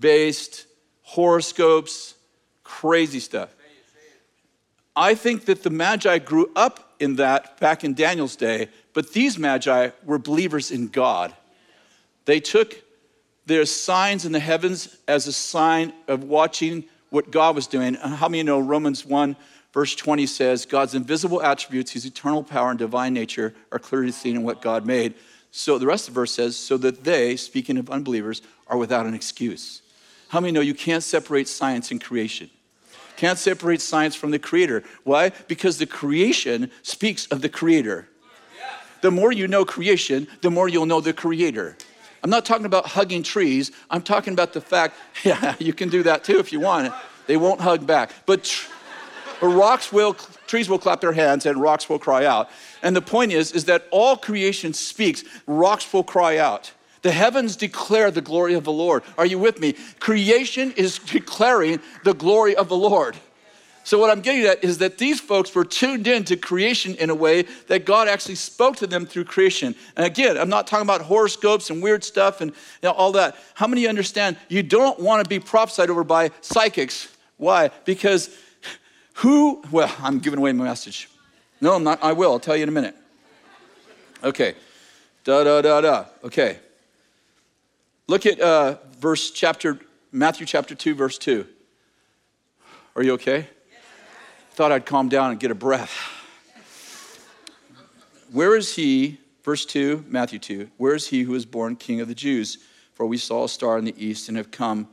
based 0.00 0.66
horoscopes, 1.02 2.14
crazy 2.64 3.20
stuff. 3.20 3.54
I 4.96 5.14
think 5.14 5.44
that 5.44 5.62
the 5.62 5.70
Magi 5.70 6.18
grew 6.18 6.50
up 6.56 6.85
in 6.98 7.16
that 7.16 7.58
back 7.60 7.84
in 7.84 7.94
Daniel's 7.94 8.36
day, 8.36 8.68
but 8.92 9.12
these 9.12 9.38
magi 9.38 9.90
were 10.04 10.18
believers 10.18 10.70
in 10.70 10.88
God. 10.88 11.34
They 12.24 12.40
took 12.40 12.82
their 13.46 13.64
signs 13.64 14.24
in 14.24 14.32
the 14.32 14.40
heavens 14.40 14.96
as 15.06 15.26
a 15.26 15.32
sign 15.32 15.92
of 16.08 16.24
watching 16.24 16.84
what 17.10 17.30
God 17.30 17.54
was 17.54 17.66
doing. 17.66 17.94
How 17.94 18.28
many 18.28 18.42
know 18.42 18.58
Romans 18.58 19.06
1, 19.06 19.36
verse 19.72 19.94
20 19.94 20.26
says, 20.26 20.66
God's 20.66 20.94
invisible 20.94 21.40
attributes, 21.42 21.92
his 21.92 22.04
eternal 22.04 22.42
power 22.42 22.70
and 22.70 22.78
divine 22.78 23.14
nature, 23.14 23.54
are 23.70 23.78
clearly 23.78 24.10
seen 24.10 24.36
in 24.36 24.42
what 24.42 24.60
God 24.60 24.84
made. 24.84 25.14
So 25.52 25.78
the 25.78 25.86
rest 25.86 26.08
of 26.08 26.14
the 26.14 26.20
verse 26.20 26.32
says, 26.32 26.56
so 26.56 26.76
that 26.78 27.04
they, 27.04 27.36
speaking 27.36 27.78
of 27.78 27.88
unbelievers, 27.88 28.42
are 28.66 28.76
without 28.76 29.06
an 29.06 29.14
excuse. 29.14 29.82
How 30.28 30.40
many 30.40 30.52
know 30.52 30.60
you 30.60 30.74
can't 30.74 31.04
separate 31.04 31.46
science 31.46 31.92
and 31.92 32.02
creation? 32.02 32.50
Can't 33.16 33.38
separate 33.38 33.80
science 33.80 34.14
from 34.14 34.30
the 34.30 34.38
creator. 34.38 34.84
Why? 35.04 35.30
Because 35.48 35.78
the 35.78 35.86
creation 35.86 36.70
speaks 36.82 37.26
of 37.26 37.40
the 37.40 37.48
creator. 37.48 38.08
The 39.00 39.10
more 39.10 39.32
you 39.32 39.46
know 39.46 39.64
creation, 39.64 40.26
the 40.42 40.50
more 40.50 40.68
you'll 40.68 40.86
know 40.86 41.00
the 41.00 41.12
creator. 41.12 41.76
I'm 42.22 42.30
not 42.30 42.44
talking 42.44 42.66
about 42.66 42.86
hugging 42.86 43.22
trees. 43.22 43.70
I'm 43.90 44.02
talking 44.02 44.32
about 44.32 44.52
the 44.52 44.60
fact, 44.60 44.96
yeah, 45.24 45.54
you 45.58 45.72
can 45.72 45.88
do 45.88 46.02
that 46.02 46.24
too 46.24 46.38
if 46.38 46.52
you 46.52 46.60
want. 46.60 46.92
They 47.26 47.36
won't 47.36 47.60
hug 47.60 47.86
back. 47.86 48.12
But, 48.26 48.52
but 49.40 49.48
rocks 49.48 49.92
will, 49.92 50.14
trees 50.46 50.68
will 50.68 50.78
clap 50.78 51.00
their 51.00 51.12
hands 51.12 51.46
and 51.46 51.60
rocks 51.60 51.88
will 51.88 51.98
cry 51.98 52.24
out. 52.24 52.50
And 52.82 52.96
the 52.96 53.02
point 53.02 53.32
is, 53.32 53.52
is 53.52 53.64
that 53.66 53.86
all 53.90 54.16
creation 54.16 54.72
speaks, 54.72 55.24
rocks 55.46 55.92
will 55.92 56.04
cry 56.04 56.38
out. 56.38 56.72
The 57.06 57.12
heavens 57.12 57.54
declare 57.54 58.10
the 58.10 58.20
glory 58.20 58.54
of 58.54 58.64
the 58.64 58.72
Lord. 58.72 59.04
Are 59.16 59.26
you 59.26 59.38
with 59.38 59.60
me? 59.60 59.76
Creation 60.00 60.72
is 60.72 60.98
declaring 60.98 61.78
the 62.02 62.14
glory 62.14 62.56
of 62.56 62.68
the 62.68 62.76
Lord. 62.76 63.16
So, 63.84 63.96
what 64.00 64.10
I'm 64.10 64.20
getting 64.20 64.44
at 64.44 64.64
is 64.64 64.78
that 64.78 64.98
these 64.98 65.20
folks 65.20 65.54
were 65.54 65.64
tuned 65.64 66.08
in 66.08 66.24
to 66.24 66.36
creation 66.36 66.96
in 66.96 67.08
a 67.08 67.14
way 67.14 67.42
that 67.68 67.86
God 67.86 68.08
actually 68.08 68.34
spoke 68.34 68.74
to 68.78 68.88
them 68.88 69.06
through 69.06 69.26
creation. 69.26 69.76
And 69.96 70.04
again, 70.04 70.36
I'm 70.36 70.48
not 70.48 70.66
talking 70.66 70.84
about 70.84 71.02
horoscopes 71.02 71.70
and 71.70 71.80
weird 71.80 72.02
stuff 72.02 72.40
and 72.40 72.50
you 72.50 72.88
know, 72.88 72.90
all 72.90 73.12
that. 73.12 73.36
How 73.54 73.68
many 73.68 73.86
understand 73.86 74.36
you 74.48 74.64
don't 74.64 74.98
want 74.98 75.22
to 75.22 75.28
be 75.28 75.38
prophesied 75.38 75.90
over 75.90 76.02
by 76.02 76.32
psychics? 76.40 77.16
Why? 77.36 77.70
Because 77.84 78.36
who, 79.14 79.62
well, 79.70 79.94
I'm 80.00 80.18
giving 80.18 80.40
away 80.40 80.50
my 80.54 80.64
message. 80.64 81.08
No, 81.60 81.76
I'm 81.76 81.84
not. 81.84 82.02
I 82.02 82.14
will. 82.14 82.32
I'll 82.32 82.40
tell 82.40 82.56
you 82.56 82.64
in 82.64 82.68
a 82.68 82.72
minute. 82.72 82.96
Okay. 84.24 84.56
Da, 85.22 85.44
da, 85.44 85.62
da, 85.62 85.80
da. 85.80 86.04
Okay. 86.24 86.58
Look 88.08 88.24
at 88.24 88.40
uh, 88.40 88.76
verse 89.00 89.32
chapter, 89.32 89.80
Matthew 90.12 90.46
chapter 90.46 90.76
2, 90.76 90.94
verse 90.94 91.18
2. 91.18 91.44
Are 92.94 93.02
you 93.02 93.14
okay? 93.14 93.48
Thought 94.52 94.70
I'd 94.70 94.86
calm 94.86 95.08
down 95.08 95.32
and 95.32 95.40
get 95.40 95.50
a 95.50 95.56
breath. 95.56 95.92
Where 98.30 98.54
is 98.54 98.76
he, 98.76 99.18
verse 99.42 99.66
2, 99.66 100.04
Matthew 100.06 100.38
2, 100.38 100.70
where 100.76 100.94
is 100.94 101.08
he 101.08 101.22
who 101.22 101.32
was 101.32 101.44
born 101.44 101.74
king 101.74 102.00
of 102.00 102.06
the 102.06 102.14
Jews? 102.14 102.58
For 102.94 103.06
we 103.06 103.18
saw 103.18 103.44
a 103.44 103.48
star 103.48 103.76
in 103.76 103.84
the 103.84 103.94
east 104.02 104.28
and 104.28 104.36
have 104.36 104.52
come 104.52 104.86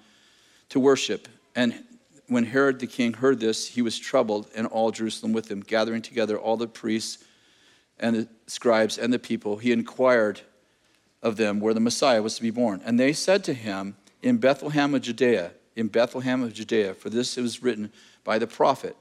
to 0.69 0.79
worship. 0.79 1.27
And 1.55 1.83
when 2.27 2.45
Herod 2.45 2.79
the 2.79 2.87
king 2.87 3.13
heard 3.13 3.39
this, 3.39 3.67
he 3.67 3.83
was 3.83 3.99
troubled, 3.99 4.49
and 4.55 4.65
all 4.65 4.89
Jerusalem 4.89 5.33
with 5.33 5.51
him, 5.51 5.61
gathering 5.61 6.01
together 6.01 6.39
all 6.39 6.57
the 6.57 6.67
priests 6.67 7.23
and 7.99 8.15
the 8.15 8.27
scribes 8.47 8.97
and 8.97 9.13
the 9.13 9.19
people. 9.19 9.57
He 9.57 9.71
inquired 9.71 10.41
of 11.23 11.37
them 11.37 11.59
where 11.59 11.73
the 11.73 11.79
Messiah 11.79 12.21
was 12.21 12.35
to 12.35 12.41
be 12.41 12.51
born. 12.51 12.81
And 12.85 12.99
they 12.99 13.13
said 13.13 13.43
to 13.45 13.53
him, 13.53 13.95
In 14.21 14.37
Bethlehem 14.37 14.93
of 14.93 15.01
Judea, 15.01 15.53
in 15.75 15.87
Bethlehem 15.87 16.43
of 16.43 16.53
Judea, 16.53 16.93
for 16.93 17.09
this 17.09 17.37
it 17.37 17.41
was 17.41 17.63
written 17.63 17.91
by 18.23 18.37
the 18.37 18.45
prophet, 18.45 18.95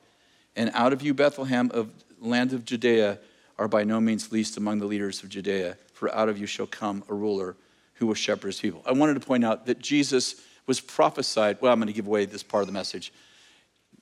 and 0.56 0.70
out 0.72 0.92
of 0.92 1.02
you, 1.02 1.12
Bethlehem 1.12 1.70
of 1.74 1.90
land 2.20 2.52
of 2.52 2.64
Judea, 2.64 3.18
are 3.58 3.68
by 3.68 3.84
no 3.84 4.00
means 4.00 4.32
least 4.32 4.56
among 4.56 4.78
the 4.78 4.86
leaders 4.86 5.22
of 5.22 5.28
Judea, 5.28 5.76
for 5.92 6.14
out 6.14 6.28
of 6.28 6.38
you 6.38 6.46
shall 6.46 6.66
come 6.66 7.04
a 7.08 7.14
ruler 7.14 7.56
who 7.94 8.06
will 8.06 8.14
shepherd 8.14 8.48
his 8.48 8.60
people. 8.60 8.82
I 8.86 8.92
wanted 8.92 9.14
to 9.14 9.20
point 9.20 9.44
out 9.44 9.66
that 9.66 9.78
Jesus 9.78 10.36
was 10.66 10.80
prophesied. 10.80 11.58
Well, 11.60 11.72
I'm 11.72 11.78
going 11.78 11.88
to 11.88 11.92
give 11.92 12.06
away 12.06 12.24
this 12.24 12.42
part 12.42 12.62
of 12.62 12.66
the 12.66 12.72
message. 12.72 13.12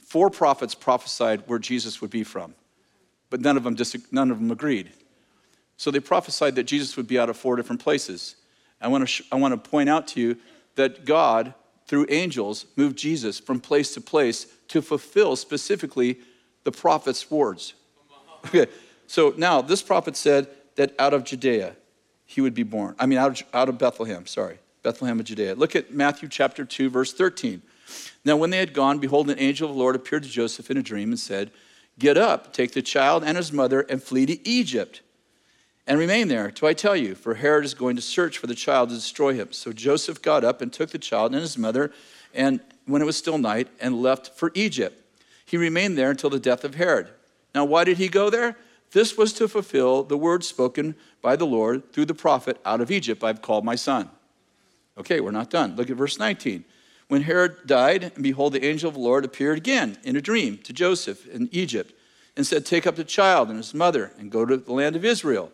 Four 0.06 0.30
prophets 0.30 0.74
prophesied 0.74 1.42
where 1.46 1.58
Jesus 1.58 2.00
would 2.00 2.10
be 2.10 2.24
from, 2.24 2.54
but 3.28 3.40
none 3.40 3.56
of 3.56 3.64
them, 3.64 3.76
just 3.76 4.12
none 4.12 4.30
of 4.30 4.38
them 4.38 4.50
agreed. 4.50 4.90
So 5.80 5.90
they 5.90 5.98
prophesied 5.98 6.56
that 6.56 6.64
Jesus 6.64 6.94
would 6.98 7.06
be 7.06 7.18
out 7.18 7.30
of 7.30 7.38
four 7.38 7.56
different 7.56 7.80
places. 7.80 8.36
I 8.82 8.88
want 8.88 9.00
to, 9.00 9.06
sh- 9.06 9.22
I 9.32 9.36
want 9.36 9.52
to 9.52 9.70
point 9.70 9.88
out 9.88 10.06
to 10.08 10.20
you 10.20 10.36
that 10.74 11.06
God, 11.06 11.54
through 11.86 12.04
angels, 12.10 12.66
moved 12.76 12.98
Jesus 12.98 13.40
from 13.40 13.60
place 13.60 13.94
to 13.94 14.02
place 14.02 14.46
to 14.68 14.82
fulfill 14.82 15.36
specifically 15.36 16.20
the 16.64 16.70
prophet's 16.70 17.30
words. 17.30 17.72
Okay, 18.46 18.66
so 19.06 19.32
now 19.38 19.62
this 19.62 19.80
prophet 19.80 20.18
said 20.18 20.48
that 20.76 20.94
out 20.98 21.14
of 21.14 21.24
Judea 21.24 21.76
he 22.26 22.42
would 22.42 22.52
be 22.52 22.62
born. 22.62 22.94
I 22.98 23.06
mean, 23.06 23.18
out 23.18 23.40
of, 23.40 23.46
out 23.54 23.70
of 23.70 23.78
Bethlehem, 23.78 24.26
sorry, 24.26 24.58
Bethlehem 24.82 25.18
of 25.18 25.24
Judea. 25.24 25.54
Look 25.54 25.74
at 25.74 25.94
Matthew 25.94 26.28
chapter 26.28 26.66
2, 26.66 26.90
verse 26.90 27.14
13. 27.14 27.62
Now, 28.22 28.36
when 28.36 28.50
they 28.50 28.58
had 28.58 28.74
gone, 28.74 28.98
behold, 28.98 29.30
an 29.30 29.38
angel 29.38 29.70
of 29.70 29.76
the 29.76 29.80
Lord 29.80 29.96
appeared 29.96 30.24
to 30.24 30.28
Joseph 30.28 30.70
in 30.70 30.76
a 30.76 30.82
dream 30.82 31.08
and 31.08 31.18
said, 31.18 31.50
Get 31.98 32.18
up, 32.18 32.52
take 32.52 32.72
the 32.72 32.82
child 32.82 33.24
and 33.24 33.38
his 33.38 33.50
mother, 33.50 33.80
and 33.80 34.02
flee 34.02 34.26
to 34.26 34.46
Egypt 34.46 35.00
and 35.90 35.98
remain 35.98 36.28
there 36.28 36.52
till 36.52 36.68
I 36.68 36.72
tell 36.72 36.94
you, 36.94 37.16
for 37.16 37.34
Herod 37.34 37.64
is 37.64 37.74
going 37.74 37.96
to 37.96 38.02
search 38.02 38.38
for 38.38 38.46
the 38.46 38.54
child 38.54 38.90
to 38.90 38.94
destroy 38.94 39.34
him. 39.34 39.48
So 39.50 39.72
Joseph 39.72 40.22
got 40.22 40.44
up 40.44 40.60
and 40.60 40.72
took 40.72 40.90
the 40.90 40.98
child 40.98 41.32
and 41.32 41.40
his 41.40 41.58
mother, 41.58 41.90
and 42.32 42.60
when 42.86 43.02
it 43.02 43.06
was 43.06 43.16
still 43.16 43.38
night, 43.38 43.66
and 43.80 44.00
left 44.00 44.38
for 44.38 44.52
Egypt. 44.54 45.04
He 45.44 45.56
remained 45.56 45.98
there 45.98 46.12
until 46.12 46.30
the 46.30 46.38
death 46.38 46.62
of 46.62 46.76
Herod. 46.76 47.08
Now, 47.56 47.64
why 47.64 47.82
did 47.82 47.98
he 47.98 48.06
go 48.06 48.30
there? 48.30 48.56
This 48.92 49.18
was 49.18 49.32
to 49.32 49.48
fulfill 49.48 50.04
the 50.04 50.16
word 50.16 50.44
spoken 50.44 50.94
by 51.22 51.34
the 51.34 51.44
Lord 51.44 51.92
through 51.92 52.04
the 52.04 52.14
prophet 52.14 52.60
out 52.64 52.80
of 52.80 52.92
Egypt 52.92 53.24
I've 53.24 53.42
called 53.42 53.64
my 53.64 53.74
son. 53.74 54.10
Okay, 54.96 55.18
we're 55.18 55.32
not 55.32 55.50
done. 55.50 55.74
Look 55.74 55.90
at 55.90 55.96
verse 55.96 56.20
19. 56.20 56.64
When 57.08 57.22
Herod 57.22 57.66
died, 57.66 58.12
and 58.14 58.22
behold, 58.22 58.52
the 58.52 58.64
angel 58.64 58.90
of 58.90 58.94
the 58.94 59.00
Lord 59.00 59.24
appeared 59.24 59.58
again 59.58 59.98
in 60.04 60.14
a 60.14 60.20
dream 60.20 60.58
to 60.58 60.72
Joseph 60.72 61.26
in 61.26 61.48
Egypt 61.50 61.92
and 62.36 62.46
said, 62.46 62.64
Take 62.64 62.86
up 62.86 62.94
the 62.94 63.02
child 63.02 63.48
and 63.48 63.56
his 63.56 63.74
mother 63.74 64.12
and 64.20 64.30
go 64.30 64.44
to 64.44 64.56
the 64.56 64.72
land 64.72 64.94
of 64.94 65.04
Israel 65.04 65.50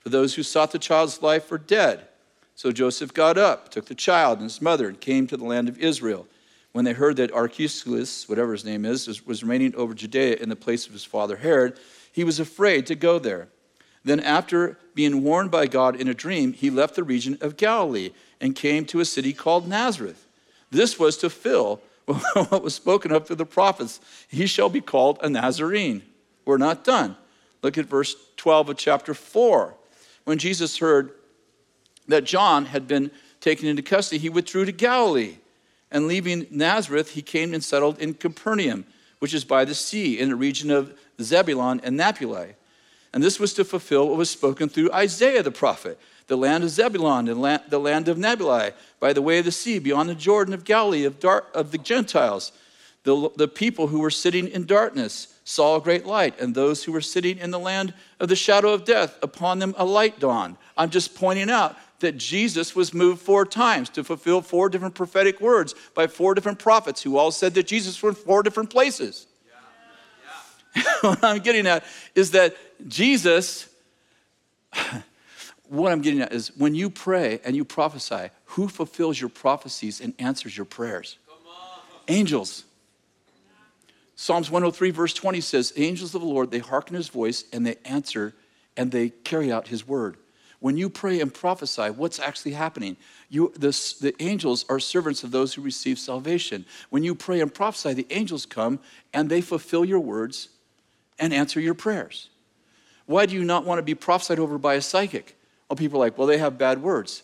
for 0.00 0.08
those 0.08 0.34
who 0.34 0.42
sought 0.42 0.72
the 0.72 0.78
child's 0.78 1.22
life 1.22 1.50
were 1.50 1.58
dead. 1.58 2.08
So 2.54 2.72
Joseph 2.72 3.14
got 3.14 3.38
up, 3.38 3.70
took 3.70 3.86
the 3.86 3.94
child 3.94 4.38
and 4.38 4.44
his 4.44 4.60
mother, 4.60 4.88
and 4.88 5.00
came 5.00 5.26
to 5.28 5.36
the 5.36 5.44
land 5.44 5.68
of 5.68 5.78
Israel. 5.78 6.26
When 6.72 6.84
they 6.84 6.92
heard 6.92 7.16
that 7.16 7.32
Archelaus, 7.32 8.28
whatever 8.28 8.52
his 8.52 8.64
name 8.64 8.84
is, 8.84 9.24
was 9.24 9.44
reigning 9.44 9.74
over 9.74 9.94
Judea 9.94 10.36
in 10.36 10.48
the 10.48 10.56
place 10.56 10.86
of 10.86 10.92
his 10.92 11.04
father 11.04 11.36
Herod, 11.36 11.78
he 12.12 12.24
was 12.24 12.40
afraid 12.40 12.86
to 12.86 12.94
go 12.94 13.18
there. 13.18 13.48
Then, 14.04 14.20
after 14.20 14.78
being 14.94 15.22
warned 15.22 15.50
by 15.50 15.66
God 15.66 15.96
in 15.96 16.08
a 16.08 16.14
dream, 16.14 16.52
he 16.52 16.70
left 16.70 16.94
the 16.94 17.02
region 17.04 17.38
of 17.40 17.56
Galilee 17.56 18.10
and 18.40 18.54
came 18.54 18.84
to 18.86 19.00
a 19.00 19.04
city 19.04 19.32
called 19.32 19.68
Nazareth. 19.68 20.26
This 20.70 20.98
was 20.98 21.16
to 21.18 21.30
fill 21.30 21.80
what 22.06 22.62
was 22.62 22.74
spoken 22.74 23.12
of 23.12 23.26
through 23.26 23.36
the 23.36 23.46
prophets. 23.46 24.00
He 24.28 24.46
shall 24.46 24.68
be 24.68 24.80
called 24.80 25.18
a 25.22 25.28
Nazarene. 25.28 26.02
We're 26.44 26.58
not 26.58 26.84
done. 26.84 27.16
Look 27.62 27.76
at 27.76 27.86
verse 27.86 28.16
12 28.36 28.70
of 28.70 28.76
chapter 28.76 29.14
4. 29.14 29.74
When 30.28 30.36
Jesus 30.36 30.76
heard 30.76 31.12
that 32.06 32.24
John 32.24 32.66
had 32.66 32.86
been 32.86 33.10
taken 33.40 33.66
into 33.66 33.80
custody, 33.80 34.18
he 34.18 34.28
withdrew 34.28 34.66
to 34.66 34.72
Galilee. 34.72 35.36
And 35.90 36.06
leaving 36.06 36.46
Nazareth, 36.50 37.12
he 37.12 37.22
came 37.22 37.54
and 37.54 37.64
settled 37.64 37.98
in 37.98 38.12
Capernaum, 38.12 38.84
which 39.20 39.32
is 39.32 39.42
by 39.42 39.64
the 39.64 39.74
sea, 39.74 40.18
in 40.18 40.28
the 40.28 40.36
region 40.36 40.70
of 40.70 40.92
Zebulun 41.18 41.80
and 41.82 41.96
Naphtali. 41.96 42.56
And 43.14 43.24
this 43.24 43.40
was 43.40 43.54
to 43.54 43.64
fulfill 43.64 44.08
what 44.08 44.18
was 44.18 44.28
spoken 44.28 44.68
through 44.68 44.92
Isaiah 44.92 45.42
the 45.42 45.50
prophet 45.50 45.98
the 46.26 46.36
land 46.36 46.62
of 46.62 46.68
Zebulun 46.68 47.26
and 47.26 47.62
the 47.70 47.78
land 47.78 48.08
of 48.08 48.18
Naphtali, 48.18 48.72
by 49.00 49.14
the 49.14 49.22
way 49.22 49.38
of 49.38 49.46
the 49.46 49.50
sea, 49.50 49.78
beyond 49.78 50.10
the 50.10 50.14
Jordan 50.14 50.52
of 50.52 50.62
Galilee 50.62 51.04
of, 51.04 51.24
of 51.24 51.70
the 51.70 51.78
Gentiles. 51.78 52.52
The, 53.04 53.30
the 53.34 53.48
people 53.48 53.86
who 53.86 54.00
were 54.00 54.10
sitting 54.10 54.46
in 54.48 54.66
darkness 54.66 55.37
saw 55.48 55.76
a 55.76 55.80
great 55.80 56.04
light, 56.04 56.38
and 56.38 56.54
those 56.54 56.84
who 56.84 56.92
were 56.92 57.00
sitting 57.00 57.38
in 57.38 57.50
the 57.50 57.58
land 57.58 57.94
of 58.20 58.28
the 58.28 58.36
shadow 58.36 58.74
of 58.74 58.84
death, 58.84 59.18
upon 59.22 59.58
them 59.60 59.74
a 59.78 59.84
light 59.84 60.20
dawned. 60.20 60.58
I'm 60.76 60.90
just 60.90 61.14
pointing 61.14 61.48
out 61.48 61.74
that 62.00 62.18
Jesus 62.18 62.76
was 62.76 62.92
moved 62.92 63.22
four 63.22 63.46
times 63.46 63.88
to 63.90 64.04
fulfill 64.04 64.42
four 64.42 64.68
different 64.68 64.94
prophetic 64.94 65.40
words 65.40 65.74
by 65.94 66.06
four 66.06 66.34
different 66.34 66.58
prophets 66.58 67.02
who 67.02 67.16
all 67.16 67.30
said 67.30 67.54
that 67.54 67.66
Jesus 67.66 68.02
was 68.02 68.14
in 68.14 68.22
four 68.22 68.42
different 68.42 68.68
places. 68.68 69.26
Yeah. 70.74 70.82
Yeah. 71.02 71.08
what 71.08 71.24
I'm 71.24 71.38
getting 71.38 71.66
at 71.66 71.82
is 72.14 72.32
that 72.32 72.54
Jesus, 72.86 73.70
what 75.66 75.92
I'm 75.92 76.02
getting 76.02 76.20
at 76.20 76.30
is 76.30 76.54
when 76.58 76.74
you 76.74 76.90
pray 76.90 77.40
and 77.42 77.56
you 77.56 77.64
prophesy, 77.64 78.28
who 78.44 78.68
fulfills 78.68 79.18
your 79.18 79.30
prophecies 79.30 80.02
and 80.02 80.12
answers 80.18 80.54
your 80.54 80.66
prayers? 80.66 81.16
Angels. 82.06 82.64
Psalms 84.20 84.50
103, 84.50 84.90
verse 84.90 85.14
20 85.14 85.40
says, 85.40 85.72
Angels 85.76 86.12
of 86.12 86.22
the 86.22 86.26
Lord, 86.26 86.50
they 86.50 86.58
hearken 86.58 86.96
his 86.96 87.06
voice 87.06 87.44
and 87.52 87.64
they 87.64 87.76
answer 87.84 88.34
and 88.76 88.90
they 88.90 89.10
carry 89.10 89.52
out 89.52 89.68
his 89.68 89.86
word. 89.86 90.16
When 90.58 90.76
you 90.76 90.90
pray 90.90 91.20
and 91.20 91.32
prophesy, 91.32 91.90
what's 91.90 92.18
actually 92.18 92.50
happening? 92.50 92.96
You, 93.28 93.52
the, 93.54 93.68
the 94.00 94.16
angels 94.18 94.64
are 94.68 94.80
servants 94.80 95.22
of 95.22 95.30
those 95.30 95.54
who 95.54 95.62
receive 95.62 96.00
salvation. 96.00 96.66
When 96.90 97.04
you 97.04 97.14
pray 97.14 97.40
and 97.40 97.54
prophesy, 97.54 97.94
the 97.94 98.08
angels 98.10 98.44
come 98.44 98.80
and 99.14 99.30
they 99.30 99.40
fulfill 99.40 99.84
your 99.84 100.00
words 100.00 100.48
and 101.20 101.32
answer 101.32 101.60
your 101.60 101.74
prayers. 101.74 102.28
Why 103.06 103.24
do 103.24 103.36
you 103.36 103.44
not 103.44 103.64
want 103.64 103.78
to 103.78 103.84
be 103.84 103.94
prophesied 103.94 104.40
over 104.40 104.58
by 104.58 104.74
a 104.74 104.82
psychic? 104.82 105.38
Well, 105.70 105.76
people 105.76 106.00
are 106.00 106.06
like, 106.06 106.18
well, 106.18 106.26
they 106.26 106.38
have 106.38 106.58
bad 106.58 106.82
words. 106.82 107.22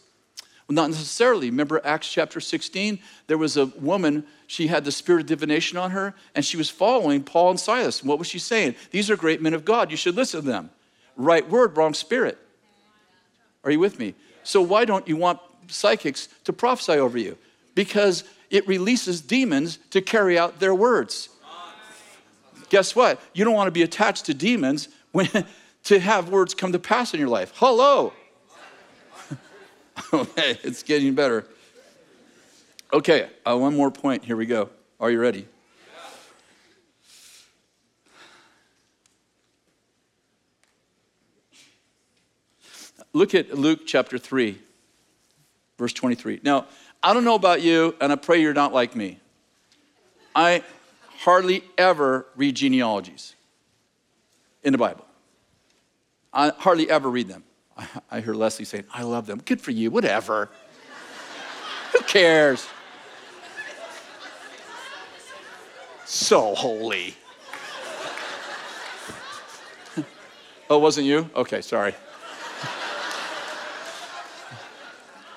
Well, 0.69 0.75
not 0.75 0.91
necessarily. 0.91 1.51
Remember 1.51 1.81
Acts 1.85 2.11
chapter 2.11 2.41
16? 2.41 2.99
There 3.27 3.37
was 3.37 3.57
a 3.57 3.67
woman, 3.67 4.25
she 4.47 4.69
had 4.69 4.85
the 4.85 4.93
spirit 4.93 5.21
of 5.21 5.27
divination 5.27 5.77
on 5.77 5.91
her, 5.91 6.15
and 6.35 6.45
she 6.45 6.57
was 6.57 6.71
following 6.71 7.23
Paul 7.23 7.51
and 7.51 7.61
Silas. 7.61 8.03
What 8.03 8.19
was 8.19 8.29
she 8.29 8.39
saying? 8.39 8.75
These 8.91 9.11
are 9.11 9.17
great 9.17 9.43
men 9.43 9.53
of 9.53 9.65
God. 9.65 9.91
You 9.91 9.97
should 9.97 10.17
listen 10.17 10.41
to 10.41 10.47
them. 10.47 10.71
Right 11.17 11.49
word, 11.49 11.77
wrong 11.77 11.93
spirit. 11.93 12.39
Are 13.63 13.71
you 13.71 13.79
with 13.79 13.99
me? 13.99 14.15
So, 14.43 14.61
why 14.61 14.85
don't 14.85 15.07
you 15.09 15.17
want 15.17 15.41
psychics 15.69 16.29
to 16.45 16.53
prophesy 16.53 16.93
over 16.93 17.17
you? 17.17 17.39
Because 17.75 18.25
it 18.51 18.67
releases 18.69 19.21
demons 19.21 19.79
to 19.91 20.01
carry 20.01 20.39
out 20.39 20.61
their 20.61 20.75
words. 20.75 21.29
Guess 22.69 22.97
what? 22.97 23.21
You 23.35 23.45
don't 23.45 23.55
want 23.55 23.69
to 23.69 23.73
be 23.73 23.83
attached 23.83 24.27
to 24.27 24.35
demons 24.35 24.89
when, 25.13 25.29
to 25.85 25.99
have 25.99 26.29
words 26.31 26.55
come 26.55 26.73
to 26.73 26.79
pass 26.79 27.15
in 27.15 27.21
your 27.21 27.29
life. 27.29 27.53
Hello. 27.57 28.13
okay, 30.13 30.59
it's 30.63 30.83
getting 30.83 31.15
better. 31.15 31.47
Okay, 32.93 33.29
uh, 33.45 33.57
one 33.57 33.77
more 33.77 33.91
point. 33.91 34.25
Here 34.25 34.37
we 34.37 34.47
go. 34.47 34.71
Are 35.01 35.11
you 35.11 35.21
ready? 35.21 35.47
Look 43.13 43.35
at 43.35 43.57
Luke 43.57 43.81
chapter 43.87 44.19
3, 44.19 44.59
verse 45.79 45.93
23. 45.93 46.41
Now, 46.43 46.67
I 47.01 47.15
don't 47.15 47.23
know 47.23 47.37
about 47.37 47.63
you, 47.63 47.95
and 48.01 48.11
I 48.11 48.17
pray 48.17 48.41
you're 48.41 48.55
not 48.55 48.73
like 48.73 48.97
me. 48.97 49.21
I 50.35 50.65
hardly 51.19 51.63
ever 51.79 52.27
read 52.35 52.57
genealogies 52.57 53.37
in 54.65 54.73
the 54.73 54.79
Bible. 54.79 55.07
I 56.33 56.51
hardly 56.59 56.91
ever 56.91 57.09
read 57.09 57.29
them. 57.29 57.45
I 58.11 58.21
hear 58.21 58.35
Leslie 58.35 58.65
saying, 58.65 58.85
I 58.93 59.03
love 59.03 59.27
them. 59.27 59.43
Good 59.45 59.61
for 59.61 59.71
you, 59.71 59.91
whatever. 59.91 60.49
Who 61.93 62.01
cares? 62.01 62.67
So 66.05 66.55
holy. 66.55 67.15
oh, 70.71 70.79
wasn't 70.79 71.07
you? 71.07 71.29
Okay, 71.35 71.61
sorry. 71.61 71.95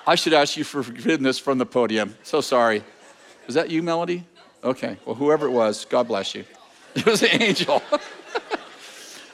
I 0.06 0.14
should 0.14 0.32
ask 0.32 0.56
you 0.56 0.64
for 0.64 0.82
forgiveness 0.82 1.38
from 1.38 1.58
the 1.58 1.66
podium. 1.66 2.16
So 2.22 2.40
sorry. 2.40 2.82
Was 3.46 3.54
that 3.54 3.70
you, 3.70 3.82
Melody? 3.82 4.24
Okay. 4.64 4.96
Well, 5.04 5.14
whoever 5.14 5.46
it 5.46 5.50
was, 5.50 5.84
God 5.84 6.08
bless 6.08 6.34
you. 6.34 6.44
It 6.94 7.04
was 7.04 7.22
an 7.22 7.42
angel. 7.42 7.82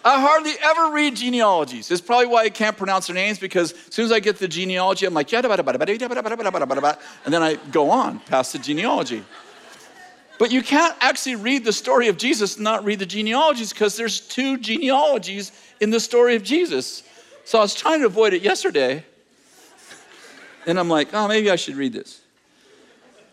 I 0.04 0.20
hardly 0.20 0.52
ever 0.62 0.92
read 0.92 1.16
genealogies. 1.16 1.90
It's 1.90 2.02
probably 2.02 2.26
why 2.26 2.42
I 2.42 2.50
can't 2.50 2.76
pronounce 2.76 3.06
their 3.06 3.14
names 3.14 3.38
because 3.38 3.72
as 3.72 3.94
soon 3.94 4.04
as 4.04 4.12
I 4.12 4.20
get 4.20 4.38
the 4.38 4.46
genealogy, 4.46 5.06
I'm 5.06 5.14
like, 5.14 5.32
and 5.32 5.44
then 5.44 7.42
I 7.42 7.54
go 7.72 7.90
on 7.90 8.20
past 8.20 8.52
the 8.52 8.58
genealogy. 8.58 9.24
But 10.38 10.52
you 10.52 10.62
can't 10.62 10.94
actually 11.00 11.36
read 11.36 11.64
the 11.64 11.72
story 11.72 12.08
of 12.08 12.18
Jesus 12.18 12.56
and 12.56 12.64
not 12.64 12.84
read 12.84 12.98
the 12.98 13.06
genealogies 13.06 13.72
because 13.72 13.96
there's 13.96 14.20
two 14.20 14.58
genealogies 14.58 15.52
in 15.80 15.88
the 15.88 16.00
story 16.00 16.36
of 16.36 16.42
Jesus. 16.42 17.02
So 17.44 17.58
I 17.58 17.62
was 17.62 17.74
trying 17.74 18.00
to 18.00 18.06
avoid 18.06 18.34
it 18.34 18.42
yesterday. 18.42 19.06
And 20.66 20.78
I'm 20.78 20.88
like, 20.88 21.14
oh, 21.14 21.28
maybe 21.28 21.50
I 21.50 21.56
should 21.56 21.76
read 21.76 21.94
this. 21.94 22.20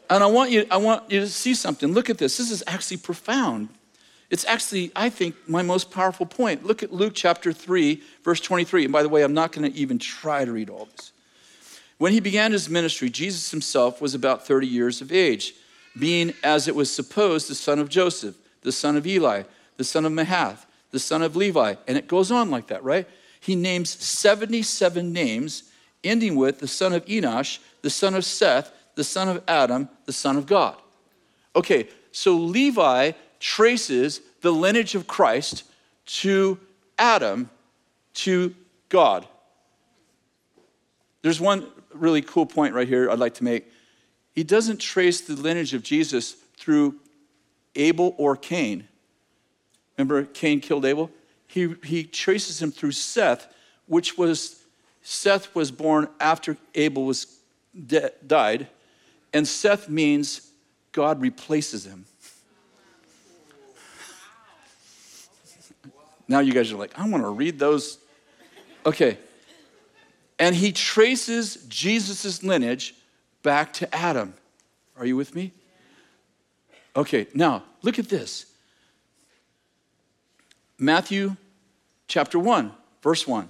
And 0.10 0.24
I 0.24 0.28
want 0.28 0.52
you, 0.52 0.66
I 0.70 0.78
want 0.78 1.10
you 1.12 1.22
to 1.22 1.28
see 1.28 1.54
something. 1.54 1.92
Look 1.94 2.10
at 2.10 2.18
this. 2.18 2.38
This 2.38 2.52
is 2.52 2.64
actually 2.68 2.98
profound. 2.98 3.70
It's 4.32 4.46
actually, 4.46 4.92
I 4.96 5.10
think, 5.10 5.36
my 5.46 5.62
most 5.62 5.92
powerful 5.92 6.26
point. 6.26 6.66
Look 6.66 6.82
at 6.82 6.94
Luke 6.94 7.12
chapter 7.14 7.52
3, 7.52 8.02
verse 8.24 8.40
23. 8.40 8.86
And 8.86 8.94
by 8.94 9.04
the 9.04 9.10
way, 9.10 9.24
I'm 9.24 9.34
not 9.34 9.52
going 9.52 9.70
to 9.70 9.78
even 9.78 10.00
try 10.00 10.46
to 10.46 10.52
read 10.52 10.70
all 10.70 10.88
this. 10.96 11.12
When 11.98 12.14
he 12.14 12.22
began 12.22 12.54
his 12.54 12.70
ministry, 12.70 13.10
Jesus 13.10 13.52
himself 13.52 14.02
was 14.02 14.16
about 14.16 14.48
30 14.48 14.66
years 14.66 15.02
of 15.02 15.12
age, 15.12 15.54
being, 16.00 16.34
as 16.44 16.70
it 16.70 16.76
was 16.76 16.92
supposed, 16.92 17.50
the 17.50 17.56
son 17.56 17.78
of 17.78 17.90
Joseph, 17.90 18.36
the 18.62 18.72
son 18.72 18.96
of 18.96 19.06
Eli, 19.06 19.44
the 19.76 19.84
son 19.84 20.06
of 20.06 20.14
Matthat, 20.14 20.66
the 20.92 21.00
son 21.00 21.22
of 21.22 21.36
Levi. 21.36 21.76
And 21.86 21.98
it 21.98 22.08
goes 22.08 22.32
on 22.32 22.50
like 22.50 22.68
that, 22.68 22.84
right? 22.86 23.08
He 23.42 23.56
names 23.56 23.90
77 23.90 25.12
names, 25.12 25.64
ending 26.06 26.38
with 26.38 26.60
the 26.60 26.68
son 26.70 26.94
of 26.94 27.04
Enosh, 27.06 27.60
the 27.82 27.90
son 27.90 28.16
of 28.16 28.24
Seth, 28.24 28.72
the 28.96 29.04
son 29.04 29.28
of 29.28 29.44
Adam, 29.48 29.90
the 30.06 30.14
son 30.14 30.38
of 30.38 30.46
God. 30.46 30.78
Okay, 31.54 31.90
so 32.14 32.36
Levi 32.36 33.12
traces 33.42 34.22
the 34.42 34.52
lineage 34.52 34.96
of 34.96 35.08
Christ 35.08 35.64
to 36.06 36.58
Adam 36.98 37.50
to 38.14 38.56
God. 38.88 39.28
There's 41.22 41.42
one 41.42 41.68
really 41.94 42.22
cool 42.22 42.46
point 42.46 42.74
right 42.74 42.88
here 42.88 43.10
I'd 43.10 43.20
like 43.20 43.36
to 43.36 43.44
make. 43.44 43.70
He 44.34 44.44
doesn't 44.44 44.78
trace 44.78 45.22
the 45.22 45.36
lineage 45.36 45.74
of 45.74 45.84
Jesus 45.84 46.36
through 46.58 46.96
Abel 47.76 48.16
or 48.18 48.36
Cain. 48.38 48.88
Remember, 49.98 50.24
Cain 50.24 50.62
killed 50.62 50.86
Abel? 50.86 51.12
He, 51.48 51.76
he 51.84 52.04
traces 52.04 52.62
him 52.62 52.72
through 52.72 52.94
Seth, 52.94 53.54
which 53.88 54.18
was, 54.18 54.64
Seth 55.02 55.54
was 55.54 55.70
born 55.70 56.08
after 56.20 56.58
Abel 56.76 57.06
was 57.06 57.28
de- 57.88 58.12
died. 58.26 58.68
And 59.34 59.48
Seth 59.48 59.90
means 59.90 60.50
God 60.92 61.22
replaces 61.22 61.86
him. 61.86 62.06
Now 66.28 66.40
you 66.40 66.54
guys 66.54 66.72
are 66.72 66.78
like, 66.78 66.98
I 66.98 67.08
want 67.08 67.24
to 67.24 67.30
read 67.30 67.60
those. 67.60 67.98
Okay. 68.86 69.18
And 70.40 70.56
he 70.56 70.72
traces 70.72 71.66
Jesus' 71.68 72.44
lineage 72.44 72.96
back 73.44 73.74
to 73.74 73.96
Adam. 73.96 74.34
Are 74.98 75.06
you 75.06 75.16
with 75.16 75.36
me? 75.36 75.52
Okay, 76.96 77.28
now 77.34 77.64
look 77.82 78.00
at 78.00 78.10
this. 78.10 78.46
Matthew 80.78 81.36
chapter 82.08 82.40
1, 82.40 82.72
verse 83.02 83.28
1. 83.28 83.50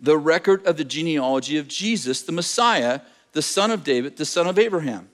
The 0.00 0.16
record 0.18 0.66
of 0.66 0.76
the 0.76 0.84
genealogy 0.84 1.58
of 1.58 1.68
Jesus, 1.68 2.22
the 2.22 2.32
Messiah, 2.32 3.00
the 3.32 3.42
son 3.42 3.70
of 3.70 3.84
David, 3.84 4.16
the 4.16 4.24
son 4.24 4.46
of 4.46 4.58
Abraham. 4.58 5.08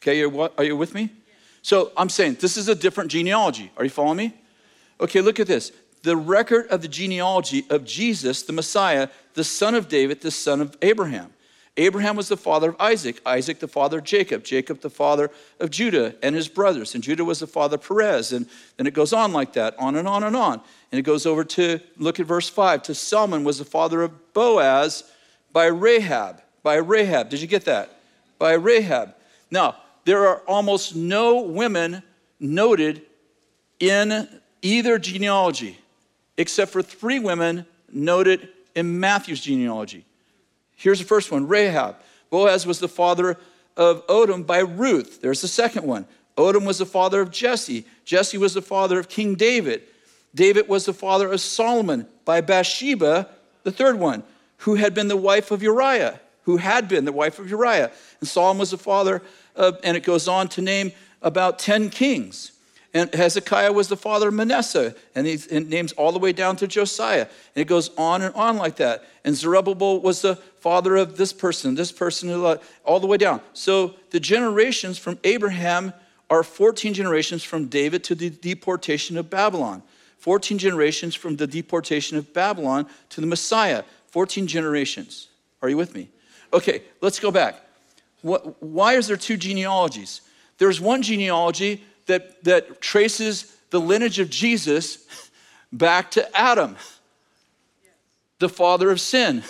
Okay, 0.00 0.24
are 0.24 0.64
you 0.64 0.76
with 0.76 0.94
me? 0.94 1.10
So 1.60 1.92
I'm 1.96 2.08
saying 2.08 2.38
this 2.40 2.56
is 2.56 2.68
a 2.68 2.74
different 2.74 3.10
genealogy. 3.10 3.70
Are 3.76 3.84
you 3.84 3.90
following 3.90 4.16
me? 4.16 4.34
Okay, 5.00 5.20
look 5.20 5.40
at 5.40 5.46
this. 5.46 5.72
the 6.02 6.16
record 6.16 6.66
of 6.68 6.82
the 6.82 6.88
genealogy 6.88 7.64
of 7.70 7.84
Jesus, 7.84 8.42
the 8.42 8.52
Messiah, 8.52 9.08
the 9.34 9.44
son 9.44 9.74
of 9.74 9.88
David, 9.88 10.20
the 10.20 10.30
son 10.30 10.60
of 10.60 10.76
Abraham. 10.82 11.32
Abraham 11.78 12.16
was 12.16 12.28
the 12.28 12.36
father 12.36 12.70
of 12.70 12.76
Isaac, 12.78 13.20
Isaac 13.24 13.58
the 13.58 13.68
father 13.68 13.98
of 13.98 14.04
Jacob, 14.04 14.44
Jacob 14.44 14.82
the 14.82 14.90
father 14.90 15.30
of 15.58 15.70
Judah 15.70 16.14
and 16.22 16.34
his 16.36 16.46
brothers, 16.46 16.94
and 16.94 17.02
Judah 17.02 17.24
was 17.24 17.40
the 17.40 17.46
father 17.46 17.76
of 17.76 17.88
Perez. 17.88 18.32
And 18.32 18.46
then 18.76 18.86
it 18.86 18.92
goes 18.92 19.14
on 19.14 19.32
like 19.32 19.54
that, 19.54 19.74
on 19.78 19.96
and 19.96 20.06
on 20.06 20.22
and 20.22 20.36
on. 20.36 20.60
And 20.90 20.98
it 20.98 21.02
goes 21.02 21.24
over 21.24 21.44
to, 21.44 21.80
look 21.96 22.20
at 22.20 22.26
verse 22.26 22.48
5, 22.48 22.82
to 22.84 22.94
Salmon 22.94 23.42
was 23.42 23.58
the 23.58 23.64
father 23.64 24.02
of 24.02 24.34
Boaz 24.34 25.04
by 25.52 25.66
Rahab. 25.66 26.42
By 26.62 26.74
Rahab. 26.74 27.30
Did 27.30 27.40
you 27.40 27.46
get 27.46 27.64
that? 27.64 27.98
By 28.38 28.52
Rahab. 28.52 29.14
Now, 29.50 29.76
there 30.04 30.26
are 30.26 30.42
almost 30.46 30.94
no 30.94 31.40
women 31.40 32.02
noted 32.38 33.02
in 33.80 34.28
either 34.62 34.98
genealogy, 34.98 35.78
except 36.36 36.72
for 36.72 36.82
three 36.82 37.18
women 37.18 37.66
noted 37.92 38.48
in 38.74 38.98
Matthew's 39.00 39.40
genealogy. 39.40 40.04
Here's 40.76 40.98
the 40.98 41.04
first 41.04 41.30
one 41.30 41.46
Rahab. 41.46 41.96
Boaz 42.30 42.66
was 42.66 42.78
the 42.78 42.88
father 42.88 43.36
of 43.76 44.06
Odom 44.06 44.46
by 44.46 44.60
Ruth. 44.60 45.20
There's 45.20 45.42
the 45.42 45.48
second 45.48 45.86
one. 45.86 46.06
Odom 46.36 46.64
was 46.64 46.78
the 46.78 46.86
father 46.86 47.20
of 47.20 47.30
Jesse. 47.30 47.84
Jesse 48.04 48.38
was 48.38 48.54
the 48.54 48.62
father 48.62 48.98
of 48.98 49.08
King 49.08 49.34
David. 49.34 49.82
David 50.34 50.68
was 50.68 50.86
the 50.86 50.94
father 50.94 51.30
of 51.30 51.40
Solomon 51.40 52.06
by 52.24 52.40
Bathsheba, 52.40 53.28
the 53.64 53.70
third 53.70 53.98
one, 53.98 54.22
who 54.58 54.76
had 54.76 54.94
been 54.94 55.08
the 55.08 55.16
wife 55.16 55.50
of 55.50 55.62
Uriah, 55.62 56.20
who 56.44 56.56
had 56.56 56.88
been 56.88 57.04
the 57.04 57.12
wife 57.12 57.38
of 57.38 57.50
Uriah. 57.50 57.90
And 58.20 58.28
Solomon 58.28 58.60
was 58.60 58.70
the 58.70 58.78
father 58.78 59.22
of, 59.54 59.78
and 59.84 59.96
it 59.96 60.04
goes 60.04 60.28
on 60.28 60.48
to 60.48 60.62
name 60.62 60.92
about 61.20 61.58
10 61.58 61.90
kings. 61.90 62.51
And 62.94 63.12
Hezekiah 63.14 63.72
was 63.72 63.88
the 63.88 63.96
father 63.96 64.28
of 64.28 64.34
Manasseh, 64.34 64.94
and 65.14 65.26
he 65.26 65.38
names 65.60 65.92
all 65.92 66.12
the 66.12 66.18
way 66.18 66.32
down 66.32 66.56
to 66.56 66.66
Josiah. 66.66 67.26
And 67.54 67.62
it 67.62 67.66
goes 67.66 67.90
on 67.96 68.20
and 68.20 68.34
on 68.34 68.58
like 68.58 68.76
that. 68.76 69.04
And 69.24 69.34
Zerubbabel 69.34 70.00
was 70.00 70.20
the 70.20 70.36
father 70.60 70.96
of 70.96 71.16
this 71.16 71.32
person, 71.32 71.74
this 71.74 71.90
person, 71.90 72.30
uh, 72.30 72.58
all 72.84 73.00
the 73.00 73.06
way 73.06 73.16
down. 73.16 73.40
So 73.54 73.94
the 74.10 74.20
generations 74.20 74.98
from 74.98 75.18
Abraham 75.24 75.94
are 76.28 76.42
14 76.42 76.92
generations 76.92 77.42
from 77.42 77.66
David 77.66 78.04
to 78.04 78.14
the 78.14 78.28
deportation 78.28 79.16
of 79.16 79.30
Babylon. 79.30 79.82
14 80.18 80.58
generations 80.58 81.14
from 81.14 81.36
the 81.36 81.46
deportation 81.46 82.18
of 82.18 82.32
Babylon 82.34 82.86
to 83.08 83.22
the 83.22 83.26
Messiah. 83.26 83.84
14 84.08 84.46
generations. 84.46 85.28
Are 85.62 85.68
you 85.68 85.78
with 85.78 85.94
me? 85.94 86.10
Okay, 86.52 86.82
let's 87.00 87.18
go 87.18 87.30
back. 87.30 87.56
What, 88.20 88.62
why 88.62 88.94
is 88.94 89.06
there 89.06 89.16
two 89.16 89.36
genealogies? 89.36 90.20
There's 90.58 90.80
one 90.80 91.02
genealogy 91.02 91.84
that, 92.06 92.44
that 92.44 92.80
traces 92.80 93.56
the 93.70 93.80
lineage 93.80 94.18
of 94.18 94.30
Jesus 94.30 95.06
back 95.72 96.10
to 96.12 96.38
Adam, 96.38 96.76
the 98.38 98.48
father 98.48 98.90
of 98.90 99.00
sin. 99.00 99.42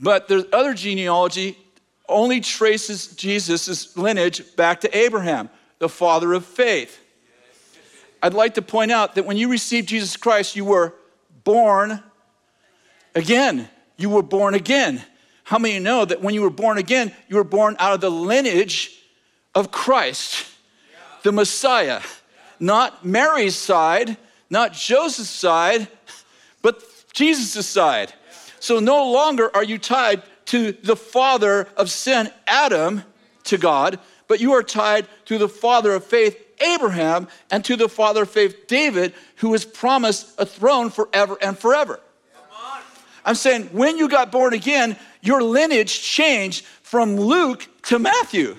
But 0.00 0.28
the 0.28 0.48
other 0.52 0.74
genealogy 0.74 1.56
only 2.08 2.40
traces 2.40 3.08
Jesus' 3.08 3.96
lineage 3.96 4.56
back 4.56 4.80
to 4.82 4.96
Abraham, 4.96 5.48
the 5.78 5.88
father 5.88 6.32
of 6.32 6.44
faith. 6.44 7.00
I'd 8.22 8.34
like 8.34 8.54
to 8.54 8.62
point 8.62 8.90
out 8.90 9.14
that 9.14 9.26
when 9.26 9.36
you 9.36 9.50
received 9.50 9.88
Jesus 9.88 10.16
Christ, 10.16 10.56
you 10.56 10.64
were 10.64 10.94
born 11.44 12.02
again. 13.14 13.68
You 13.96 14.10
were 14.10 14.22
born 14.22 14.54
again. 14.54 15.02
How 15.44 15.58
many 15.58 15.78
know 15.78 16.04
that 16.04 16.22
when 16.22 16.34
you 16.34 16.42
were 16.42 16.50
born 16.50 16.78
again, 16.78 17.12
you 17.28 17.36
were 17.36 17.44
born 17.44 17.76
out 17.78 17.92
of 17.92 18.00
the 18.00 18.10
lineage 18.10 18.98
of 19.54 19.70
Christ, 19.70 20.46
the 21.22 21.32
Messiah? 21.32 22.00
Not 22.60 23.04
Mary's 23.04 23.56
side, 23.56 24.16
not 24.50 24.72
Joseph's 24.72 25.30
side, 25.30 25.88
but 26.62 26.82
Jesus' 27.12 27.66
side. 27.66 28.12
So 28.60 28.80
no 28.80 29.10
longer 29.10 29.54
are 29.54 29.64
you 29.64 29.78
tied 29.78 30.22
to 30.46 30.72
the 30.72 30.96
father 30.96 31.68
of 31.76 31.90
sin, 31.90 32.30
Adam, 32.46 33.02
to 33.44 33.58
God, 33.58 33.98
but 34.28 34.40
you 34.40 34.52
are 34.52 34.62
tied 34.62 35.06
to 35.26 35.38
the 35.38 35.48
father 35.48 35.92
of 35.94 36.04
faith, 36.04 36.38
Abraham, 36.60 37.28
and 37.50 37.64
to 37.64 37.76
the 37.76 37.88
father 37.88 38.22
of 38.22 38.30
faith, 38.30 38.66
David, 38.66 39.14
who 39.36 39.50
was 39.50 39.64
promised 39.64 40.34
a 40.38 40.46
throne 40.46 40.90
forever 40.90 41.36
and 41.42 41.58
forever. 41.58 42.00
I'm 43.24 43.34
saying 43.34 43.64
when 43.72 43.96
you 43.96 44.08
got 44.08 44.30
born 44.30 44.54
again, 44.54 44.96
your 45.22 45.42
lineage 45.42 46.02
changed 46.02 46.64
from 46.82 47.16
Luke 47.16 47.66
to 47.84 47.98
Matthew. 47.98 48.56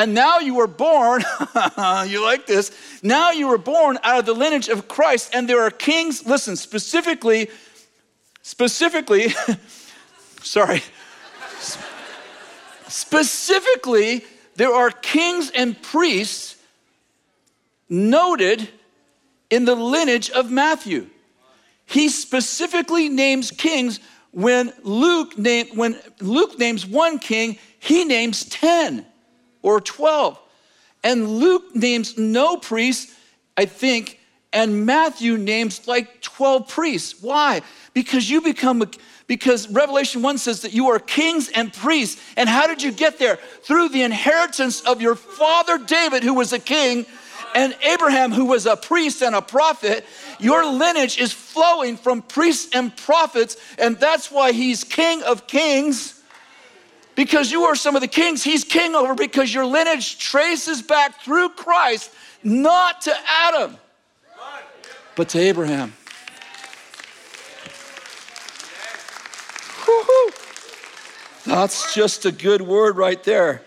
And 0.00 0.14
now 0.14 0.38
you 0.38 0.54
were 0.54 0.66
born, 0.66 1.22
you 2.08 2.24
like 2.24 2.46
this, 2.46 2.70
now 3.02 3.32
you 3.32 3.48
were 3.48 3.58
born 3.58 3.98
out 4.02 4.20
of 4.20 4.24
the 4.24 4.32
lineage 4.32 4.70
of 4.70 4.88
Christ, 4.88 5.34
and 5.34 5.46
there 5.46 5.60
are 5.60 5.70
kings, 5.70 6.24
listen, 6.24 6.56
specifically, 6.56 7.50
specifically, 8.40 9.28
sorry, 10.42 10.82
specifically, 12.88 14.24
there 14.56 14.72
are 14.72 14.90
kings 14.90 15.50
and 15.50 15.80
priests 15.82 16.56
noted 17.90 18.70
in 19.50 19.66
the 19.66 19.74
lineage 19.74 20.30
of 20.30 20.50
Matthew. 20.50 21.10
He 21.84 22.08
specifically 22.08 23.10
names 23.10 23.50
kings 23.50 24.00
when 24.30 24.72
Luke, 24.82 25.36
name, 25.36 25.66
when 25.74 26.00
Luke 26.20 26.58
names 26.58 26.86
one 26.86 27.18
king, 27.18 27.58
he 27.80 28.06
names 28.06 28.46
10 28.46 29.04
or 29.62 29.80
12. 29.80 30.38
And 31.02 31.28
Luke 31.28 31.74
names 31.74 32.18
no 32.18 32.56
priests, 32.56 33.14
I 33.56 33.64
think, 33.64 34.18
and 34.52 34.84
Matthew 34.84 35.38
names 35.38 35.86
like 35.86 36.20
12 36.22 36.68
priests. 36.68 37.22
Why? 37.22 37.62
Because 37.94 38.28
you 38.28 38.40
become, 38.40 38.82
a, 38.82 38.88
because 39.26 39.68
Revelation 39.70 40.22
1 40.22 40.38
says 40.38 40.62
that 40.62 40.72
you 40.72 40.88
are 40.88 40.98
kings 40.98 41.48
and 41.50 41.72
priests. 41.72 42.20
And 42.36 42.48
how 42.48 42.66
did 42.66 42.82
you 42.82 42.90
get 42.90 43.18
there? 43.18 43.36
Through 43.62 43.90
the 43.90 44.02
inheritance 44.02 44.80
of 44.82 45.00
your 45.00 45.14
father 45.14 45.78
David, 45.78 46.24
who 46.24 46.34
was 46.34 46.52
a 46.52 46.58
king, 46.58 47.06
and 47.54 47.76
Abraham, 47.82 48.32
who 48.32 48.44
was 48.44 48.66
a 48.66 48.76
priest 48.76 49.22
and 49.22 49.34
a 49.34 49.42
prophet. 49.42 50.04
Your 50.38 50.64
lineage 50.64 51.18
is 51.18 51.32
flowing 51.32 51.96
from 51.96 52.22
priests 52.22 52.74
and 52.74 52.96
prophets, 52.96 53.56
and 53.78 53.98
that's 53.98 54.30
why 54.30 54.52
he's 54.52 54.84
king 54.84 55.22
of 55.22 55.46
kings 55.46 56.19
because 57.20 57.52
you 57.52 57.64
are 57.64 57.76
some 57.76 57.94
of 57.94 58.00
the 58.00 58.08
kings 58.08 58.42
he's 58.42 58.64
king 58.64 58.94
over 58.94 59.14
because 59.14 59.52
your 59.52 59.66
lineage 59.66 60.16
traces 60.18 60.80
back 60.80 61.20
through 61.20 61.50
Christ, 61.50 62.10
not 62.42 63.02
to 63.02 63.14
Adam, 63.28 63.76
but 65.16 65.28
to 65.28 65.38
Abraham. 65.38 65.92
Woo-hoo. 69.86 70.30
That's 71.44 71.94
just 71.94 72.24
a 72.24 72.32
good 72.32 72.62
word 72.62 72.96
right 72.96 73.22
there. 73.22 73.66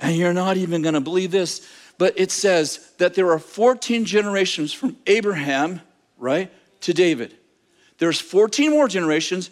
And 0.00 0.14
you're 0.14 0.32
not 0.32 0.56
even 0.56 0.80
going 0.80 0.94
to 0.94 1.00
believe 1.00 1.32
this, 1.32 1.68
but 1.98 2.16
it 2.16 2.30
says 2.30 2.92
that 2.98 3.14
there 3.14 3.32
are 3.32 3.40
14 3.40 4.04
generations 4.04 4.72
from 4.72 4.96
Abraham, 5.08 5.80
right, 6.16 6.48
to 6.82 6.94
David. 6.94 7.36
There's 7.98 8.20
14 8.20 8.70
more 8.70 8.86
generations 8.86 9.50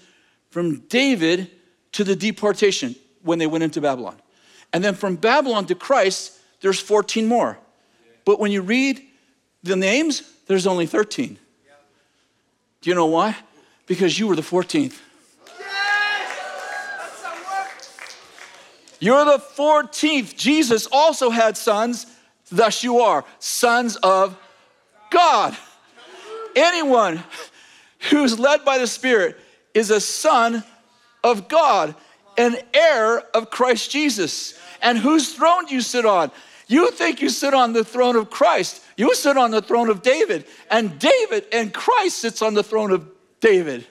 from 0.50 0.82
David 0.86 1.50
to 1.90 2.04
the 2.04 2.14
deportation 2.14 2.94
when 3.22 3.38
they 3.38 3.46
went 3.46 3.64
into 3.64 3.80
Babylon. 3.80 4.16
And 4.72 4.82
then 4.82 4.94
from 4.94 5.16
Babylon 5.16 5.66
to 5.66 5.74
Christ, 5.74 6.38
there's 6.60 6.80
14 6.80 7.26
more. 7.26 7.58
But 8.24 8.40
when 8.40 8.52
you 8.52 8.62
read 8.62 9.02
the 9.62 9.76
names, 9.76 10.22
there's 10.46 10.66
only 10.66 10.86
13. 10.86 11.38
Do 12.80 12.90
you 12.90 12.96
know 12.96 13.06
why? 13.06 13.36
Because 13.86 14.18
you 14.18 14.26
were 14.26 14.36
the 14.36 14.42
14th. 14.42 14.98
You're 18.98 19.24
the 19.24 19.38
14th. 19.38 20.36
Jesus 20.36 20.86
also 20.92 21.30
had 21.30 21.56
sons, 21.56 22.06
thus 22.50 22.84
you 22.84 23.00
are 23.00 23.24
sons 23.40 23.96
of 23.96 24.38
God. 25.10 25.56
Anyone 26.54 27.24
who's 28.10 28.38
led 28.38 28.64
by 28.64 28.78
the 28.78 28.86
Spirit 28.86 29.38
is 29.74 29.90
a 29.90 30.00
son 30.00 30.62
of 31.24 31.48
God 31.48 31.94
an 32.36 32.56
heir 32.74 33.20
of 33.34 33.50
Christ 33.50 33.90
Jesus. 33.90 34.58
And 34.80 34.98
whose 34.98 35.34
throne 35.34 35.66
do 35.66 35.74
you 35.74 35.80
sit 35.80 36.06
on? 36.06 36.30
You 36.66 36.90
think 36.90 37.20
you 37.20 37.28
sit 37.28 37.54
on 37.54 37.72
the 37.72 37.84
throne 37.84 38.16
of 38.16 38.30
Christ. 38.30 38.82
You 38.96 39.14
sit 39.14 39.36
on 39.36 39.50
the 39.50 39.62
throne 39.62 39.90
of 39.90 40.02
David. 40.02 40.46
And 40.70 40.98
David 40.98 41.46
and 41.52 41.72
Christ 41.72 42.18
sits 42.18 42.42
on 42.42 42.54
the 42.54 42.62
throne 42.62 42.90
of 42.90 43.06
David. 43.40 43.86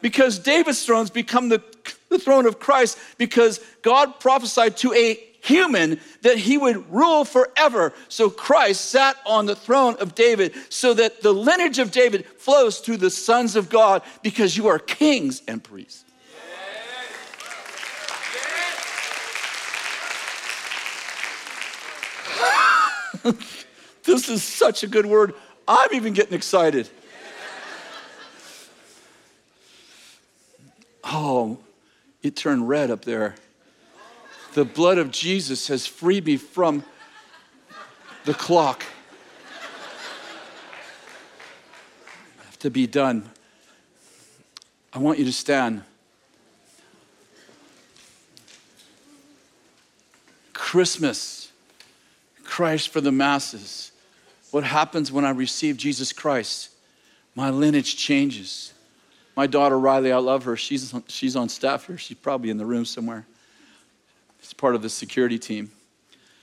Because 0.00 0.38
David's 0.38 0.84
throne's 0.84 1.10
become 1.10 1.48
the, 1.48 1.62
the 2.08 2.18
throne 2.18 2.46
of 2.46 2.58
Christ 2.58 2.98
because 3.18 3.60
God 3.82 4.20
prophesied 4.20 4.76
to 4.78 4.92
a 4.92 5.18
human 5.44 6.00
that 6.22 6.38
he 6.38 6.56
would 6.56 6.90
rule 6.90 7.24
forever. 7.24 7.92
So 8.08 8.30
Christ 8.30 8.86
sat 8.86 9.16
on 9.26 9.46
the 9.46 9.54
throne 9.54 9.96
of 10.00 10.14
David 10.14 10.54
so 10.70 10.94
that 10.94 11.22
the 11.22 11.32
lineage 11.32 11.78
of 11.78 11.90
David 11.90 12.26
flows 12.26 12.78
through 12.78 12.96
the 12.96 13.10
sons 13.10 13.54
of 13.54 13.68
God 13.68 14.02
because 14.22 14.56
you 14.56 14.68
are 14.68 14.78
kings 14.78 15.42
and 15.46 15.62
priests. 15.62 16.04
This 24.04 24.28
is 24.28 24.42
such 24.42 24.82
a 24.82 24.86
good 24.86 25.06
word. 25.06 25.34
I'm 25.66 25.88
even 25.94 26.12
getting 26.12 26.34
excited. 26.34 26.90
Oh, 31.02 31.58
it 32.22 32.36
turned 32.36 32.68
red 32.68 32.90
up 32.90 33.06
there. 33.06 33.34
The 34.52 34.64
blood 34.64 34.98
of 34.98 35.10
Jesus 35.10 35.68
has 35.68 35.86
freed 35.86 36.26
me 36.26 36.36
from 36.36 36.84
the 38.24 38.34
clock. 38.34 38.84
I 42.40 42.44
have 42.44 42.58
to 42.60 42.70
be 42.70 42.86
done. 42.86 43.30
I 44.92 44.98
want 44.98 45.18
you 45.18 45.24
to 45.24 45.32
stand. 45.32 45.82
Christmas, 50.52 51.43
Christ 52.54 52.90
for 52.90 53.00
the 53.00 53.10
masses. 53.10 53.90
What 54.52 54.62
happens 54.62 55.10
when 55.10 55.24
I 55.24 55.30
receive 55.30 55.76
Jesus 55.76 56.12
Christ? 56.12 56.70
My 57.34 57.50
lineage 57.50 57.96
changes. 57.96 58.72
My 59.34 59.48
daughter 59.48 59.76
Riley, 59.76 60.12
I 60.12 60.18
love 60.18 60.44
her. 60.44 60.56
She's, 60.56 60.94
she's 61.08 61.34
on 61.34 61.48
staff 61.48 61.88
here. 61.88 61.98
She's 61.98 62.16
probably 62.16 62.50
in 62.50 62.56
the 62.56 62.64
room 62.64 62.84
somewhere. 62.84 63.26
She's 64.40 64.52
part 64.52 64.76
of 64.76 64.82
the 64.82 64.88
security 64.88 65.36
team. 65.36 65.72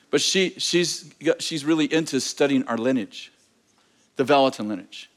But 0.09 0.19
she, 0.19 0.49
she's, 0.57 1.13
she's 1.39 1.63
really 1.63 1.85
into 1.85 2.19
studying 2.19 2.67
our 2.67 2.77
lineage, 2.77 3.31
the 4.17 4.25
Vallotton 4.25 4.67
lineage. 4.67 5.09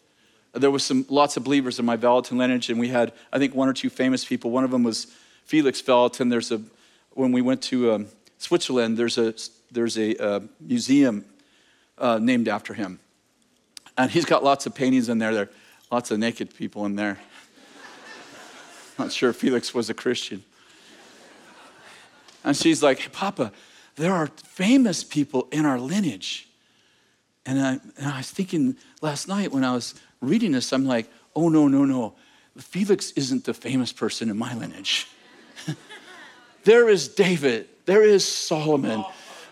There 0.52 0.70
was 0.70 0.84
some 0.84 1.06
lots 1.08 1.36
of 1.36 1.42
believers 1.42 1.80
in 1.80 1.84
my 1.84 1.96
Vallotton 1.96 2.38
lineage, 2.38 2.70
and 2.70 2.78
we 2.78 2.86
had, 2.86 3.12
I 3.32 3.40
think, 3.40 3.52
one 3.52 3.68
or 3.68 3.72
two 3.72 3.90
famous 3.90 4.24
people. 4.24 4.52
One 4.52 4.62
of 4.62 4.70
them 4.70 4.84
was 4.84 5.08
Felix 5.44 5.82
Vallotton. 5.82 6.28
There's 6.28 6.52
a, 6.52 6.62
when 7.14 7.32
we 7.32 7.42
went 7.42 7.62
to 7.62 7.94
um, 7.94 8.06
Switzerland, 8.38 8.96
there's 8.96 9.18
a, 9.18 9.34
there's 9.70 9.98
a 9.98 10.16
uh, 10.16 10.40
museum 10.60 11.24
uh, 11.98 12.18
named 12.18 12.48
after 12.48 12.74
him. 12.74 13.00
And 13.96 14.10
he's 14.10 14.24
got 14.24 14.42
lots 14.42 14.66
of 14.66 14.74
paintings 14.74 15.08
in 15.08 15.18
there. 15.18 15.32
There 15.32 15.44
are 15.44 15.50
lots 15.90 16.10
of 16.10 16.18
naked 16.18 16.54
people 16.54 16.84
in 16.86 16.96
there. 16.96 17.18
Not 18.98 19.12
sure 19.12 19.32
Felix 19.32 19.72
was 19.72 19.90
a 19.90 19.94
Christian. 19.94 20.44
And 22.44 22.56
she's 22.56 22.82
like, 22.82 22.98
hey, 22.98 23.08
Papa, 23.10 23.52
there 23.96 24.12
are 24.12 24.26
famous 24.26 25.04
people 25.04 25.48
in 25.50 25.64
our 25.64 25.78
lineage. 25.78 26.48
And 27.46 27.60
I, 27.60 27.72
and 27.98 28.06
I 28.06 28.18
was 28.18 28.30
thinking 28.30 28.76
last 29.00 29.28
night 29.28 29.52
when 29.52 29.64
I 29.64 29.72
was 29.72 29.94
reading 30.20 30.52
this, 30.52 30.72
I'm 30.72 30.86
like, 30.86 31.10
oh, 31.36 31.48
no, 31.48 31.68
no, 31.68 31.84
no. 31.84 32.14
Felix 32.58 33.10
isn't 33.12 33.44
the 33.44 33.54
famous 33.54 33.92
person 33.92 34.30
in 34.30 34.36
my 34.36 34.54
lineage. 34.54 35.08
there 36.64 36.88
is 36.88 37.08
David, 37.08 37.68
there 37.86 38.02
is 38.02 38.26
Solomon, 38.26 39.04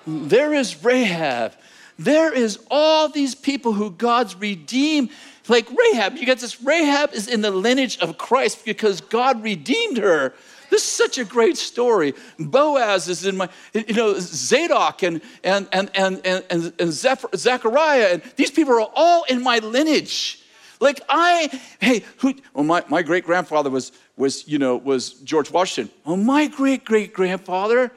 there 0.06 0.54
is 0.54 0.82
Rahab, 0.84 1.52
there 1.98 2.32
is 2.32 2.58
all 2.70 3.08
these 3.08 3.34
people 3.34 3.72
who 3.72 3.90
God's 3.90 4.34
redeemed. 4.36 5.10
Like 5.48 5.68
Rahab, 5.70 6.16
you 6.16 6.26
get 6.26 6.38
this 6.38 6.62
Rahab 6.62 7.12
is 7.12 7.28
in 7.28 7.42
the 7.42 7.50
lineage 7.50 7.98
of 7.98 8.16
Christ 8.16 8.64
because 8.64 9.00
God 9.00 9.42
redeemed 9.42 9.98
her. 9.98 10.34
This 10.70 10.82
is 10.82 10.90
such 10.90 11.18
a 11.18 11.24
great 11.24 11.58
story. 11.58 12.14
Boaz 12.38 13.06
is 13.06 13.26
in 13.26 13.36
my, 13.36 13.48
you 13.74 13.94
know, 13.94 14.14
Zadok 14.18 15.02
and 15.02 15.20
and 15.44 15.68
and 15.72 15.90
and 15.94 16.22
and, 16.24 16.72
and 16.78 16.92
Zechariah, 16.92 18.08
and 18.12 18.22
these 18.36 18.50
people 18.50 18.72
are 18.74 18.88
all 18.94 19.24
in 19.24 19.42
my 19.42 19.58
lineage. 19.58 20.42
Like 20.80 21.00
I, 21.08 21.60
hey, 21.78 22.04
who? 22.16 22.34
Well, 22.54 22.64
my, 22.64 22.82
my 22.88 23.02
great 23.02 23.24
grandfather 23.24 23.68
was 23.68 23.92
was 24.16 24.48
you 24.48 24.58
know 24.58 24.76
was 24.76 25.12
George 25.12 25.50
Washington. 25.50 25.94
Well, 26.06 26.16
my 26.16 26.46
great 26.46 26.86
great 26.86 27.12
grandfather 27.12 27.92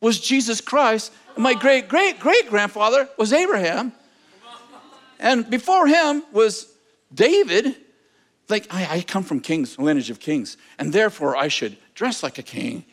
was 0.00 0.20
Jesus 0.20 0.60
Christ. 0.60 1.12
And 1.34 1.42
my 1.42 1.54
great 1.54 1.88
great 1.88 2.20
great 2.20 2.48
grandfather 2.48 3.08
was 3.16 3.32
Abraham. 3.32 3.92
And 5.18 5.48
before 5.50 5.86
him 5.86 6.22
was 6.32 6.72
David. 7.12 7.76
Like 8.48 8.66
I, 8.70 8.96
I 8.96 9.00
come 9.02 9.24
from 9.24 9.40
kings, 9.40 9.78
lineage 9.78 10.08
of 10.10 10.20
kings, 10.20 10.56
and 10.78 10.92
therefore 10.92 11.36
I 11.36 11.48
should 11.48 11.76
dress 11.94 12.22
like 12.22 12.38
a 12.38 12.42
king. 12.42 12.84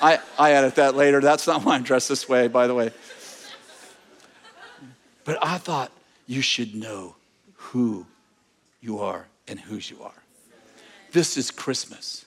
I, 0.00 0.20
I 0.38 0.52
edit 0.52 0.76
that 0.76 0.94
later. 0.94 1.20
That's 1.20 1.46
not 1.46 1.64
why 1.64 1.74
I'm 1.74 1.82
dressed 1.82 2.08
this 2.08 2.28
way, 2.28 2.48
by 2.48 2.66
the 2.66 2.74
way. 2.74 2.90
But 5.24 5.38
I 5.42 5.58
thought 5.58 5.92
you 6.26 6.40
should 6.40 6.74
know 6.74 7.16
who 7.54 8.06
you 8.80 9.00
are 9.00 9.26
and 9.46 9.58
whose 9.58 9.90
you 9.90 10.02
are. 10.02 10.22
This 11.12 11.36
is 11.36 11.50
Christmas. 11.50 12.26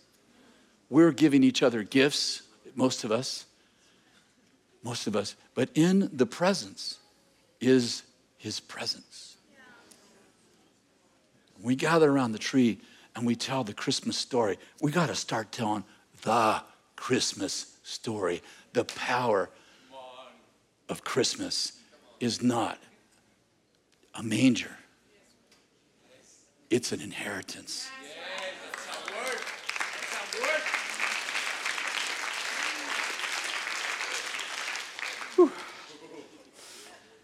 We're 0.90 1.12
giving 1.12 1.44
each 1.44 1.64
other 1.64 1.84
gifts, 1.84 2.42
most 2.76 3.04
of 3.04 3.12
us, 3.12 3.46
most 4.84 5.08
of 5.08 5.16
us, 5.16 5.36
but 5.54 5.70
in 5.76 6.10
the 6.12 6.26
presence 6.26 6.98
is 7.60 8.04
his 8.38 8.60
presence. 8.60 9.38
We 11.62 11.76
gather 11.76 12.12
around 12.12 12.32
the 12.32 12.40
tree 12.40 12.80
and 13.16 13.26
we 13.26 13.36
tell 13.36 13.64
the 13.64 13.74
Christmas 13.74 14.18
story. 14.18 14.58
We 14.82 14.92
got 14.92 15.08
to 15.08 15.16
start 15.16 15.52
telling 15.52 15.84
the 16.24 16.64
Christmas 16.96 17.78
story. 17.84 18.42
The 18.74 18.86
power 18.86 19.50
of 20.90 21.04
Christmas 21.04 21.74
is 22.20 22.42
not 22.42 22.80
a 24.16 24.24
manger. 24.24 24.78
It's 26.70 26.92
an 26.92 27.02
inheritance. 27.02 27.90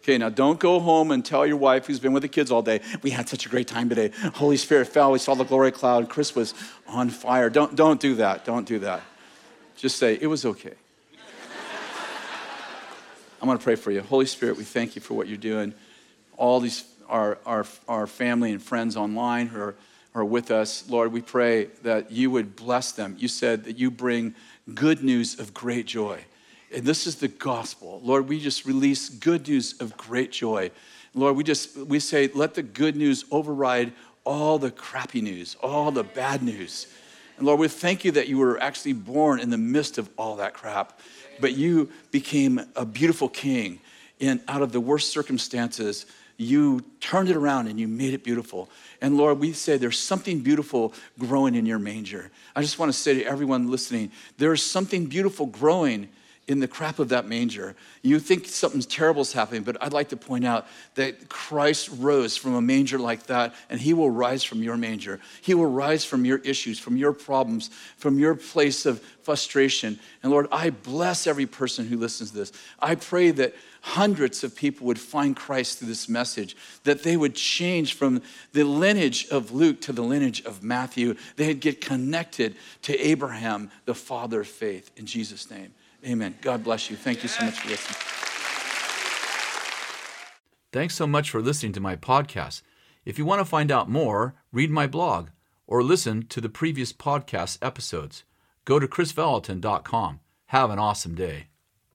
Okay, 0.08 0.18
now 0.18 0.30
don't 0.30 0.58
go 0.58 0.80
home 0.80 1.12
and 1.12 1.26
tell 1.26 1.46
your 1.46 1.58
wife 1.58 1.88
who's 1.88 2.00
been 2.00 2.14
with 2.14 2.24
the 2.24 2.30
kids 2.30 2.50
all 2.50 2.62
day, 2.62 2.80
we 3.04 3.10
had 3.10 3.28
such 3.28 3.46
a 3.46 3.50
great 3.50 3.68
time 3.68 3.90
today. 3.90 4.10
Holy 4.36 4.56
Spirit 4.56 4.88
fell, 4.88 5.12
we 5.12 5.20
saw 5.20 5.36
the 5.36 5.44
glory 5.44 5.70
cloud, 5.70 6.08
Kris 6.08 6.34
was 6.34 6.54
on 6.88 7.10
fire. 7.10 7.50
Don't, 7.50 7.76
don't 7.76 8.00
do 8.00 8.16
that. 8.16 8.46
Don't 8.46 8.66
do 8.66 8.80
that. 8.80 9.02
Just 9.76 9.98
say, 9.98 10.18
it 10.22 10.28
was 10.28 10.46
okay. 10.46 10.76
I'm 13.42 13.48
going 13.48 13.58
to 13.58 13.64
pray 13.64 13.76
for 13.76 13.92
you. 13.92 14.00
Holy 14.00 14.26
Spirit, 14.26 14.56
we 14.56 14.64
thank 14.64 14.96
you 14.96 15.02
for 15.02 15.14
what 15.14 15.28
you're 15.28 15.36
doing 15.36 15.74
all 16.38 16.62
these 16.62 16.86
our, 17.10 17.38
our, 17.46 17.66
our 17.90 18.08
family 18.08 18.54
and 18.54 18.64
friends 18.64 18.96
online 18.96 19.48
who 19.48 19.60
are, 19.60 19.76
are 20.16 20.24
with 20.24 20.52
us. 20.52 20.90
Lord, 20.90 21.12
we 21.12 21.22
pray 21.22 21.66
that 21.84 22.12
you 22.12 22.32
would 22.32 22.56
bless 22.56 22.94
them. 22.94 23.18
You 23.20 23.28
said 23.28 23.66
that 23.66 23.78
you 23.78 23.92
bring 23.92 24.36
good 24.74 25.04
news 25.04 25.38
of 25.38 25.54
great 25.54 25.86
joy. 25.86 26.24
And 26.74 26.84
this 26.84 27.08
is 27.08 27.16
the 27.16 27.28
gospel. 27.28 28.02
Lord, 28.04 28.28
we 28.28 28.40
just 28.40 28.66
release 28.66 29.10
good 29.10 29.48
news 29.48 29.80
of 29.80 29.96
great 29.98 30.32
joy. 30.32 30.72
Lord, 31.14 31.36
we 31.36 31.44
just 31.44 31.78
we 31.78 32.00
say, 32.00 32.30
let 32.34 32.54
the 32.54 32.64
good 32.64 32.96
news 32.96 33.26
override 33.32 33.94
all 34.24 34.60
the 34.60 34.72
crappy 34.72 35.22
news, 35.22 35.56
all 35.62 35.92
the 35.92 36.04
bad 36.04 36.44
news. 36.44 36.88
And 37.38 37.46
Lord, 37.46 37.60
we 37.60 37.68
thank 37.68 38.04
you 38.04 38.12
that 38.12 38.28
you 38.28 38.38
were 38.38 38.62
actually 38.62 38.94
born 38.94 39.40
in 39.40 39.50
the 39.50 39.58
midst 39.58 39.98
of 39.98 40.10
all 40.18 40.36
that 40.38 40.54
crap, 40.54 41.00
but 41.40 41.54
you 41.54 41.90
became 42.12 42.62
a 42.76 42.86
beautiful 42.86 43.30
king 43.30 43.80
in 44.20 44.42
out 44.48 44.62
of 44.62 44.72
the 44.72 44.82
worst 44.82 45.12
circumstances 45.12 46.06
you 46.38 46.84
turned 47.00 47.30
it 47.30 47.36
around 47.36 47.68
and 47.68 47.80
you 47.80 47.88
made 47.88 48.14
it 48.14 48.24
beautiful. 48.24 48.70
And 49.02 49.18
Lord, 49.18 49.40
we 49.40 49.54
say 49.54 49.78
there's 49.78 50.00
something 50.00 50.40
beautiful 50.40 50.94
growing 51.18 51.56
in 51.56 51.66
your 51.66 51.80
manger. 51.80 52.30
I 52.56 52.62
just 52.62 52.78
want 52.78 52.92
to 52.92 52.98
say 52.98 53.16
to 53.16 53.24
everyone 53.24 53.72
listening, 53.72 54.12
there's 54.38 54.64
something 54.64 55.08
beautiful 55.08 55.48
growing 55.48 56.10
in 56.48 56.60
the 56.60 56.68
crap 56.68 57.00
of 57.00 57.10
that 57.10 57.28
manger. 57.28 57.76
You 58.02 58.20
think 58.20 58.46
something 58.46 58.82
terrible 58.82 59.22
is 59.22 59.34
happening, 59.34 59.64
but 59.64 59.82
I'd 59.84 59.92
like 59.92 60.10
to 60.10 60.18
point 60.18 60.46
out 60.46 60.66
that 60.96 61.28
Christ 61.28 61.90
rose 61.98 62.38
from 62.38 62.56
a 62.56 62.62
manger 62.62 62.98
like 62.98 63.24
that, 63.28 63.54
and 63.70 63.82
he 63.82 63.94
will 63.94 64.10
rise 64.10 64.44
from 64.44 64.64
your 64.64 64.78
manger. 64.78 65.20
He 65.42 65.54
will 65.54 65.70
rise 65.70 66.06
from 66.06 66.24
your 66.24 66.38
issues, 66.40 66.80
from 66.80 66.96
your 66.96 67.12
problems, 67.12 67.70
from 67.98 68.18
your 68.18 68.34
place 68.36 68.86
of 68.86 69.02
frustration. 69.24 70.00
And 70.24 70.32
Lord, 70.32 70.48
I 70.52 70.70
bless 70.70 71.28
every 71.28 71.46
person 71.46 71.86
who 71.86 71.98
listens 71.98 72.32
to 72.32 72.38
this. 72.38 72.54
I 72.80 72.96
pray 72.96 73.32
that 73.32 73.54
hundreds 73.82 74.44
of 74.44 74.56
people 74.56 74.88
would 74.88 75.00
find 75.00 75.36
Christ 75.36 75.80
through 75.80 75.90
this 75.90 76.08
message, 76.08 76.56
that 76.84 77.04
they 77.04 77.18
would 77.18 77.36
change 77.36 77.94
from 77.94 78.22
the 78.54 78.64
lineage 78.64 79.28
of 79.30 79.52
Luke 79.52 79.82
to 79.82 79.92
the 79.92 80.02
lineage 80.02 80.44
of 80.46 80.64
Matthew. 80.64 81.16
They'd 81.36 81.60
get 81.60 81.82
connected 81.82 82.56
to 82.84 82.98
Abraham, 82.98 83.70
the 83.86 83.94
father 83.96 84.42
of 84.42 84.48
faith, 84.48 84.92
in 84.96 85.06
Jesus' 85.06 85.52
name. 85.52 85.74
Amen. 86.06 86.36
God 86.42 86.64
bless 86.64 86.90
you. 86.90 86.96
Thank 86.96 87.24
you 87.24 87.30
so 87.30 87.46
much 87.46 87.60
for 87.60 87.70
listening. 87.70 87.98
Thanks 90.72 90.96
so 90.96 91.08
much 91.08 91.30
for 91.30 91.42
listening 91.42 91.74
to 91.74 91.80
my 91.80 91.96
podcast. 91.96 92.62
If 93.06 93.18
you 93.18 93.26
want 93.26 93.40
to 93.40 93.46
find 93.46 93.72
out 93.72 93.90
more, 93.90 94.36
read 94.52 94.70
my 94.70 94.86
blog 94.86 95.30
or 95.66 95.82
listen 95.82 96.28
to 96.28 96.42
the 96.42 96.50
previous 96.50 96.94
podcast 96.94 97.58
episodes. 97.62 98.24
Go 98.66 98.80
to 98.80 98.88
krisvallotton.com. 98.88 100.20
Have 100.48 100.70
an 100.70 100.80
awesome 100.80 101.16
day. 101.16 101.48